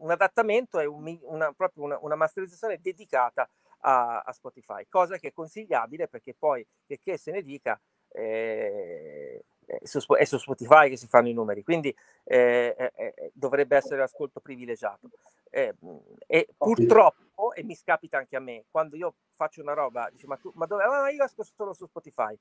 un 0.00 0.10
adattamento 0.10 0.80
e 0.80 0.86
un, 0.86 1.18
una, 1.22 1.52
proprio 1.52 1.84
una, 1.84 1.98
una 2.00 2.16
masterizzazione 2.16 2.80
dedicata 2.80 3.48
a, 3.80 4.20
a, 4.20 4.32
Spotify, 4.32 4.86
cosa 4.88 5.18
che 5.18 5.28
è 5.28 5.32
consigliabile 5.32 6.08
perché 6.08 6.34
poi, 6.34 6.66
che, 6.86 6.98
che 6.98 7.18
se 7.18 7.30
ne 7.30 7.42
dica, 7.42 7.78
eh, 8.08 9.44
è, 9.66 9.78
su, 9.84 10.00
è 10.14 10.24
su 10.24 10.38
Spotify 10.38 10.88
che 10.88 10.96
si 10.96 11.06
fanno 11.06 11.28
i 11.28 11.32
numeri, 11.32 11.62
quindi 11.62 11.94
eh, 12.24 12.92
eh, 12.94 13.30
dovrebbe 13.32 13.76
essere 13.76 13.98
l'ascolto 13.98 14.40
privilegiato. 14.40 15.10
Eh, 15.56 15.72
e 16.26 16.48
purtroppo, 16.56 17.52
e 17.54 17.62
mi 17.62 17.76
scapita 17.76 18.18
anche 18.18 18.34
a 18.34 18.40
me, 18.40 18.64
quando 18.72 18.96
io 18.96 19.14
faccio 19.36 19.60
una 19.60 19.72
roba, 19.72 20.08
dice, 20.10 20.26
ma, 20.26 20.36
tu, 20.36 20.50
ma 20.56 20.66
dove? 20.66 20.82
Ah, 20.82 21.08
io 21.10 21.22
ascolto 21.22 21.52
solo 21.54 21.72
su 21.72 21.86
Spotify, 21.86 22.36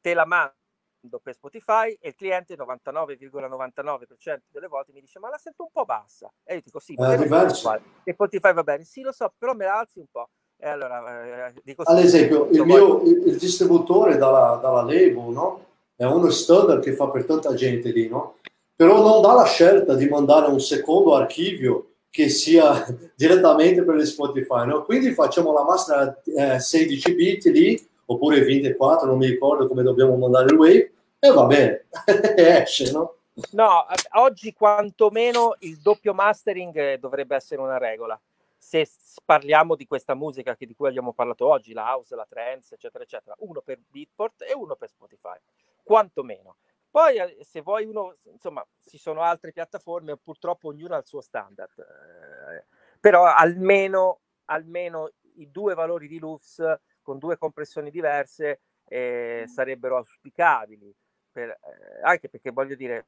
te 0.00 0.14
la 0.14 0.24
mando 0.24 1.20
per 1.22 1.34
Spotify 1.34 1.94
e 2.00 2.08
il 2.08 2.14
cliente 2.14 2.56
99,99% 2.56 4.38
delle 4.48 4.68
volte 4.68 4.92
mi 4.92 5.00
dice 5.00 5.18
ma 5.18 5.28
la 5.28 5.36
sento 5.36 5.64
un 5.64 5.68
po' 5.70 5.84
bassa 5.84 6.32
e 6.42 6.54
io 6.54 6.62
dico 6.64 6.78
sì, 6.78 6.94
eh, 6.94 7.18
Spotify. 7.26 7.82
e 8.02 8.12
Spotify 8.14 8.54
va 8.54 8.62
bene, 8.62 8.84
sì 8.84 9.02
lo 9.02 9.12
so, 9.12 9.30
però 9.36 9.52
me 9.52 9.66
la 9.66 9.80
alzi 9.80 9.98
un 9.98 10.06
po'. 10.10 10.30
E 10.56 10.66
allora, 10.66 11.48
eh, 11.48 11.54
dico, 11.62 11.82
Ad 11.82 11.98
esempio, 11.98 12.48
il 12.48 12.64
mio 12.64 13.02
il 13.02 13.36
distributore 13.36 14.16
dalla, 14.16 14.58
dalla 14.62 14.80
Label 14.80 15.28
no? 15.28 15.66
è 15.96 16.04
uno 16.04 16.30
standard 16.30 16.82
che 16.82 16.94
fa 16.94 17.10
per 17.10 17.26
tanta 17.26 17.52
gente 17.52 17.90
lì, 17.90 18.08
no? 18.08 18.38
però 18.74 19.02
non 19.02 19.20
dà 19.20 19.34
la 19.34 19.44
scelta 19.44 19.94
di 19.94 20.08
mandare 20.08 20.46
un 20.46 20.60
secondo 20.60 21.14
archivio 21.14 21.88
che 22.14 22.28
sia 22.28 22.86
direttamente 23.16 23.82
per 23.82 23.96
le 23.96 24.04
Spotify. 24.04 24.66
No? 24.66 24.84
Quindi 24.84 25.10
facciamo 25.10 25.52
la 25.52 25.64
master 25.64 26.22
eh, 26.24 26.60
16 26.60 27.14
bit 27.16 27.44
lì, 27.46 27.88
oppure 28.06 28.40
24, 28.40 29.08
non 29.08 29.18
mi 29.18 29.26
ricordo 29.26 29.66
come 29.66 29.82
dobbiamo 29.82 30.14
mandare 30.16 30.52
il 30.52 30.56
wave, 30.56 30.92
e 31.18 31.30
va 31.32 31.44
bene, 31.46 31.86
esce, 32.36 32.92
no? 32.92 33.16
No, 33.50 33.84
oggi 34.12 34.52
quantomeno 34.52 35.56
il 35.60 35.80
doppio 35.82 36.14
mastering 36.14 36.98
dovrebbe 36.98 37.34
essere 37.34 37.60
una 37.60 37.78
regola. 37.78 38.18
Se 38.56 38.88
parliamo 39.24 39.74
di 39.74 39.88
questa 39.88 40.14
musica 40.14 40.54
di 40.56 40.72
cui 40.72 40.86
abbiamo 40.86 41.12
parlato 41.12 41.48
oggi, 41.48 41.72
la 41.72 41.82
house, 41.82 42.14
la 42.14 42.26
trance, 42.28 42.74
eccetera, 42.74 43.02
eccetera, 43.02 43.34
uno 43.40 43.60
per 43.60 43.80
Beatport 43.90 44.42
e 44.42 44.54
uno 44.54 44.76
per 44.76 44.88
Spotify, 44.88 45.36
quantomeno. 45.82 46.58
Poi 46.94 47.16
eh, 47.16 47.38
se 47.42 47.60
vuoi 47.60 47.86
uno, 47.86 48.18
insomma, 48.30 48.64
ci 48.86 48.98
sono 48.98 49.22
altre 49.22 49.50
piattaforme, 49.50 50.16
purtroppo 50.16 50.68
ognuno 50.68 50.94
ha 50.94 50.98
il 50.98 51.06
suo 51.06 51.20
standard, 51.20 51.76
eh, 51.80 52.64
però 53.00 53.24
almeno, 53.24 54.20
almeno 54.44 55.10
i 55.38 55.50
due 55.50 55.74
valori 55.74 56.06
di 56.06 56.20
loops 56.20 56.62
con 57.02 57.18
due 57.18 57.36
compressioni 57.36 57.90
diverse 57.90 58.60
eh, 58.84 59.42
sarebbero 59.48 59.96
auspicabili 59.96 60.94
per, 61.32 61.48
eh, 61.48 62.00
anche 62.02 62.28
perché 62.28 62.52
voglio 62.52 62.76
dire, 62.76 63.06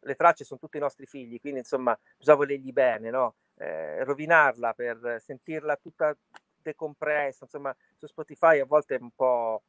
le 0.00 0.14
tracce 0.16 0.42
sono 0.42 0.58
tutti 0.58 0.78
i 0.78 0.80
nostri 0.80 1.06
figli, 1.06 1.38
quindi 1.38 1.60
insomma 1.60 1.96
bisogna 2.18 2.36
volergli 2.38 2.72
bene, 2.72 3.10
no? 3.10 3.36
Eh, 3.54 4.02
rovinarla 4.02 4.74
per 4.74 5.18
sentirla 5.20 5.76
tutta 5.76 6.16
decompressa, 6.60 7.44
insomma 7.44 7.72
su 7.94 8.06
Spotify 8.06 8.58
a 8.58 8.64
volte 8.66 8.96
è 8.96 8.98
un 9.00 9.12
po'... 9.12 9.62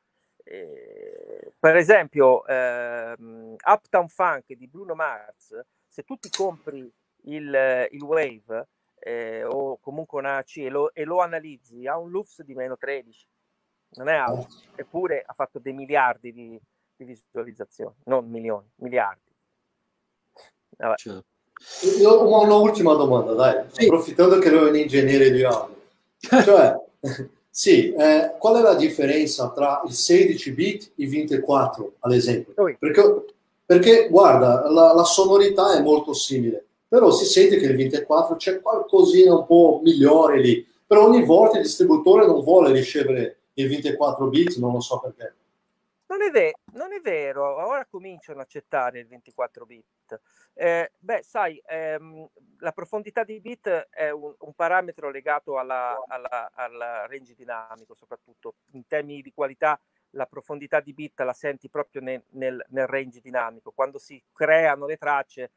Eh, 0.43 1.53
per 1.59 1.75
esempio 1.75 2.45
ehm, 2.45 3.55
Uptown 3.65 4.07
Funk 4.07 4.53
di 4.53 4.67
Bruno 4.67 4.95
Mars, 4.95 5.59
se 5.87 6.03
tu 6.03 6.15
ti 6.17 6.29
compri 6.29 6.91
il, 7.23 7.87
il 7.91 8.01
Wave 8.01 8.67
eh, 8.99 9.43
o 9.43 9.77
comunque 9.79 10.19
una 10.19 10.37
AC 10.37 10.57
e 10.57 10.69
lo, 10.69 10.93
e 10.93 11.03
lo 11.03 11.19
analizzi, 11.19 11.87
ha 11.87 11.97
un 11.97 12.09
loops 12.09 12.43
di 12.43 12.53
meno 12.53 12.77
13, 12.77 13.27
non 13.93 14.07
è 14.07 14.15
alto, 14.15 14.47
eppure 14.75 15.23
ha 15.25 15.33
fatto 15.33 15.59
dei 15.59 15.73
miliardi 15.73 16.31
di, 16.31 16.59
di 16.95 17.05
visualizzazioni, 17.05 17.95
non 18.05 18.29
milioni, 18.29 18.69
miliardi. 18.75 19.29
Certo. 20.77 21.25
Io 21.99 22.09
ho 22.09 22.43
un'ultima 22.43 22.93
domanda, 22.95 23.33
dai, 23.33 23.65
sì. 23.71 23.85
approfittando 23.85 24.39
che 24.39 24.49
lui 24.49 24.67
è 24.67 24.69
un 24.69 24.75
ingegnere 24.75 25.31
di 25.31 25.43
audio. 25.43 25.79
Cioè, 26.17 26.75
Sì, 27.53 27.91
eh, 27.91 28.35
qual 28.39 28.55
è 28.55 28.61
la 28.61 28.75
differenza 28.75 29.51
tra 29.51 29.81
il 29.85 29.91
16 29.91 30.53
bit 30.53 30.83
e 30.95 31.03
il 31.03 31.09
24, 31.09 31.95
ad 31.99 32.13
esempio? 32.13 32.53
Perché, 32.79 33.25
perché 33.65 34.07
guarda, 34.09 34.71
la, 34.71 34.93
la, 34.93 35.03
sonorità 35.03 35.77
è 35.77 35.81
molto 35.81 36.13
simile, 36.13 36.65
però 36.87 37.11
si 37.11 37.25
sente 37.25 37.57
che 37.57 37.65
il 37.65 37.75
24 37.75 38.37
c'è 38.37 38.61
qualcosina 38.61 39.35
un 39.35 39.45
po' 39.45 39.81
migliore 39.83 40.39
lì, 40.39 40.65
però 40.87 41.05
ogni 41.05 41.25
volta 41.25 41.57
il 41.57 41.63
distributore 41.63 42.25
non 42.25 42.41
vuole 42.41 42.71
ricevere 42.71 43.39
il 43.55 43.67
24 43.67 44.27
bit, 44.27 44.55
non 44.57 44.71
lo 44.71 44.79
so 44.79 44.99
perché. 44.99 45.35
Non 46.07 46.21
è, 46.21 46.29
ve- 46.31 46.53
non 46.73 46.93
è, 46.93 47.01
vero, 47.01 47.67
ora 47.67 47.85
cominciano 47.89 48.39
ad 48.39 48.45
accettare 48.45 48.99
il 48.99 49.07
24 49.07 49.65
bit. 49.65 49.83
Eh, 50.53 50.91
beh, 50.97 51.23
sai, 51.23 51.61
ehm, 51.65 52.27
la 52.59 52.71
profondità 52.71 53.23
di 53.23 53.39
bit 53.39 53.67
è 53.89 54.09
un, 54.09 54.33
un 54.39 54.53
parametro 54.53 55.09
legato 55.09 55.57
alla, 55.57 55.97
alla, 56.07 56.51
al 56.53 57.05
range 57.07 57.33
dinamico, 57.35 57.93
soprattutto 57.93 58.55
in 58.71 58.85
termini 58.87 59.21
di 59.21 59.33
qualità. 59.33 59.79
La 60.11 60.25
profondità 60.25 60.81
di 60.81 60.93
bit 60.93 61.19
la 61.21 61.33
senti 61.33 61.69
proprio 61.69 62.01
nel, 62.01 62.21
nel, 62.31 62.63
nel 62.69 62.87
range 62.87 63.21
dinamico. 63.21 63.71
Quando 63.71 63.97
si 63.97 64.21
creano 64.33 64.85
le 64.85 64.97
tracce, 64.97 65.51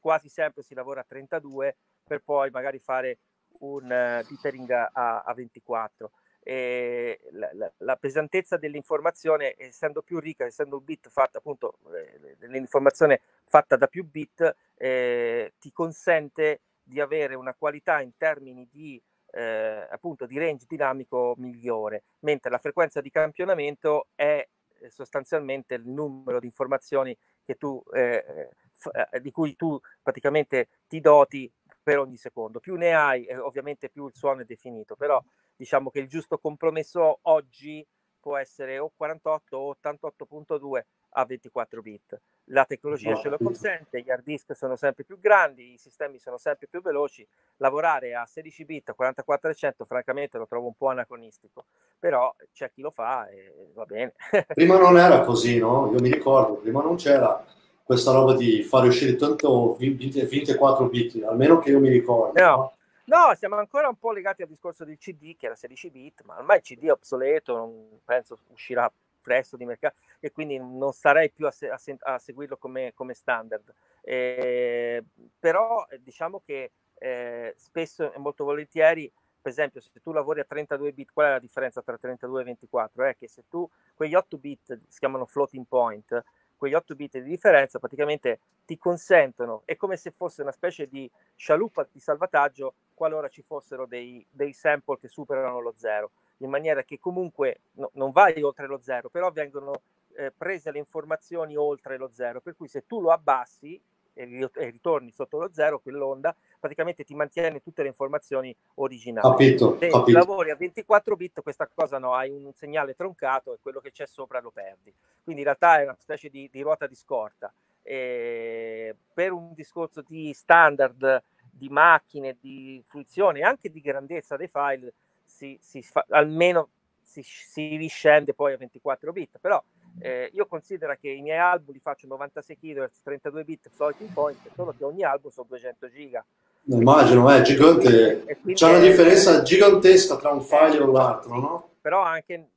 quasi 0.00 0.28
sempre 0.28 0.62
si 0.62 0.74
lavora 0.74 1.00
a 1.00 1.04
32 1.06 1.76
per 2.04 2.22
poi 2.22 2.50
magari 2.50 2.78
fare 2.78 3.18
un 3.60 3.84
uh, 3.84 4.26
dithering 4.26 4.70
a, 4.70 5.22
a 5.22 5.34
24 5.34 6.10
eh, 6.42 7.20
la, 7.32 7.50
la, 7.52 7.72
la, 7.78 7.96
pesantezza 7.96 8.56
dell'informazione, 8.56 9.54
essendo 9.58 10.02
più 10.02 10.18
ricca, 10.18 10.46
essendo 10.46 10.78
un 10.78 10.84
bit 10.84 11.08
fatta 11.08 11.38
appunto, 11.38 11.78
eh, 11.94 12.36
l'informazione 12.48 13.20
fatta 13.44 13.76
da 13.76 13.86
più 13.86 14.04
bit, 14.04 14.54
eh, 14.76 15.52
ti 15.58 15.70
consente 15.72 16.60
di 16.82 17.00
avere 17.00 17.34
una 17.34 17.54
qualità 17.54 18.00
in 18.00 18.16
termini 18.16 18.66
di 18.70 19.00
eh, 19.32 19.86
appunto 19.90 20.26
di 20.26 20.38
range 20.38 20.64
dinamico 20.68 21.34
migliore, 21.36 22.04
mentre 22.20 22.50
la 22.50 22.58
frequenza 22.58 23.00
di 23.00 23.10
campionamento 23.10 24.08
è 24.14 24.46
eh, 24.80 24.90
sostanzialmente 24.90 25.74
il 25.74 25.86
numero 25.86 26.40
di 26.40 26.46
informazioni 26.46 27.16
che 27.44 27.56
tu, 27.56 27.82
eh, 27.92 28.50
f- 28.72 29.18
di 29.18 29.30
cui 29.30 29.54
tu 29.56 29.78
praticamente 30.02 30.68
ti 30.88 31.00
doti 31.00 31.50
per 31.82 31.98
ogni 31.98 32.16
secondo. 32.16 32.60
Più 32.60 32.76
ne 32.76 32.94
hai, 32.94 33.26
ovviamente 33.32 33.88
più 33.88 34.06
il 34.06 34.14
suono 34.14 34.42
è 34.42 34.44
definito, 34.44 34.96
però 34.96 35.22
diciamo 35.56 35.90
che 35.90 36.00
il 36.00 36.08
giusto 36.08 36.38
compromesso 36.38 37.18
oggi 37.22 37.86
può 38.20 38.36
essere 38.36 38.78
o 38.78 38.92
48 38.94 39.56
o 39.56 39.76
88.2 39.82 40.84
a 41.14 41.24
24 41.24 41.82
bit. 41.82 42.20
La 42.52 42.64
tecnologia 42.64 43.16
ce 43.16 43.28
lo 43.28 43.38
consente, 43.38 44.00
gli 44.02 44.10
hard 44.10 44.24
disk 44.24 44.54
sono 44.54 44.76
sempre 44.76 45.04
più 45.04 45.18
grandi, 45.18 45.72
i 45.72 45.78
sistemi 45.78 46.18
sono 46.18 46.36
sempre 46.36 46.66
più 46.68 46.82
veloci. 46.82 47.26
Lavorare 47.56 48.14
a 48.14 48.26
16 48.26 48.64
bit, 48.64 48.88
a 48.90 48.94
4400, 48.94 49.84
francamente 49.84 50.38
lo 50.38 50.46
trovo 50.46 50.66
un 50.66 50.74
po' 50.74 50.88
anacronistico, 50.88 51.64
però 51.98 52.34
c'è 52.52 52.70
chi 52.70 52.80
lo 52.80 52.90
fa 52.90 53.28
e 53.28 53.52
va 53.72 53.84
bene. 53.84 54.14
prima 54.54 54.78
non 54.78 54.98
era 54.98 55.22
così, 55.22 55.58
no? 55.58 55.90
Io 55.92 56.00
mi 56.00 56.10
ricordo, 56.10 56.54
prima 56.54 56.82
non 56.82 56.96
c'era 56.96 57.44
questa 57.90 58.12
roba 58.12 58.36
di 58.36 58.62
fare 58.62 58.86
uscire 58.86 59.16
tanto 59.16 59.74
24 59.76 60.88
bit, 60.88 61.24
almeno 61.24 61.58
che 61.58 61.70
io 61.70 61.80
mi 61.80 61.88
ricordo. 61.88 62.40
No. 62.40 62.72
no? 63.06 63.34
Siamo 63.34 63.56
ancora 63.56 63.88
un 63.88 63.96
po' 63.96 64.12
legati 64.12 64.42
al 64.42 64.48
discorso 64.48 64.84
del 64.84 64.96
CD, 64.96 65.36
che 65.36 65.46
era 65.46 65.56
16 65.56 65.90
bit, 65.90 66.22
ma 66.22 66.38
ormai 66.38 66.58
il 66.58 66.62
CD 66.62 66.84
è 66.84 66.92
obsoleto, 66.92 67.56
non 67.56 68.00
penso 68.04 68.38
uscirà 68.52 68.88
presto 69.20 69.56
di 69.56 69.64
mercato 69.64 69.96
e 70.20 70.30
quindi 70.30 70.56
non 70.56 70.92
starei 70.92 71.32
più 71.32 71.48
a, 71.48 71.50
se- 71.50 71.68
a, 71.68 71.78
se- 71.78 71.96
a 71.98 72.16
seguirlo 72.20 72.58
come, 72.58 72.92
come 72.94 73.12
standard. 73.12 73.74
Eh, 74.02 75.02
però 75.36 75.84
diciamo 75.98 76.42
che 76.46 76.70
eh, 76.94 77.54
spesso 77.56 78.12
e 78.12 78.18
molto 78.20 78.44
volentieri, 78.44 79.10
per 79.42 79.50
esempio, 79.50 79.80
se 79.80 79.90
tu 80.00 80.12
lavori 80.12 80.38
a 80.38 80.44
32 80.44 80.92
bit, 80.92 81.10
qual 81.12 81.26
è 81.26 81.30
la 81.30 81.38
differenza 81.40 81.82
tra 81.82 81.98
32 81.98 82.42
e 82.42 82.44
24? 82.44 83.04
È 83.04 83.16
che 83.16 83.26
se 83.26 83.42
tu 83.48 83.68
quegli 83.96 84.14
8 84.14 84.38
bit 84.38 84.78
si 84.86 84.98
chiamano 85.00 85.26
floating 85.26 85.64
point, 85.66 86.22
quegli 86.60 86.74
8 86.74 86.94
bit 86.94 87.18
di 87.20 87.30
differenza 87.30 87.78
praticamente 87.78 88.40
ti 88.66 88.76
consentono, 88.76 89.62
è 89.64 89.76
come 89.76 89.96
se 89.96 90.10
fosse 90.10 90.42
una 90.42 90.52
specie 90.52 90.86
di 90.86 91.10
scialuppa 91.34 91.88
di 91.90 91.98
salvataggio 92.00 92.74
qualora 92.92 93.28
ci 93.28 93.40
fossero 93.40 93.86
dei, 93.86 94.24
dei 94.30 94.52
sample 94.52 94.98
che 94.98 95.08
superano 95.08 95.58
lo 95.60 95.72
zero, 95.74 96.10
in 96.38 96.50
maniera 96.50 96.82
che 96.82 96.98
comunque 96.98 97.60
no, 97.72 97.90
non 97.94 98.12
vai 98.12 98.42
oltre 98.42 98.66
lo 98.66 98.78
zero, 98.78 99.08
però 99.08 99.30
vengono 99.30 99.80
eh, 100.16 100.30
prese 100.36 100.70
le 100.70 100.78
informazioni 100.78 101.56
oltre 101.56 101.96
lo 101.96 102.10
zero, 102.12 102.42
per 102.42 102.54
cui 102.54 102.68
se 102.68 102.84
tu 102.86 103.00
lo 103.00 103.10
abbassi 103.10 103.80
e, 104.20 104.70
ritorni 104.70 105.10
sotto 105.10 105.38
lo 105.38 105.50
zero, 105.52 105.80
quell'onda 105.80 106.34
praticamente 106.58 107.04
ti 107.04 107.14
mantiene 107.14 107.60
tutte 107.60 107.82
le 107.82 107.88
informazioni 107.88 108.54
originali. 108.74 109.28
Capito, 109.28 109.76
Se 109.78 109.88
capito. 109.88 110.18
lavori 110.18 110.50
a 110.50 110.56
24 110.56 111.16
bit, 111.16 111.42
questa 111.42 111.68
cosa 111.72 111.98
no, 111.98 112.14
hai 112.14 112.30
un 112.30 112.52
segnale 112.52 112.94
troncato 112.94 113.54
e 113.54 113.58
quello 113.60 113.80
che 113.80 113.90
c'è 113.92 114.06
sopra 114.06 114.40
lo 114.40 114.50
perdi. 114.50 114.92
Quindi 115.22 115.42
in 115.42 115.46
realtà 115.46 115.80
è 115.80 115.84
una 115.84 115.96
specie 115.98 116.28
di, 116.28 116.48
di 116.52 116.60
ruota 116.60 116.86
di 116.86 116.94
scorta. 116.94 117.52
E 117.82 118.94
per 119.12 119.32
un 119.32 119.52
discorso 119.54 120.02
di 120.06 120.32
standard 120.34 121.22
di 121.50 121.68
macchine, 121.68 122.36
di 122.40 122.82
fruizione 122.86 123.40
e 123.40 123.42
anche 123.42 123.70
di 123.70 123.80
grandezza 123.80 124.36
dei 124.36 124.48
file, 124.48 124.92
si, 125.24 125.58
si 125.60 125.82
fa, 125.82 126.04
almeno 126.10 126.68
si, 127.02 127.22
si 127.22 127.76
riscende 127.76 128.34
poi 128.34 128.52
a 128.52 128.56
24 128.56 129.12
bit, 129.12 129.38
però 129.40 129.62
eh, 129.98 130.30
io 130.32 130.46
considero 130.46 130.96
che 130.98 131.10
i 131.10 131.20
miei 131.20 131.38
album 131.38 131.74
li 131.74 131.80
faccio 131.80 132.06
96 132.06 132.58
kHz, 132.58 133.02
32 133.02 133.44
bit 133.44 133.70
floating 133.74 134.10
point, 134.12 134.38
solo 134.54 134.74
che 134.76 134.84
ogni 134.84 135.04
album 135.04 135.30
sono 135.30 135.46
200 135.48 135.88
giga. 135.88 136.24
Immagino, 136.64 137.28
è 137.30 137.42
gigante. 137.42 138.38
C'è 138.52 138.68
una 138.68 138.78
differenza 138.78 139.42
gigantesca 139.42 140.16
tra 140.16 140.30
un 140.30 140.42
file 140.42 140.76
e 140.76 140.86
l'altro, 140.86 141.34
no? 141.36 141.68
Però 141.80 142.02
anche, 142.02 142.50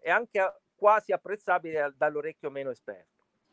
è 0.00 0.10
anche 0.10 0.54
quasi 0.74 1.12
apprezzabile 1.12 1.94
dall'orecchio 1.96 2.50
meno 2.50 2.70
esperto. 2.70 3.08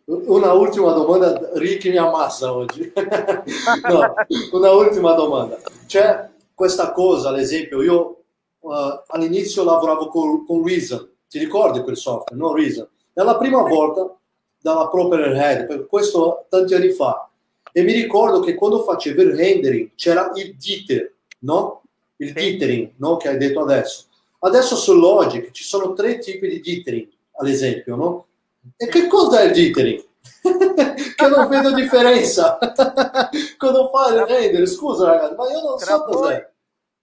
Una 0.05 0.53
ultima 0.53 0.93
domanda, 0.93 1.49
Ricky 1.55 1.89
mi 1.89 1.97
ammassa 1.97 2.53
oggi. 2.53 2.91
no, 2.95 4.13
una 4.53 4.71
ultima 4.71 5.13
domanda. 5.13 5.59
C'è 5.85 6.29
questa 6.53 6.91
cosa, 6.93 7.29
ad 7.29 7.39
esempio, 7.39 7.81
io 7.81 8.23
uh, 8.59 8.71
all'inizio 9.07 9.65
lavoravo 9.65 10.07
con, 10.07 10.45
con 10.45 10.65
Reason, 10.65 11.15
ti 11.27 11.39
ricordi 11.39 11.81
quel 11.81 11.97
software, 11.97 12.41
no? 12.41 12.53
Reason 12.53 12.87
è 13.17 13.23
la 13.23 13.35
prima 13.35 13.63
volta 13.63 14.15
dalla 14.61 14.89
Proper 14.89 15.31
Head, 15.35 15.65
per 15.65 15.87
questo 15.87 16.45
tanti 16.49 16.75
anni 16.75 16.91
fa. 16.91 17.27
E 17.71 17.81
mi 17.81 17.91
ricordo 17.91 18.41
che 18.41 18.53
quando 18.53 18.83
facevo 18.83 19.23
il 19.23 19.35
rendering 19.35 19.91
c'era 19.95 20.31
il 20.35 20.55
diter, 20.55 21.15
no? 21.39 21.81
Il 22.17 22.31
dithering, 22.31 22.93
no? 22.97 23.17
Che 23.17 23.27
hai 23.27 23.37
detto 23.37 23.61
adesso. 23.61 24.05
Adesso 24.39 24.75
su 24.75 24.93
Logic 24.93 25.49
ci 25.49 25.63
sono 25.63 25.93
tre 25.93 26.19
tipi 26.19 26.47
di 26.47 26.59
dithering, 26.59 27.07
ad 27.39 27.47
esempio, 27.47 27.95
no? 27.95 28.27
E 28.75 28.87
che 28.87 29.07
cosa 29.07 29.41
è 29.41 29.45
il 29.45 29.51
dithering? 29.51 30.05
che 31.15 31.27
non 31.27 31.47
vedo 31.47 31.73
differenza 31.73 32.59
quando 33.57 33.89
fai 33.89 34.13
il 34.13 34.25
render. 34.25 34.67
Scusa, 34.67 35.05
ragazzi, 35.05 35.33
ma 35.33 35.49
io 35.49 35.61
non 35.61 35.79
so 35.79 36.03
cos'è. 36.03 36.51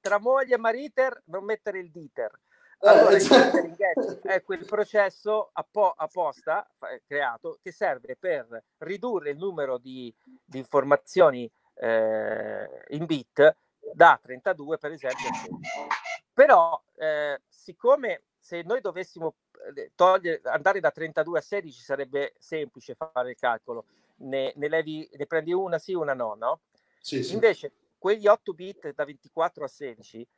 Tra 0.01 0.21
moglie 0.21 0.55
e 0.55 0.59
mariter 0.59 1.23
non 1.27 1.45
mettere 1.45 1.81
il 1.81 1.91
diter. 1.91 2.31
Allora, 2.85 3.17
il 3.17 4.21
è 4.23 4.43
quel 4.43 4.65
processo 4.67 5.51
appo- 5.53 5.95
apposta 5.97 6.69
eh, 6.91 7.03
creato 7.07 7.59
che 7.63 7.73
serve 7.73 8.17
per 8.17 8.63
ridurre 8.79 9.31
il 9.31 9.39
numero 9.39 9.79
di, 9.79 10.15
di 10.45 10.59
informazioni 10.59 11.51
eh, 11.77 12.69
in 12.89 13.07
bit 13.07 13.57
da 13.93 14.19
32 14.23 14.79
per 14.79 14.93
esempio 14.93 15.29
Però 16.33 16.83
eh, 16.97 17.41
siccome 17.49 18.25
se 18.39 18.61
noi 18.63 18.83
dovessimo 18.83 19.37
eh, 19.75 19.93
togliere, 19.95 20.43
andare 20.45 20.81
da 20.81 20.91
32 20.91 21.39
a 21.39 21.43
16 21.43 21.81
sarebbe 21.81 22.35
semplice 22.39 22.95
fare 22.95 23.31
il 23.31 23.37
calcolo, 23.37 23.87
ne, 24.17 24.53
ne, 24.57 24.69
levi, 24.69 25.09
ne 25.11 25.27
prendi 25.27 25.55
una 25.55 25.79
sì, 25.79 25.95
una 25.95 26.13
no, 26.13 26.35
no? 26.35 26.61
Sì, 27.01 27.23
sì. 27.23 27.33
Invece 27.33 27.73
quegli 27.97 28.27
8 28.27 28.53
bit 28.53 28.95
da 28.95 29.05
24 29.05 29.65
a 29.65 29.69
16 29.69 30.29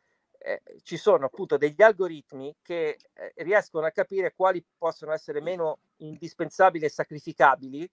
eh, 0.47 0.62
ci 0.82 0.97
sono 0.97 1.26
appunto 1.26 1.57
degli 1.57 1.82
algoritmi 1.82 2.55
che 2.62 2.99
eh, 3.14 3.32
riescono 3.38 3.84
a 3.84 3.90
capire 3.90 4.32
quali 4.34 4.64
possono 4.78 5.12
essere 5.12 5.40
meno 5.40 5.78
indispensabili 5.97 6.84
e 6.84 6.88
sacrificabili 6.88 7.90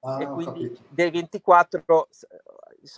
ah, 0.00 0.20
e 0.20 0.26
quindi 0.26 0.78
dei 0.90 1.10
24 1.10 2.08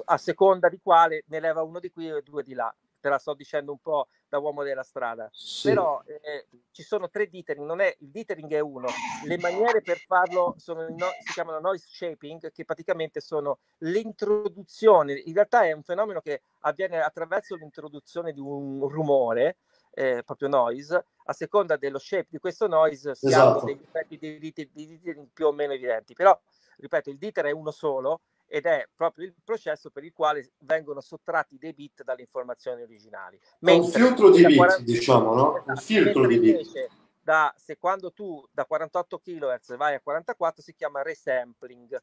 a 0.07 0.19
seconda 0.19 0.69
di 0.69 0.81
quale 0.83 1.23
ne 1.29 1.39
leva 1.39 1.63
uno 1.63 1.79
di 1.79 1.93
qui 1.93 2.09
e 2.09 2.23
due 2.23 2.43
di 2.43 2.55
là 2.55 2.75
te 3.01 3.09
la 3.09 3.19
sto 3.19 3.35
dicendo 3.35 3.73
un 3.73 3.79
po' 3.79 4.09
da 4.29 4.39
uomo 4.39 4.63
della 4.63 4.83
strada, 4.83 5.29
sì. 5.33 5.69
però 5.69 6.03
eh, 6.07 6.47
ci 6.71 6.83
sono 6.83 7.09
tre 7.09 7.29
dithering, 7.29 7.67
non 7.67 7.81
è, 7.81 7.95
il 8.01 8.11
dithering 8.11 8.53
è 8.53 8.61
uno, 8.61 8.89
le 9.25 9.39
maniere 9.39 9.81
per 9.83 9.99
farlo 9.99 10.55
sono, 10.59 10.83
no, 10.83 11.09
si 11.25 11.33
chiamano 11.33 11.61
noise 11.61 11.87
shaping, 11.89 12.53
che 12.53 12.65
praticamente 12.65 13.21
sono 13.21 13.59
l'introduzione, 13.79 15.15
in 15.15 15.35
realtà 15.35 15.65
è 15.65 15.73
un 15.73 15.83
fenomeno 15.83 16.21
che 16.21 16.43
avviene 16.61 17.01
attraverso 17.01 17.55
l'introduzione 17.57 18.33
di 18.33 18.41
un 18.41 18.87
rumore, 18.89 19.57
eh, 19.93 20.23
proprio 20.25 20.49
noise, 20.49 21.05
a 21.25 21.33
seconda 21.33 21.77
dello 21.77 21.99
shape 21.99 22.29
di 22.31 22.39
questo 22.39 22.67
noise 22.67 23.15
si 23.15 23.27
esatto. 23.27 23.49
hanno 23.49 23.65
degli 23.65 23.83
effetti 23.83 24.17
di, 24.17 24.39
di, 24.39 24.53
di, 24.73 25.01
di, 25.01 25.29
più 25.33 25.47
o 25.47 25.53
meno 25.53 25.73
evidenti, 25.73 26.15
però 26.15 26.39
ripeto, 26.77 27.11
il 27.11 27.19
diter 27.19 27.47
è 27.47 27.51
uno 27.51 27.71
solo 27.71 28.21
ed 28.49 28.65
è 28.65 28.89
proprio 28.97 29.27
il 29.27 29.35
processo 29.45 29.91
per 29.91 30.05
il 30.05 30.13
quale 30.13 30.53
vengono 30.61 31.01
sottratti 31.01 31.59
dei 31.59 31.75
bit 31.75 32.03
dalle 32.03 32.23
informazioni 32.23 32.83
originali. 32.83 33.39
Mentre 33.61 34.03
un 34.03 34.07
filtro 34.07 34.31
di 34.31 34.47
bit, 34.47 34.57
40... 34.57 34.83
diciamo, 34.83 35.35
no? 35.35 35.53
Un 35.53 35.59
esatto. 35.59 35.81
filtro 35.81 36.27
di 36.27 36.39
bit. 36.39 36.89
Da, 37.23 37.53
se 37.57 37.77
quando 37.77 38.11
tu 38.11 38.43
da 38.51 38.65
48 38.65 39.19
kHz 39.19 39.77
vai 39.77 39.95
a 39.95 40.01
44 40.01 40.63
si 40.63 40.75
chiama 40.75 41.03
resampling, 41.03 42.03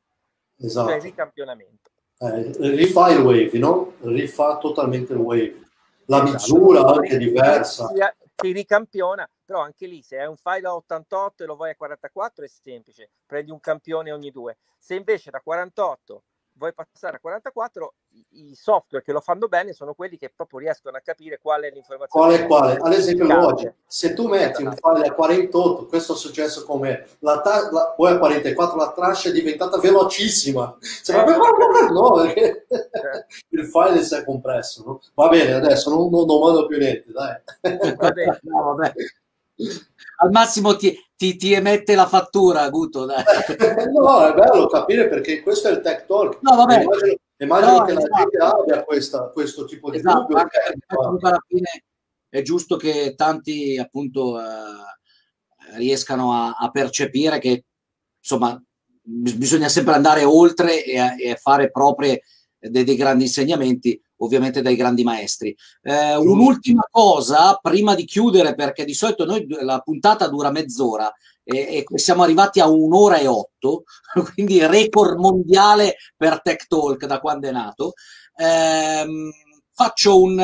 esatto. 0.58 0.89
cioè 0.89 1.02
ricampionamento. 1.02 1.89
Eh, 2.20 2.52
rifà 2.76 3.10
il 3.10 3.20
wave, 3.20 3.58
no? 3.58 3.93
Rifà 4.02 4.58
totalmente 4.60 5.14
il 5.14 5.20
wave. 5.20 5.64
La 6.06 6.24
esatto. 6.24 6.32
misura 6.32 6.86
anche 6.86 7.18
diversa. 7.18 7.89
Si 8.36 8.52
ricampiona, 8.52 9.28
però 9.43 9.62
anche 9.62 9.88
lì 9.88 10.04
se 10.04 10.18
è 10.18 10.26
un 10.26 10.36
file 10.36 10.68
a 10.68 10.76
88 10.76 11.43
e 11.43 11.46
lo 11.48 11.56
vuoi 11.56 11.72
a 11.72 11.76
44 11.76 12.43
è 12.43 12.48
semplice, 12.48 13.10
prendi 13.26 13.50
un 13.50 13.60
campione 13.60 14.12
ogni 14.12 14.30
due. 14.30 14.58
Se 14.78 14.93
invece 14.93 15.32
da 15.32 15.39
48 15.41 16.24
vuoi 16.58 16.74
passare 16.74 17.18
a 17.18 17.20
44, 17.20 17.93
i 18.32 18.56
software 18.56 19.03
che 19.03 19.12
lo 19.12 19.20
fanno 19.20 19.47
bene 19.47 19.74
sono 19.74 19.93
quelli 19.93 20.18
che 20.18 20.32
proprio 20.34 20.60
riescono 20.60 20.97
a 20.97 21.01
capire 21.01 21.39
qual 21.41 21.62
è 21.64 21.70
l'informazione. 21.70 22.28
Qual 22.28 22.39
è 22.39 22.47
quale? 22.47 22.78
Ad 22.82 22.93
esempio, 22.93 23.45
oggi, 23.45 23.72
se 23.86 24.14
tu 24.14 24.28
metti 24.28 24.62
un 24.62 24.70
esatto. 24.70 24.93
file 24.93 25.08
a 25.08 25.14
48, 25.14 25.86
questo 25.88 26.14
è 26.14 26.16
successo 26.16 26.66
come 26.66 27.08
la, 27.20 27.41
ta- 27.41 27.70
la 27.72 27.93
poi 27.95 28.14
a 28.14 28.18
44 28.18 28.78
la 28.78 28.91
trash 28.91 29.28
è 29.28 29.32
diventata 29.32 29.78
velocissima. 29.78 30.78
Cioè, 31.03 31.18
eh, 31.18 31.91
no, 31.91 32.14
perché 32.14 32.66
eh. 32.68 33.26
il 33.49 33.66
file 33.66 34.01
si 34.01 34.16
è 34.16 34.24
compresso. 34.24 34.84
No? 34.86 35.01
Va 35.14 35.28
bene, 35.28 35.53
adesso 35.53 35.89
non, 35.89 36.10
non 36.10 36.26
domando 36.26 36.66
più 36.68 36.78
niente, 36.78 37.12
dai. 37.12 37.95
Va 37.95 38.12
bene, 38.12 38.39
no, 38.43 38.76
vabbè. 38.76 38.93
Al 40.18 40.32
massimo 40.32 40.76
ti, 40.76 40.97
ti, 41.16 41.36
ti, 41.36 41.53
emette 41.53 41.95
la 41.95 42.08
fattura, 42.08 42.70
Guto. 42.70 43.06
Dai. 43.06 43.24
no, 43.93 44.28
è 44.28 44.34
bello 44.34 44.68
capire 44.68 45.08
perché 45.08 45.41
questo 45.41 45.70
è 45.70 45.72
il 45.72 45.82
tech 45.82 46.06
talk. 46.06 46.39
No, 46.41 46.56
vabbè. 46.56 46.82
Immagino, 46.82 47.16
immagino 47.38 47.78
no, 47.78 47.84
che 47.84 47.91
esatto. 47.91 48.08
la 48.08 48.18
gente 48.18 48.38
abbia 48.38 48.84
questa, 48.84 49.30
questo 49.30 49.66
tipo 49.66 49.89
di 49.89 49.97
esatto, 49.97 50.22
dubbio. 50.22 50.38
Anche, 50.38 50.58
alla 51.22 51.43
fine 51.47 51.84
è 52.30 52.41
giusto 52.41 52.76
che 52.76 53.14
tanti 53.16 53.78
appunto 53.78 54.39
eh, 54.39 55.78
riescano 55.78 56.34
a, 56.34 56.56
a, 56.58 56.70
percepire 56.70 57.39
che 57.39 57.66
insomma 58.20 58.62
bisogna 59.01 59.70
sempre 59.70 59.93
andare 59.93 60.24
oltre 60.24 60.84
e, 60.84 60.97
e 61.20 61.36
fare 61.36 61.72
proprie 61.72 62.24
dei, 62.58 62.84
dei 62.84 62.95
grandi 62.95 63.24
insegnamenti 63.24 64.01
ovviamente 64.18 64.61
dai 64.61 64.76
grandi 64.76 65.03
maestri. 65.03 65.55
Eh, 65.82 66.16
un'ultima 66.16 66.88
cosa 66.89 67.57
prima 67.61 67.95
di 67.95 68.05
chiudere, 68.05 68.55
perché 68.55 68.86
di 68.86 68.93
solito 68.93 69.26
noi 69.26 69.45
la 69.61 69.80
puntata 69.80 70.28
dura 70.28 70.51
mezz'ora 70.51 71.11
e, 71.43 71.86
e 71.89 71.97
siamo 71.97 72.24
arrivati 72.24 72.59
a 72.59 72.68
un'ora 72.68 73.18
e 73.18 73.28
otto, 73.28 73.84
quindi 74.34 74.66
record 74.66 75.18
mondiale 75.18 75.95
per 76.16 76.41
Tech 76.41 76.66
Talk 76.68 77.05
da 77.05 77.20
quando 77.20 77.47
è 77.47 77.51
nato. 77.51 77.93
Eh, 78.36 79.05
faccio 79.72 80.22
un, 80.22 80.36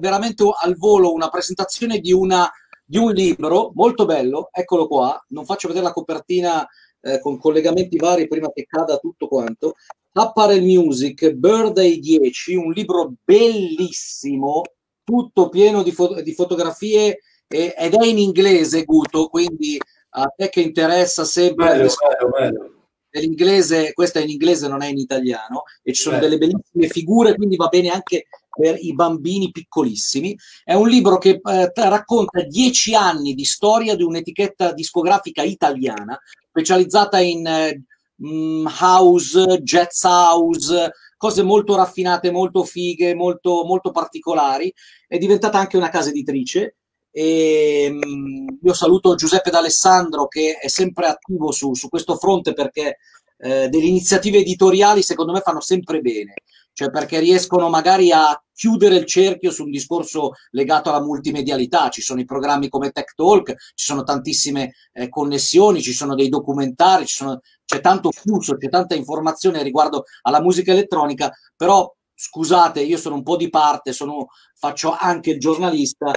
veramente 0.00 0.44
al 0.62 0.76
volo 0.76 1.12
una 1.12 1.28
presentazione 1.28 1.98
di, 1.98 2.12
una, 2.12 2.50
di 2.84 2.96
un 2.96 3.12
libro 3.12 3.70
molto 3.74 4.06
bello, 4.06 4.48
eccolo 4.50 4.88
qua, 4.88 5.22
non 5.28 5.44
faccio 5.44 5.68
vedere 5.68 5.86
la 5.86 5.92
copertina 5.92 6.66
eh, 7.00 7.20
con 7.20 7.38
collegamenti 7.38 7.96
vari 7.96 8.26
prima 8.26 8.50
che 8.50 8.64
cada 8.66 8.96
tutto 8.96 9.28
quanto, 9.28 9.74
Apparel 10.18 10.62
Music, 10.62 11.30
Birthday 11.30 11.98
10, 12.00 12.54
un 12.56 12.72
libro 12.72 13.14
bellissimo, 13.24 14.62
tutto 15.04 15.48
pieno 15.48 15.82
di, 15.82 15.92
fo- 15.92 16.20
di 16.20 16.32
fotografie 16.32 17.20
e- 17.46 17.74
ed 17.76 17.94
è 17.94 18.04
in 18.04 18.18
inglese, 18.18 18.84
Guto, 18.84 19.28
quindi 19.28 19.78
a 20.10 20.32
te 20.36 20.48
che 20.48 20.60
interessa 20.60 21.24
sempre 21.24 21.66
bello, 21.66 21.92
bello, 22.08 22.30
bello. 22.30 22.72
l'inglese, 23.10 23.92
questo 23.92 24.18
è 24.18 24.22
in 24.22 24.30
inglese, 24.30 24.66
non 24.66 24.82
è 24.82 24.88
in 24.88 24.98
italiano, 24.98 25.62
e 25.82 25.92
ci 25.92 26.02
sono 26.02 26.18
bello. 26.18 26.28
delle 26.28 26.38
bellissime 26.38 26.88
figure, 26.88 27.36
quindi 27.36 27.56
va 27.56 27.68
bene 27.68 27.90
anche 27.90 28.26
per 28.50 28.76
i 28.80 28.92
bambini 28.92 29.52
piccolissimi. 29.52 30.36
È 30.64 30.74
un 30.74 30.88
libro 30.88 31.18
che 31.18 31.40
eh, 31.42 31.72
racconta 31.74 32.42
dieci 32.42 32.92
anni 32.94 33.34
di 33.34 33.44
storia 33.44 33.94
di 33.94 34.02
un'etichetta 34.02 34.72
discografica 34.72 35.42
italiana 35.42 36.18
specializzata 36.48 37.20
in 37.20 37.46
eh, 37.46 37.82
Mm, 38.24 38.66
house, 38.80 39.60
jazz 39.62 40.02
house, 40.04 40.90
cose 41.16 41.42
molto 41.42 41.76
raffinate, 41.76 42.30
molto 42.30 42.64
fighe, 42.64 43.14
molto, 43.14 43.64
molto 43.64 43.90
particolari. 43.90 44.72
È 45.06 45.18
diventata 45.18 45.58
anche 45.58 45.76
una 45.76 45.88
casa 45.88 46.10
editrice. 46.10 46.76
E, 47.10 47.88
um, 47.90 48.58
io 48.62 48.72
saluto 48.74 49.14
Giuseppe 49.14 49.50
D'Alessandro 49.50 50.26
che 50.28 50.58
è 50.60 50.68
sempre 50.68 51.06
attivo 51.06 51.50
su, 51.52 51.74
su 51.74 51.88
questo 51.88 52.16
fronte 52.16 52.52
perché 52.52 52.98
eh, 53.38 53.68
delle 53.68 53.86
iniziative 53.86 54.38
editoriali 54.38 55.02
secondo 55.02 55.32
me 55.32 55.40
fanno 55.40 55.60
sempre 55.60 56.00
bene 56.00 56.34
cioè 56.78 56.90
perché 56.90 57.18
riescono 57.18 57.68
magari 57.68 58.12
a 58.12 58.40
chiudere 58.54 58.94
il 58.94 59.04
cerchio 59.04 59.50
su 59.50 59.64
un 59.64 59.70
discorso 59.72 60.34
legato 60.50 60.90
alla 60.90 61.02
multimedialità. 61.02 61.88
Ci 61.88 62.00
sono 62.00 62.20
i 62.20 62.24
programmi 62.24 62.68
come 62.68 62.92
Tech 62.92 63.14
Talk, 63.16 63.52
ci 63.74 63.84
sono 63.84 64.04
tantissime 64.04 64.74
eh, 64.92 65.08
connessioni, 65.08 65.82
ci 65.82 65.92
sono 65.92 66.14
dei 66.14 66.28
documentari, 66.28 67.04
sono, 67.08 67.40
c'è 67.64 67.80
tanto 67.80 68.12
flusso, 68.12 68.56
c'è 68.56 68.68
tanta 68.68 68.94
informazione 68.94 69.64
riguardo 69.64 70.04
alla 70.22 70.40
musica 70.40 70.70
elettronica, 70.70 71.32
però 71.56 71.92
scusate, 72.14 72.80
io 72.80 72.96
sono 72.96 73.16
un 73.16 73.24
po' 73.24 73.36
di 73.36 73.50
parte, 73.50 73.92
sono, 73.92 74.28
faccio 74.56 74.96
anche 74.96 75.30
il 75.30 75.40
giornalista 75.40 76.12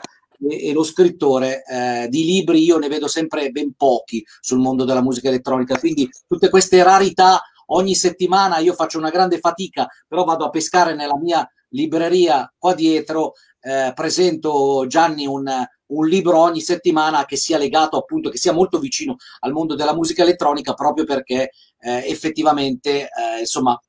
e, 0.47 0.67
e 0.67 0.73
lo 0.73 0.83
scrittore 0.83 1.63
eh, 1.63 2.07
di 2.07 2.23
libri, 2.23 2.63
io 2.63 2.77
ne 2.77 2.87
vedo 2.87 3.07
sempre 3.07 3.49
ben 3.49 3.73
pochi 3.75 4.23
sul 4.39 4.59
mondo 4.59 4.85
della 4.85 5.01
musica 5.01 5.29
elettronica, 5.29 5.79
quindi 5.79 6.07
tutte 6.27 6.51
queste 6.51 6.83
rarità 6.83 7.41
ogni 7.73 7.95
settimana 7.95 8.57
io 8.59 8.73
faccio 8.73 8.97
una 8.97 9.09
grande 9.09 9.39
fatica, 9.39 9.87
però 10.07 10.23
vado 10.23 10.45
a 10.45 10.49
pescare 10.49 10.95
nella 10.95 11.17
mia 11.17 11.47
libreria 11.69 12.51
qua 12.57 12.73
dietro, 12.73 13.33
eh, 13.61 13.91
presento 13.93 14.85
Gianni 14.87 15.25
un, 15.25 15.49
un 15.87 16.07
libro 16.07 16.37
ogni 16.37 16.61
settimana 16.61 17.25
che 17.25 17.35
sia 17.35 17.57
legato 17.57 17.97
appunto, 17.97 18.29
che 18.29 18.37
sia 18.37 18.53
molto 18.53 18.79
vicino 18.79 19.15
al 19.39 19.51
mondo 19.51 19.75
della 19.75 19.93
musica 19.93 20.23
elettronica 20.23 20.73
proprio 20.73 21.05
perché 21.05 21.51
eh, 21.79 22.09
effettivamente 22.09 23.03
eh, 23.03 23.39
insomma 23.39 23.79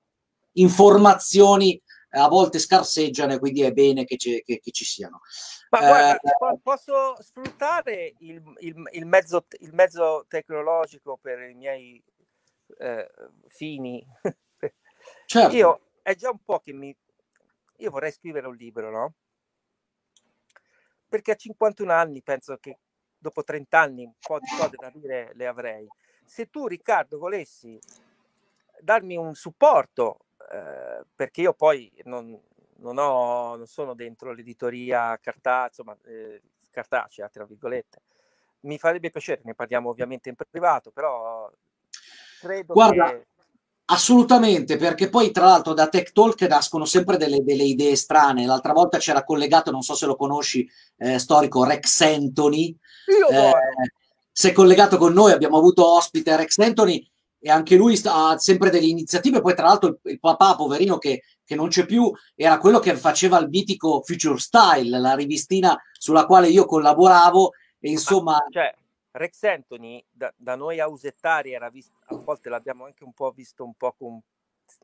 informazioni 0.54 1.80
eh, 2.14 2.18
a 2.18 2.28
volte 2.28 2.58
scarseggiano 2.58 3.32
e 3.32 3.38
quindi 3.38 3.62
è 3.62 3.72
bene 3.72 4.04
che, 4.04 4.16
che, 4.16 4.42
che 4.44 4.70
ci 4.70 4.84
siano. 4.84 5.20
Ma 5.70 5.78
guarda, 5.78 6.16
eh, 6.16 6.58
posso 6.62 7.16
sfruttare 7.20 8.14
il, 8.18 8.42
il, 8.58 8.74
il, 8.92 9.06
mezzo, 9.06 9.46
il 9.60 9.72
mezzo 9.72 10.26
tecnologico 10.28 11.18
per 11.20 11.40
i 11.48 11.54
miei 11.54 12.02
eh, 12.78 13.10
fini. 13.48 14.04
Certo. 15.26 15.56
Io 15.56 15.80
è 16.02 16.14
già 16.14 16.30
un 16.30 16.42
po' 16.44 16.60
che 16.60 16.72
mi... 16.72 16.94
Io 17.78 17.90
vorrei 17.90 18.12
scrivere 18.12 18.46
un 18.46 18.54
libro, 18.54 18.90
no? 18.90 19.14
Perché 21.08 21.32
a 21.32 21.36
51 21.36 21.92
anni 21.92 22.22
penso 22.22 22.56
che 22.58 22.78
dopo 23.18 23.42
30 23.42 23.78
anni 23.78 24.04
un 24.04 24.14
po' 24.20 24.38
di 24.38 24.46
cose 24.58 24.76
da 24.76 24.90
dire 24.90 25.32
le 25.34 25.46
avrei. 25.46 25.86
Se 26.24 26.50
tu, 26.50 26.66
Riccardo, 26.66 27.18
volessi 27.18 27.78
darmi 28.80 29.16
un 29.16 29.34
supporto, 29.34 30.26
eh, 30.50 31.04
perché 31.14 31.40
io 31.42 31.54
poi 31.54 31.90
non, 32.04 32.38
non, 32.76 32.98
ho, 32.98 33.56
non 33.56 33.66
sono 33.66 33.94
dentro 33.94 34.32
l'editoria 34.32 35.18
carta, 35.18 35.66
insomma, 35.66 35.96
eh, 36.04 36.42
cartacea, 36.70 37.28
tra 37.28 37.44
virgolette, 37.44 38.02
mi 38.60 38.78
farebbe 38.78 39.10
piacere, 39.10 39.42
ne 39.44 39.54
parliamo 39.54 39.90
ovviamente 39.90 40.28
in 40.28 40.36
privato, 40.36 40.90
però 40.90 41.50
credo 42.42 42.72
Guarda, 42.72 43.10
che... 43.10 43.26
Assolutamente, 43.84 44.76
perché 44.76 45.08
poi 45.08 45.30
tra 45.30 45.46
l'altro 45.46 45.74
da 45.74 45.88
Tech 45.88 46.12
Talk 46.12 46.40
nascono 46.42 46.84
sempre 46.84 47.16
delle, 47.16 47.42
delle, 47.42 47.64
idee 47.64 47.94
strane. 47.94 48.46
L'altra 48.46 48.72
volta 48.72 48.98
c'era 48.98 49.22
collegato, 49.22 49.70
non 49.70 49.82
so 49.82 49.94
se 49.94 50.06
lo 50.06 50.16
conosci, 50.16 50.68
eh, 50.98 51.18
storico 51.18 51.64
Rex 51.64 52.00
Anthony. 52.00 52.74
Eh, 53.30 53.52
si 54.30 54.48
è 54.48 54.52
collegato 54.52 54.96
con 54.96 55.12
noi, 55.12 55.32
abbiamo 55.32 55.58
avuto 55.58 55.86
ospite 55.86 56.36
Rex 56.36 56.58
Anthony 56.58 57.06
e 57.38 57.50
anche 57.50 57.76
lui 57.76 58.00
ha 58.04 58.38
sempre 58.38 58.70
delle 58.70 58.86
iniziative. 58.86 59.42
Poi 59.42 59.54
tra 59.54 59.66
l'altro 59.66 59.88
il, 59.90 59.98
il 60.04 60.20
papà, 60.20 60.54
poverino, 60.54 60.96
che, 60.96 61.24
che, 61.44 61.54
non 61.54 61.68
c'è 61.68 61.84
più, 61.84 62.10
era 62.34 62.58
quello 62.58 62.78
che 62.78 62.96
faceva 62.96 63.38
il 63.38 63.48
mitico 63.48 64.00
Future 64.02 64.38
Style, 64.38 64.98
la 64.98 65.14
rivistina 65.14 65.78
sulla 65.92 66.24
quale 66.24 66.48
io 66.48 66.64
collaboravo. 66.64 67.52
E 67.78 67.90
insomma... 67.90 68.32
Ma, 68.32 68.46
cioè, 68.48 68.74
Rex 69.12 69.42
Anthony 69.42 70.04
da, 70.10 70.32
da 70.36 70.56
noi 70.56 70.80
ausettari 70.80 71.52
era 71.52 71.68
visto, 71.68 71.92
a 72.06 72.16
volte 72.16 72.48
l'abbiamo 72.48 72.86
anche 72.86 73.04
un 73.04 73.12
po' 73.12 73.30
visto 73.30 73.62
un 73.64 73.74
po' 73.74 73.92
con, 73.92 74.20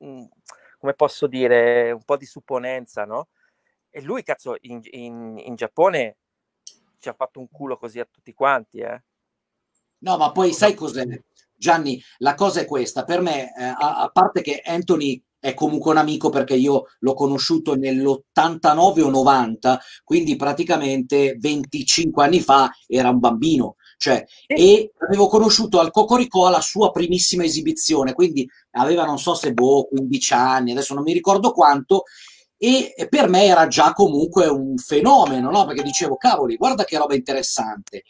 mm, 0.05 0.24
come 0.78 0.94
posso 0.94 1.26
dire, 1.26 1.90
un 1.90 2.05
po' 2.05 2.16
di 2.16 2.26
supponenza, 2.26 3.05
no? 3.05 3.28
E 3.90 4.02
lui, 4.02 4.22
cazzo, 4.22 4.56
in, 4.62 4.80
in, 4.90 5.38
in 5.38 5.55
Giappone 5.55 6.16
ci 6.98 7.09
ha 7.09 7.14
fatto 7.14 7.40
un 7.40 7.48
culo 7.50 7.78
così 7.78 8.00
a 8.00 8.09
tutti 8.10 8.34
quanti, 8.34 8.78
eh? 8.80 9.02
No, 10.00 10.16
ma 10.18 10.30
poi 10.30 10.52
sai 10.52 10.74
cos'è? 10.74 11.05
Gianni, 11.55 12.00
la 12.18 12.34
cosa 12.34 12.60
è 12.60 12.66
questa, 12.66 13.05
per 13.05 13.20
me, 13.20 13.52
eh, 13.56 13.64
a, 13.64 14.02
a, 14.02 14.10
parte 14.10 14.42
che 14.42 14.60
Anthony 14.64 15.20
è 15.40 15.55
comunque 15.55 15.90
un 15.90 15.96
amico 15.96 16.28
perché 16.28 16.55
io 16.55 16.84
l'ho 16.98 17.14
conosciuto 17.14 17.74
nell'89 17.74 19.00
o 19.00 19.10
90, 19.10 19.80
quindi 20.05 20.36
praticamente 20.36 21.36
25 21.38 22.24
anni 22.24 22.40
fa 22.40 22.70
era 22.86 23.09
un 23.09 23.18
bambino 23.18 23.76
cioè, 23.98 24.24
e 24.46 24.92
l'avevo 24.98 25.26
conosciuto 25.26 25.80
al 25.80 25.90
Cocorico 25.90 26.46
alla 26.46 26.60
sua 26.60 26.90
primissima 26.90 27.44
esibizione, 27.44 28.14
quindi 28.14 28.48
aveva 28.72 29.04
non 29.04 29.18
so 29.18 29.34
se 29.34 29.52
boh, 29.52 29.88
15 29.88 30.32
anni, 30.32 30.70
adesso 30.70 30.94
non 30.94 31.02
mi 31.02 31.12
ricordo 31.12 31.52
quanto, 31.52 32.04
e 32.56 32.94
per 33.10 33.28
me 33.28 33.44
era 33.44 33.66
già 33.66 33.92
comunque 33.92 34.46
un 34.46 34.76
fenomeno, 34.78 35.50
no? 35.50 35.66
perché 35.66 35.82
dicevo, 35.82 36.16
cavoli, 36.16 36.56
guarda 36.56 36.84
che 36.84 36.96
roba 36.96 37.14
interessante 37.14 38.04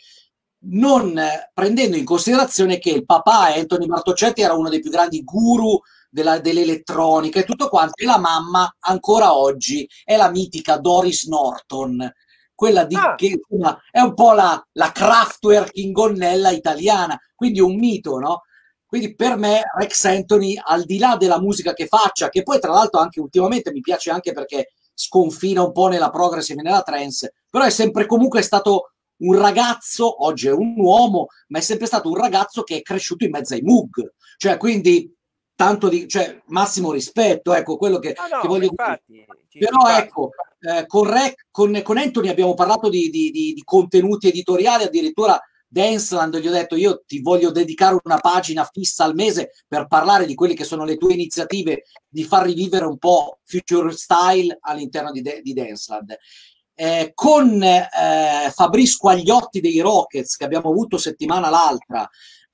non 0.60 1.20
prendendo 1.54 1.96
in 1.96 2.04
considerazione 2.04 2.78
che 2.78 2.90
il 2.90 3.04
papà 3.04 3.54
Anthony 3.54 3.86
Martocetti 3.86 4.42
era 4.42 4.54
uno 4.54 4.68
dei 4.68 4.80
più 4.80 4.90
grandi 4.90 5.22
guru 5.22 5.80
della, 6.10 6.40
dell'elettronica 6.40 7.38
e 7.38 7.44
tutto 7.44 7.68
quanto, 7.68 8.02
e 8.02 8.04
la 8.04 8.18
mamma 8.18 8.74
ancora 8.80 9.36
oggi 9.36 9.88
è 10.04 10.16
la 10.16 10.30
mitica 10.30 10.78
Doris 10.78 11.26
Norton, 11.26 12.10
quella 12.58 12.84
di, 12.84 12.96
ah. 12.96 13.14
che 13.14 13.38
insomma, 13.48 13.80
è 13.88 14.00
un 14.00 14.14
po' 14.14 14.32
la, 14.32 14.60
la 14.72 14.90
Kraftwerk 14.90 15.76
in 15.76 15.92
gonnella 15.92 16.50
italiana, 16.50 17.16
quindi 17.36 17.60
un 17.60 17.76
mito, 17.76 18.18
no? 18.18 18.42
Quindi 18.84 19.14
per 19.14 19.36
me 19.36 19.62
Rex 19.76 20.04
Anthony, 20.06 20.58
al 20.60 20.82
di 20.82 20.98
là 20.98 21.16
della 21.16 21.38
musica 21.38 21.72
che 21.72 21.86
faccia, 21.86 22.30
che 22.30 22.42
poi 22.42 22.58
tra 22.58 22.72
l'altro 22.72 22.98
anche 22.98 23.20
ultimamente 23.20 23.70
mi 23.70 23.78
piace 23.78 24.10
anche 24.10 24.32
perché 24.32 24.72
sconfina 24.92 25.62
un 25.62 25.70
po' 25.70 25.86
nella 25.86 26.10
progressive 26.10 26.58
e 26.58 26.64
nella 26.64 26.82
trance, 26.82 27.34
però 27.48 27.64
è 27.64 27.70
sempre 27.70 28.06
comunque 28.06 28.42
stato 28.42 28.94
un 29.18 29.38
ragazzo, 29.38 30.24
oggi 30.24 30.48
è 30.48 30.52
un 30.52 30.74
uomo, 30.78 31.28
ma 31.48 31.58
è 31.58 31.62
sempre 31.62 31.86
stato 31.86 32.08
un 32.08 32.16
ragazzo 32.16 32.64
che 32.64 32.78
è 32.78 32.82
cresciuto 32.82 33.24
in 33.24 33.30
mezzo 33.30 33.54
ai 33.54 33.62
Moog, 33.62 34.14
cioè 34.36 34.56
quindi 34.56 35.16
tanto 35.58 35.88
di 35.88 36.06
cioè, 36.06 36.40
massimo 36.46 36.92
rispetto, 36.92 37.52
ecco 37.52 37.76
quello 37.76 37.98
che, 37.98 38.14
no, 38.16 38.36
no, 38.36 38.42
che 38.42 38.46
voglio 38.46 38.66
infatti, 38.66 39.02
dire. 39.06 39.26
Però 39.66 39.80
infatti. 39.80 40.02
ecco, 40.02 40.30
eh, 40.60 40.86
con, 40.86 41.10
Rec, 41.10 41.46
con, 41.50 41.80
con, 41.82 41.98
Anthony 41.98 42.28
abbiamo 42.28 42.54
parlato 42.54 42.88
di, 42.88 43.10
di, 43.10 43.32
di, 43.32 43.54
di 43.54 43.62
contenuti 43.64 44.28
editoriali, 44.28 44.84
addirittura 44.84 45.36
Danceland 45.66 46.38
gli 46.38 46.46
ho 46.46 46.52
detto 46.52 46.76
io 46.76 47.02
ti 47.04 47.20
voglio 47.20 47.50
dedicare 47.50 47.98
una 48.04 48.18
pagina 48.18 48.68
fissa 48.72 49.02
al 49.02 49.16
mese 49.16 49.50
per 49.66 49.88
parlare 49.88 50.26
di 50.26 50.36
quelle 50.36 50.54
che 50.54 50.62
sono 50.62 50.84
le 50.84 50.96
tue 50.96 51.14
iniziative 51.14 51.82
di 52.08 52.22
far 52.22 52.46
rivivere 52.46 52.84
un 52.84 52.96
po' 52.96 53.40
future 53.42 53.90
style 53.90 54.58
all'interno 54.60 55.10
di, 55.10 55.22
di 55.42 55.52
Danceland. 55.52 56.16
Eh, 56.72 57.10
con 57.14 57.60
eh, 57.60 57.88
Fabrizio 58.54 58.98
Quagliotti 59.00 59.60
dei 59.60 59.80
Rockets 59.80 60.36
che 60.36 60.44
abbiamo 60.44 60.70
avuto 60.70 60.98
settimana 60.98 61.50
l'altra 61.50 62.08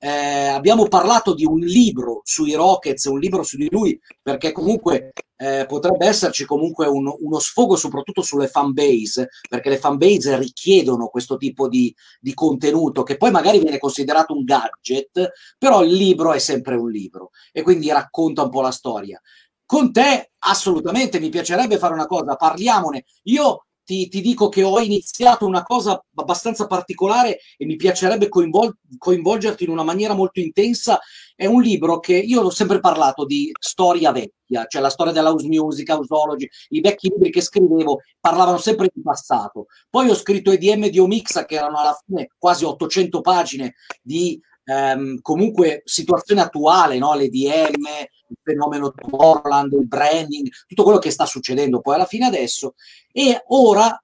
eh, 0.05 0.49
abbiamo 0.49 0.87
parlato 0.87 1.33
di 1.33 1.45
un 1.45 1.57
libro 1.57 2.21
sui 2.23 2.53
Rockets, 2.53 3.05
un 3.05 3.17
libro 3.17 3.41
su 3.41 3.57
di 3.57 3.67
lui, 3.71 3.99
perché 4.21 4.51
comunque 4.51 5.13
eh, 5.35 5.65
potrebbe 5.67 6.05
esserci 6.05 6.45
comunque 6.45 6.85
un, 6.85 7.11
uno 7.21 7.39
sfogo 7.39 7.75
soprattutto 7.75 8.21
sulle 8.21 8.47
fan 8.47 8.71
base, 8.71 9.29
perché 9.49 9.69
le 9.69 9.79
fan 9.79 9.97
base 9.97 10.37
richiedono 10.37 11.07
questo 11.07 11.37
tipo 11.37 11.67
di, 11.67 11.91
di, 12.19 12.35
contenuto 12.35 13.01
che 13.01 13.17
poi 13.17 13.31
magari 13.31 13.57
viene 13.57 13.79
considerato 13.79 14.35
un 14.35 14.43
gadget, 14.43 15.31
però 15.57 15.83
il 15.83 15.93
libro 15.93 16.33
è 16.33 16.39
sempre 16.39 16.75
un 16.75 16.91
libro 16.91 17.31
e 17.51 17.63
quindi 17.63 17.89
racconta 17.89 18.43
un 18.43 18.51
po' 18.51 18.61
la 18.61 18.71
storia. 18.71 19.19
Con 19.65 19.91
te 19.91 20.33
assolutamente 20.37 21.19
mi 21.19 21.29
piacerebbe 21.29 21.79
fare 21.79 21.95
una 21.95 22.05
cosa, 22.05 22.35
parliamone. 22.35 23.05
Io 23.23 23.64
ti, 23.85 24.09
ti, 24.09 24.19
dico 24.19 24.49
che 24.49 24.63
ho 24.63 24.79
iniziato 24.79 25.45
una 25.45 25.63
cosa 25.63 26.03
abbastanza 26.15 26.65
particolare 26.65 27.39
e 27.57 27.65
mi 27.65 27.75
piacerebbe 27.75 28.27
coinvol- 28.27 28.75
coinvolgerti 28.97 29.63
in 29.63 29.69
una 29.69 29.83
maniera 29.83 30.13
molto 30.13 30.39
intensa. 30.39 30.99
È 31.35 31.45
un 31.45 31.61
libro 31.61 31.99
che 31.99 32.17
io 32.17 32.41
ho 32.41 32.49
sempre 32.49 32.79
parlato 32.79 33.25
di 33.25 33.51
storia 33.59 34.11
vecchia, 34.11 34.65
cioè 34.67 34.81
la 34.81 34.89
storia 34.89 35.13
dell'house 35.13 35.47
music, 35.47 35.89
houseology, 35.89 36.49
i 36.69 36.81
vecchi 36.81 37.09
libri 37.09 37.29
che 37.29 37.41
scrivevo 37.41 38.01
parlavano 38.19 38.57
sempre 38.57 38.89
di 38.93 39.01
passato. 39.01 39.67
Poi 39.89 40.09
ho 40.09 40.15
scritto 40.15 40.51
EDM 40.51 40.87
di 40.89 40.99
Omixa, 40.99 41.45
che 41.45 41.55
erano 41.55 41.77
alla 41.77 41.97
fine 42.05 42.29
quasi 42.37 42.65
800 42.65 43.21
pagine 43.21 43.75
di 44.01 44.39
ehm, 44.65 45.21
comunque 45.21 45.81
situazione 45.85 46.41
attuale, 46.41 46.97
no? 46.97 47.13
l'EDM, 47.13 47.85
il 48.27 48.37
fenomeno 48.43 48.91
Tomorrowland, 48.91 49.71
il 49.73 49.87
branding, 49.87 50.49
tutto 50.67 50.83
quello 50.83 50.99
che 50.99 51.11
sta 51.11 51.25
succedendo 51.25 51.79
poi 51.79 51.95
alla 51.95 52.05
fine 52.05 52.25
adesso. 52.25 52.75
E 53.11 53.43
ora, 53.47 54.01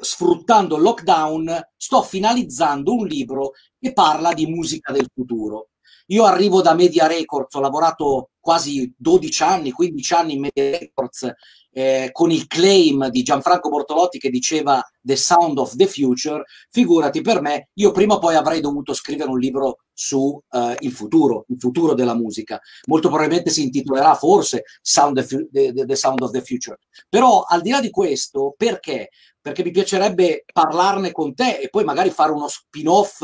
sfruttando 0.00 0.76
il 0.76 0.82
lockdown, 0.82 1.68
sto 1.76 2.02
finalizzando 2.02 2.94
un 2.94 3.06
libro 3.06 3.52
che 3.78 3.92
parla 3.92 4.32
di 4.32 4.46
musica 4.46 4.92
del 4.92 5.08
futuro. 5.14 5.68
Io 6.06 6.24
arrivo 6.24 6.60
da 6.60 6.74
Media 6.74 7.06
Records, 7.06 7.54
ho 7.54 7.60
lavorato 7.60 8.30
quasi 8.40 8.92
12 8.96 9.42
anni, 9.44 9.70
15 9.70 10.14
anni 10.14 10.32
in 10.32 10.40
Media 10.40 10.78
Records 10.78 11.32
eh, 11.72 12.10
con 12.12 12.30
il 12.30 12.46
claim 12.46 13.08
di 13.08 13.22
Gianfranco 13.22 13.68
Bortolotti 13.68 14.18
che 14.18 14.30
diceva 14.30 14.82
The 15.00 15.16
Sound 15.16 15.58
of 15.58 15.76
the 15.76 15.86
Future, 15.86 16.44
figurati 16.70 17.20
per 17.20 17.40
me, 17.40 17.68
io 17.74 17.90
prima 17.92 18.14
o 18.14 18.18
poi 18.18 18.34
avrei 18.34 18.60
dovuto 18.60 18.92
scrivere 18.92 19.30
un 19.30 19.38
libro 19.38 19.78
su 19.92 20.18
uh, 20.18 20.74
il 20.78 20.92
futuro, 20.92 21.44
il 21.48 21.58
futuro 21.58 21.94
della 21.94 22.14
musica. 22.14 22.58
Molto 22.86 23.08
probabilmente 23.08 23.50
si 23.50 23.62
intitolerà 23.62 24.14
forse 24.14 24.64
Sound 24.80 25.24
the, 25.24 25.72
the, 25.72 25.84
the 25.84 25.96
Sound 25.96 26.22
of 26.22 26.30
the 26.30 26.42
Future. 26.42 26.78
Però 27.08 27.42
al 27.42 27.60
di 27.60 27.70
là 27.70 27.80
di 27.80 27.90
questo, 27.90 28.54
perché? 28.56 29.10
Perché 29.40 29.62
mi 29.62 29.70
piacerebbe 29.70 30.44
parlarne 30.52 31.12
con 31.12 31.34
te 31.34 31.58
e 31.58 31.68
poi 31.68 31.84
magari 31.84 32.10
fare 32.10 32.32
uno 32.32 32.48
spin-off 32.48 33.20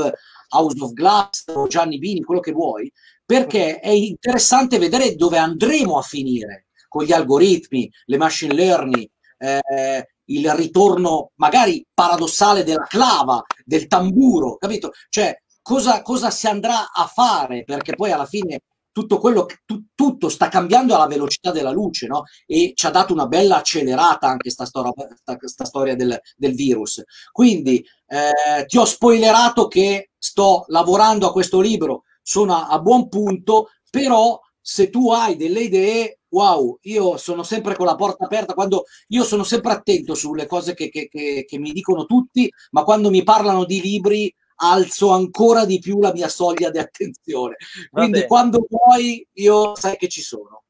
House 0.48 0.80
of 0.80 0.92
Glass 0.92 1.44
o 1.54 1.66
Gianni 1.66 1.98
Bini, 1.98 2.22
quello 2.22 2.40
che 2.40 2.52
vuoi, 2.52 2.90
perché 3.24 3.80
è 3.80 3.90
interessante 3.90 4.78
vedere 4.78 5.14
dove 5.14 5.36
andremo 5.38 5.98
a 5.98 6.02
finire 6.02 6.65
con 6.96 7.04
gli 7.04 7.12
algoritmi, 7.12 7.90
le 8.06 8.16
machine 8.16 8.54
learning, 8.54 9.06
eh, 9.36 10.08
il 10.28 10.50
ritorno 10.54 11.32
magari 11.34 11.86
paradossale 11.92 12.64
della 12.64 12.86
clava, 12.88 13.44
del 13.66 13.86
tamburo, 13.86 14.56
capito? 14.56 14.92
Cioè, 15.10 15.42
cosa, 15.60 16.00
cosa 16.00 16.30
si 16.30 16.46
andrà 16.46 16.90
a 16.90 17.04
fare? 17.06 17.64
Perché 17.64 17.94
poi 17.94 18.12
alla 18.12 18.24
fine 18.24 18.60
tutto 18.92 19.18
quello 19.18 19.46
tu, 19.66 19.88
tutto 19.94 20.30
sta 20.30 20.48
cambiando 20.48 20.94
alla 20.94 21.06
velocità 21.06 21.52
della 21.52 21.70
luce, 21.70 22.06
no? 22.06 22.22
E 22.46 22.72
ci 22.74 22.86
ha 22.86 22.90
dato 22.90 23.12
una 23.12 23.26
bella 23.26 23.56
accelerata 23.58 24.26
anche 24.26 24.48
sta 24.48 24.64
storia, 24.64 24.92
sta, 25.14 25.36
sta 25.38 25.64
storia 25.66 25.94
del, 25.94 26.18
del, 26.34 26.54
virus. 26.54 27.04
Quindi 27.30 27.84
eh, 28.06 28.64
ti 28.64 28.78
ho 28.78 28.86
spoilerato 28.86 29.68
che 29.68 30.12
sto 30.16 30.64
lavorando 30.68 31.28
a 31.28 31.32
questo 31.32 31.60
libro, 31.60 32.04
sono 32.22 32.54
a, 32.54 32.68
a 32.68 32.78
buon 32.80 33.10
punto, 33.10 33.68
però 33.90 34.40
se 34.68 34.90
tu 34.90 35.12
hai 35.12 35.36
delle 35.36 35.60
idee, 35.60 36.20
wow, 36.36 36.78
io 36.82 37.16
sono 37.16 37.42
sempre 37.42 37.74
con 37.74 37.86
la 37.86 37.94
porta 37.94 38.26
aperta, 38.26 38.52
quando 38.52 38.84
io 39.08 39.24
sono 39.24 39.42
sempre 39.42 39.72
attento 39.72 40.14
sulle 40.14 40.46
cose 40.46 40.74
che, 40.74 40.90
che, 40.90 41.08
che, 41.08 41.46
che 41.48 41.58
mi 41.58 41.72
dicono 41.72 42.04
tutti, 42.04 42.52
ma 42.72 42.84
quando 42.84 43.08
mi 43.08 43.22
parlano 43.22 43.64
di 43.64 43.80
libri 43.80 44.34
alzo 44.56 45.10
ancora 45.10 45.64
di 45.64 45.78
più 45.78 45.98
la 45.98 46.12
mia 46.12 46.28
soglia 46.28 46.70
di 46.70 46.78
attenzione. 46.78 47.56
Quindi 47.90 48.26
quando 48.26 48.66
vuoi, 48.68 49.26
io 49.34 49.74
sai 49.76 49.96
che 49.96 50.08
ci 50.08 50.20
sono. 50.20 50.64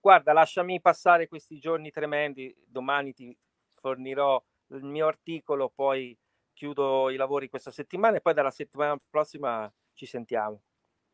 Guarda, 0.00 0.34
lasciami 0.34 0.80
passare 0.80 1.28
questi 1.28 1.58
giorni 1.58 1.90
tremendi, 1.90 2.54
domani 2.66 3.12
ti 3.14 3.36
fornirò 3.74 4.42
il 4.68 4.84
mio 4.84 5.06
articolo, 5.06 5.72
poi 5.74 6.16
chiudo 6.52 7.10
i 7.10 7.16
lavori 7.16 7.48
questa 7.48 7.70
settimana 7.70 8.16
e 8.16 8.20
poi 8.20 8.34
dalla 8.34 8.50
settimana 8.50 8.98
prossima 9.08 9.72
ci 9.94 10.04
sentiamo. 10.04 10.60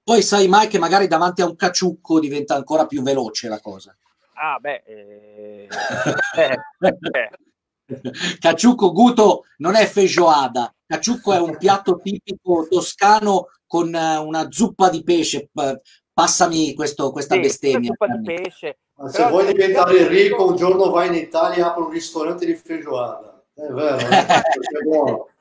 Poi 0.05 0.21
sai 0.23 0.49
mai 0.49 0.67
che 0.67 0.79
magari 0.79 1.07
davanti 1.07 1.43
a 1.43 1.47
un 1.47 1.55
caciucco 1.55 2.19
diventa 2.19 2.57
ancora 2.57 2.87
più 2.87 3.03
veloce 3.03 3.49
la 3.49 3.61
cosa. 3.61 3.97
Ah, 4.35 4.59
beh, 4.59 4.83
eh, 4.85 5.69
eh, 6.37 6.59
eh. 7.13 7.31
Caciucco 8.41 8.91
Guto 8.91 9.45
non 9.59 9.77
è 9.77 9.87
feijoada, 9.87 10.75
caciucco 10.87 11.33
è 11.33 11.39
un 11.39 11.57
piatto 11.57 12.01
tipico 12.03 12.67
toscano 12.69 13.51
con 13.65 13.95
eh, 13.95 14.17
una 14.17 14.51
zuppa 14.51 14.91
di 14.91 15.05
pesce. 15.05 15.51
Passami 16.13 16.75
questo, 16.75 17.13
questa 17.13 17.37
sì, 17.37 17.41
bestemmia. 17.41 17.91
Zuppa 17.91 18.07
di 18.09 18.35
pesce. 18.35 18.79
Ma 18.97 19.09
se 19.09 19.29
vuoi 19.29 19.47
diventare 19.47 20.09
ricco, 20.09 20.49
un 20.49 20.57
giorno 20.57 20.91
vai 20.91 21.09
in 21.09 21.15
Italia 21.15 21.59
e 21.59 21.69
apri 21.69 21.83
un 21.83 21.91
ristorante 21.91 22.45
di 22.45 22.55
feijoada. 22.55 23.45
È 23.55 23.67
vero, 23.67 23.97
è 23.97 24.83
buono. 24.85 25.27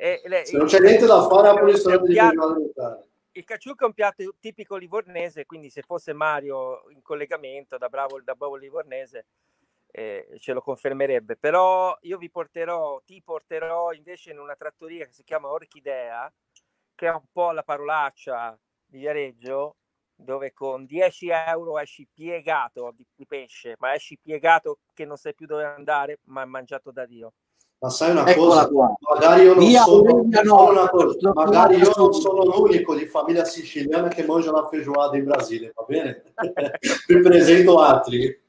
E, 0.00 0.22
le, 0.26 0.46
se 0.46 0.56
non 0.56 0.66
c'è 0.68 0.78
niente 0.78 1.06
da 1.06 1.26
fare, 1.26 1.48
apri 1.48 1.62
un 1.62 1.70
ristorante 1.70 2.06
di 2.06 2.14
feijoada 2.14 2.56
in 2.56 2.66
Italia 2.66 3.07
il 3.38 3.44
caciucco 3.44 3.84
è 3.84 3.86
un 3.86 3.94
piatto 3.94 4.34
tipico 4.40 4.76
livornese, 4.76 5.46
quindi 5.46 5.70
se 5.70 5.82
fosse 5.82 6.12
Mario 6.12 6.90
in 6.90 7.02
collegamento 7.02 7.78
da 7.78 7.88
bravo, 7.88 8.20
da 8.20 8.34
bravo 8.34 8.56
livornese 8.56 9.26
eh, 9.92 10.36
ce 10.40 10.52
lo 10.52 10.60
confermerebbe. 10.60 11.36
Però 11.36 11.96
io 12.02 12.18
vi 12.18 12.30
porterò, 12.30 13.00
ti 13.04 13.22
porterò 13.22 13.92
invece 13.92 14.32
in 14.32 14.40
una 14.40 14.56
trattoria 14.56 15.06
che 15.06 15.12
si 15.12 15.22
chiama 15.22 15.48
Orchidea, 15.48 16.30
che 16.94 17.06
è 17.06 17.12
un 17.12 17.22
po' 17.32 17.52
la 17.52 17.62
parolaccia 17.62 18.58
di 18.84 18.98
Viareggio, 18.98 19.76
dove 20.16 20.52
con 20.52 20.84
10 20.84 21.28
euro 21.28 21.78
esci 21.78 22.08
piegato 22.12 22.92
di, 22.92 23.06
pesce, 23.24 23.76
ma 23.78 23.94
esci 23.94 24.18
piegato 24.20 24.80
che 24.92 25.04
non 25.04 25.16
sai 25.16 25.32
più 25.32 25.46
dove 25.46 25.64
andare, 25.64 26.18
ma 26.24 26.40
hai 26.40 26.48
mangiato 26.48 26.90
da 26.90 27.06
Dio. 27.06 27.34
Ma 27.80 27.90
sai 27.90 28.10
una 28.10 28.26
Eccola 28.26 28.66
cosa? 28.66 28.68
Qua. 28.68 28.92
Magari 29.14 29.42
io, 29.42 29.54
non 29.54 29.70
sono, 29.70 30.72
no, 30.72 30.88
cosa, 30.90 31.32
magari 31.32 31.76
io 31.76 31.92
non 31.96 32.12
sono 32.12 32.42
l'unico 32.44 32.96
di 32.96 33.06
famiglia 33.06 33.44
siciliana 33.44 34.08
che 34.08 34.24
mangia 34.24 34.50
la 34.50 34.66
feijoada 34.68 35.16
in 35.16 35.24
Brasile, 35.24 35.72
va 35.74 35.84
bene? 35.86 36.24
Vi 37.06 37.20
presento 37.20 37.78
altri. 37.78 38.36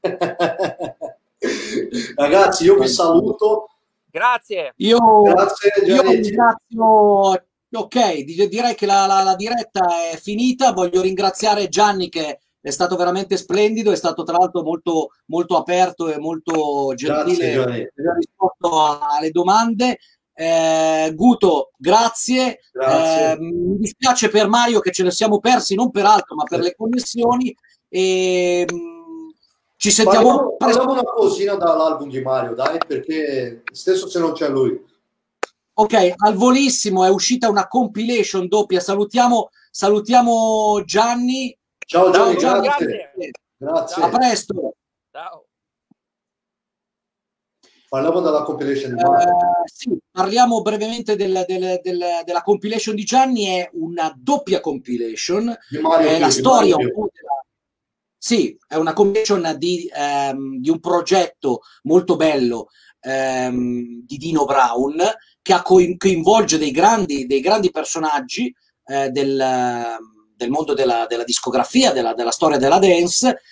Ragazzi, 2.16 2.64
io 2.64 2.76
vi 2.78 2.88
saluto. 2.88 3.68
Grazie. 4.10 4.72
Io, 4.76 5.22
Grazie, 5.22 5.72
io 5.84 6.02
ringrazio 6.02 7.44
Ok, 7.72 8.24
direi 8.24 8.74
che 8.74 8.84
la, 8.84 9.06
la, 9.06 9.22
la, 9.22 9.36
diretta 9.36 10.10
è 10.10 10.16
finita. 10.16 10.72
Voglio 10.72 11.02
ringraziare 11.02 11.68
Gianni 11.68 12.08
che 12.08 12.40
è 12.60 12.70
stato 12.70 12.96
veramente 12.96 13.36
splendido, 13.36 13.90
è 13.90 13.96
stato 13.96 14.22
tra 14.22 14.36
l'altro 14.36 14.62
molto, 14.62 15.10
molto 15.26 15.56
aperto 15.56 16.08
e 16.08 16.18
molto 16.18 16.92
gentile 16.94 17.56
ha 17.56 18.14
risposto 18.16 18.98
alle 19.00 19.30
domande. 19.30 19.98
Eh, 20.32 21.12
Guto, 21.14 21.72
grazie. 21.76 22.60
grazie. 22.72 23.32
Eh, 23.32 23.38
mi 23.38 23.76
dispiace 23.78 24.28
per 24.30 24.48
Mario 24.48 24.80
che 24.80 24.90
ce 24.90 25.02
ne 25.02 25.10
siamo 25.10 25.38
persi, 25.38 25.74
non 25.74 25.90
per 25.90 26.06
altro, 26.06 26.34
ma 26.34 26.44
per 26.44 26.60
le 26.60 26.74
connessioni. 26.74 27.54
E, 27.88 28.66
mm, 28.70 29.28
ci 29.76 29.90
sentiamo. 29.90 30.56
Parliamo 30.56 30.92
una 30.92 31.02
cosina 31.02 31.54
dall'album 31.56 32.08
di 32.08 32.22
Mario, 32.22 32.54
dai, 32.54 32.78
perché 32.86 33.62
stesso 33.72 34.08
se 34.08 34.18
non 34.18 34.32
c'è 34.32 34.48
lui. 34.48 34.82
Ok, 35.74 36.14
al 36.16 36.34
volissimo 36.34 37.04
è 37.04 37.10
uscita 37.10 37.48
una 37.48 37.66
compilation 37.66 38.48
doppia. 38.48 38.80
Salutiamo, 38.80 39.50
salutiamo 39.70 40.82
Gianni. 40.84 41.54
Ciao 41.90 42.08
Gianni, 42.12 42.38
Ciao, 42.38 42.60
Gianni 42.60 42.86
grazie. 42.86 43.10
grazie. 43.56 44.02
A 44.04 44.08
presto. 44.10 44.74
Ciao. 45.10 45.46
Parliamo 47.88 48.20
della 48.20 48.42
compilation 48.44 48.94
di 48.94 49.00
Gianni. 49.00 49.24
Uh, 49.24 49.64
sì, 49.64 49.98
parliamo 50.08 50.62
brevemente 50.62 51.16
del, 51.16 51.44
del, 51.48 51.80
del, 51.82 52.04
della 52.24 52.42
compilation 52.42 52.94
di 52.94 53.02
Gianni. 53.02 53.46
È 53.46 53.70
una 53.72 54.14
doppia 54.16 54.60
compilation. 54.60 55.52
Di 55.68 55.78
Mario 55.78 56.10
è 56.10 56.20
la 56.20 56.30
storia 56.30 56.76
un 56.76 56.92
po' 56.92 57.08
della, 57.12 57.44
sì, 58.16 58.56
è 58.68 58.76
una 58.76 58.92
compilation 58.92 59.56
di, 59.58 59.90
um, 59.92 60.60
di 60.60 60.70
un 60.70 60.78
progetto 60.78 61.62
molto 61.82 62.14
bello 62.14 62.68
um, 63.00 64.04
di 64.06 64.16
Dino 64.16 64.44
Brown 64.44 65.02
che 65.42 65.60
coinvolge 65.96 66.56
dei 66.56 66.70
grandi, 66.70 67.26
dei 67.26 67.40
grandi 67.40 67.72
personaggi 67.72 68.54
eh, 68.84 69.10
del, 69.10 69.98
del, 70.40 70.50
mondo 70.50 70.72
della, 70.72 71.04
della 71.06 71.24
discografia, 71.24 71.92
della, 71.92 72.14
della, 72.14 72.30
storia 72.30 72.56
della 72.56 72.78
dance. 72.78 73.42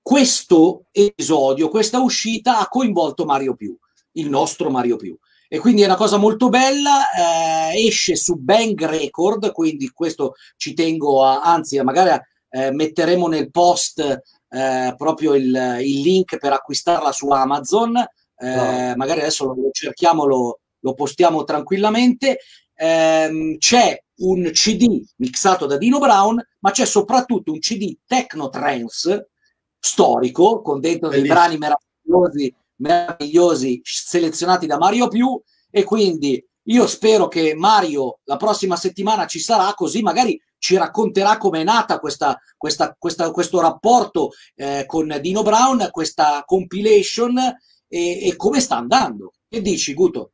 Questo 0.00 0.84
episodio, 0.92 1.68
questa 1.68 1.98
uscita 1.98 2.60
ha 2.60 2.68
coinvolto 2.68 3.24
Mario 3.24 3.54
Più, 3.56 3.76
il 4.12 4.28
nostro 4.30 4.70
Mario 4.70 4.96
Più. 4.96 5.18
E 5.48 5.58
quindi 5.58 5.82
è 5.82 5.86
una 5.86 5.96
cosa 5.96 6.16
molto 6.16 6.48
bella, 6.48 7.10
eh, 7.10 7.86
esce 7.86 8.14
su 8.16 8.36
Bang 8.36 8.80
Record, 8.84 9.50
quindi 9.52 9.90
questo 9.90 10.34
ci 10.56 10.74
tengo 10.74 11.24
a, 11.24 11.40
anzi 11.40 11.82
magari 11.82 12.20
eh, 12.50 12.70
metteremo 12.70 13.26
nel 13.28 13.50
post 13.50 14.00
eh, 14.00 14.94
proprio 14.96 15.34
il, 15.34 15.78
il, 15.80 16.00
link 16.00 16.38
per 16.38 16.52
acquistarla 16.52 17.12
su 17.12 17.28
Amazon, 17.30 17.96
eh, 17.96 18.94
magari 18.94 19.20
adesso 19.20 19.46
lo 19.46 19.70
cerchiamo, 19.72 20.26
lo, 20.26 20.60
lo 20.80 20.94
postiamo 20.94 21.44
tranquillamente. 21.44 22.38
Ehm, 22.74 23.56
c'è 23.58 23.98
un 24.18 24.50
CD 24.52 25.04
mixato 25.16 25.66
da 25.66 25.76
Dino 25.76 25.98
Brown, 25.98 26.42
ma 26.60 26.70
c'è 26.70 26.84
soprattutto 26.84 27.52
un 27.52 27.58
CD 27.58 27.96
techno 28.06 28.48
trance 28.48 29.30
storico 29.78 30.60
con 30.62 30.80
dentro 30.80 31.08
dei 31.08 31.26
brani 31.26 31.56
meravigliosi, 31.58 32.54
meravigliosi 32.76 33.80
selezionati 33.82 34.66
da 34.66 34.78
Mario 34.78 35.08
Più 35.08 35.40
e 35.70 35.84
quindi 35.84 36.44
io 36.64 36.86
spero 36.86 37.28
che 37.28 37.54
Mario 37.54 38.18
la 38.24 38.36
prossima 38.36 38.76
settimana 38.76 39.26
ci 39.26 39.38
sarà 39.38 39.72
così 39.74 40.02
magari 40.02 40.40
ci 40.58 40.76
racconterà 40.76 41.38
come 41.38 41.60
è 41.60 41.64
nata 41.64 41.98
questa, 41.98 42.38
questa, 42.56 42.94
questa, 42.98 43.30
questo 43.30 43.60
rapporto 43.60 44.30
eh, 44.56 44.84
con 44.86 45.16
Dino 45.20 45.42
Brown, 45.42 45.88
questa 45.90 46.42
compilation 46.44 47.38
e, 47.86 48.26
e 48.26 48.36
come 48.36 48.60
sta 48.60 48.76
andando. 48.76 49.32
Che 49.48 49.62
dici 49.62 49.94
Guto? 49.94 50.32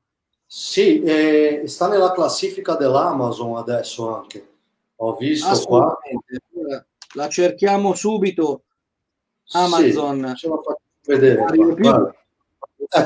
Sì, 0.57 1.03
eh, 1.03 1.65
sta 1.67 1.89
nella 1.89 2.13
classifica 2.13 2.77
dell'Amazon 2.77 3.57
adesso 3.57 4.15
anche. 4.15 4.53
Ho 4.95 5.17
visto 5.17 5.61
qua. 5.67 5.99
La 7.15 7.29
cerchiamo 7.29 7.93
subito. 7.95 8.63
Amazon. 9.51 10.29
Sì, 10.29 10.37
ce 10.37 10.49
la 10.49 10.61
faccio 10.63 10.81
vedere. 11.07 11.45
La 12.89 13.05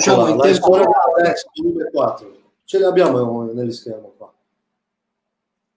storia 0.53 0.91
adesso 1.17 1.49
2004. 1.55 2.41
Ce 2.65 2.79
l'abbiamo 2.79 3.45
negli 3.51 3.73
schermo 3.73 4.13
qua. 4.19 4.31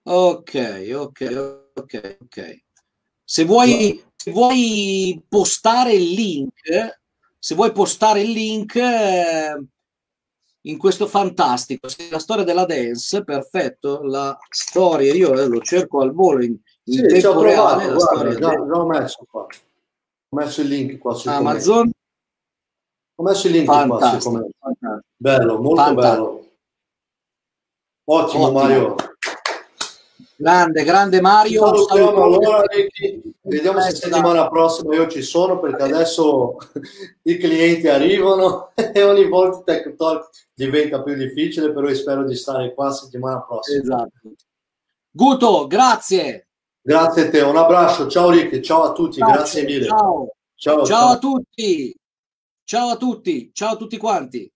Ok, 0.02 0.90
ok, 0.94 1.70
ok, 1.74 2.18
ok. 2.20 2.62
Se 3.24 3.44
vuoi, 3.46 4.04
se 4.14 4.30
vuoi 4.30 5.24
postare 5.26 5.94
il 5.94 6.10
link, 6.10 7.00
se 7.38 7.54
vuoi 7.54 7.72
postare 7.72 8.20
il 8.20 8.30
link, 8.30 8.74
eh, 8.76 9.58
in 10.62 10.78
questo 10.78 11.06
fantastico, 11.06 11.88
la 12.10 12.18
storia 12.18 12.44
della 12.44 12.64
dance, 12.64 13.24
perfetto, 13.24 14.02
la 14.02 14.36
storia, 14.48 15.12
io 15.12 15.34
eh, 15.34 15.46
lo 15.46 15.60
cerco 15.60 16.00
al 16.00 16.12
volo 16.12 16.44
in, 16.44 16.56
in 16.84 16.94
sì, 16.94 17.06
tempo 17.20 17.42
reale, 17.42 17.86
provato, 17.86 18.14
guarda, 18.14 18.38
già, 18.38 18.54
già 18.54 18.80
ho 18.80 18.86
messo 18.86 19.26
qua, 19.28 19.42
ho 19.42 20.36
messo 20.36 20.60
il 20.60 20.68
link 20.68 20.98
qua 20.98 21.14
su 21.14 21.28
Amazon. 21.28 21.90
Ho 23.16 23.22
messo 23.24 23.46
il 23.46 23.52
link 23.52 23.66
fantastico, 23.66 24.50
qua 24.58 24.72
su 24.78 25.00
Bello, 25.16 25.60
molto 25.60 25.82
fantastico. 25.82 26.24
bello. 26.24 26.40
Ottimo, 28.04 28.44
Ottimo, 28.44 28.52
Mario. 28.52 28.94
Grande, 30.42 30.82
grande 30.82 31.20
Mario. 31.20 31.64
Allora, 31.64 32.64
Vediamo 33.42 33.80
se 33.80 33.94
settimana 33.94 34.48
prossima 34.48 34.92
io 34.96 35.06
ci 35.06 35.22
sono 35.22 35.60
perché 35.60 35.84
adesso 35.84 36.56
i 37.22 37.38
clienti 37.38 37.86
arrivano 37.86 38.72
e 38.74 39.02
ogni 39.04 39.28
volta 39.28 39.62
Tech 39.62 39.94
Talk 39.94 40.30
diventa 40.52 41.00
più 41.00 41.14
difficile, 41.14 41.72
però 41.72 41.92
spero 41.94 42.24
di 42.24 42.34
stare 42.34 42.74
qua 42.74 42.90
settimana 42.90 43.40
prossima. 43.42 43.82
Esatto. 43.82 44.32
Guto, 45.12 45.66
grazie. 45.68 46.48
Grazie 46.80 47.26
a 47.28 47.30
te, 47.30 47.40
un 47.42 47.56
abbraccio, 47.56 48.08
ciao 48.08 48.30
Ricky, 48.30 48.60
ciao 48.60 48.82
a 48.82 48.92
tutti, 48.92 49.18
ciao, 49.18 49.30
grazie 49.30 49.62
mille. 49.62 49.86
Ciao, 49.86 50.28
ciao, 50.56 50.84
ciao 50.84 51.08
a 51.10 51.18
tutti. 51.18 51.96
Ciao 52.64 52.88
a 52.88 52.96
tutti, 52.96 53.50
ciao 53.52 53.74
a 53.74 53.76
tutti 53.76 53.96
quanti. 53.96 54.52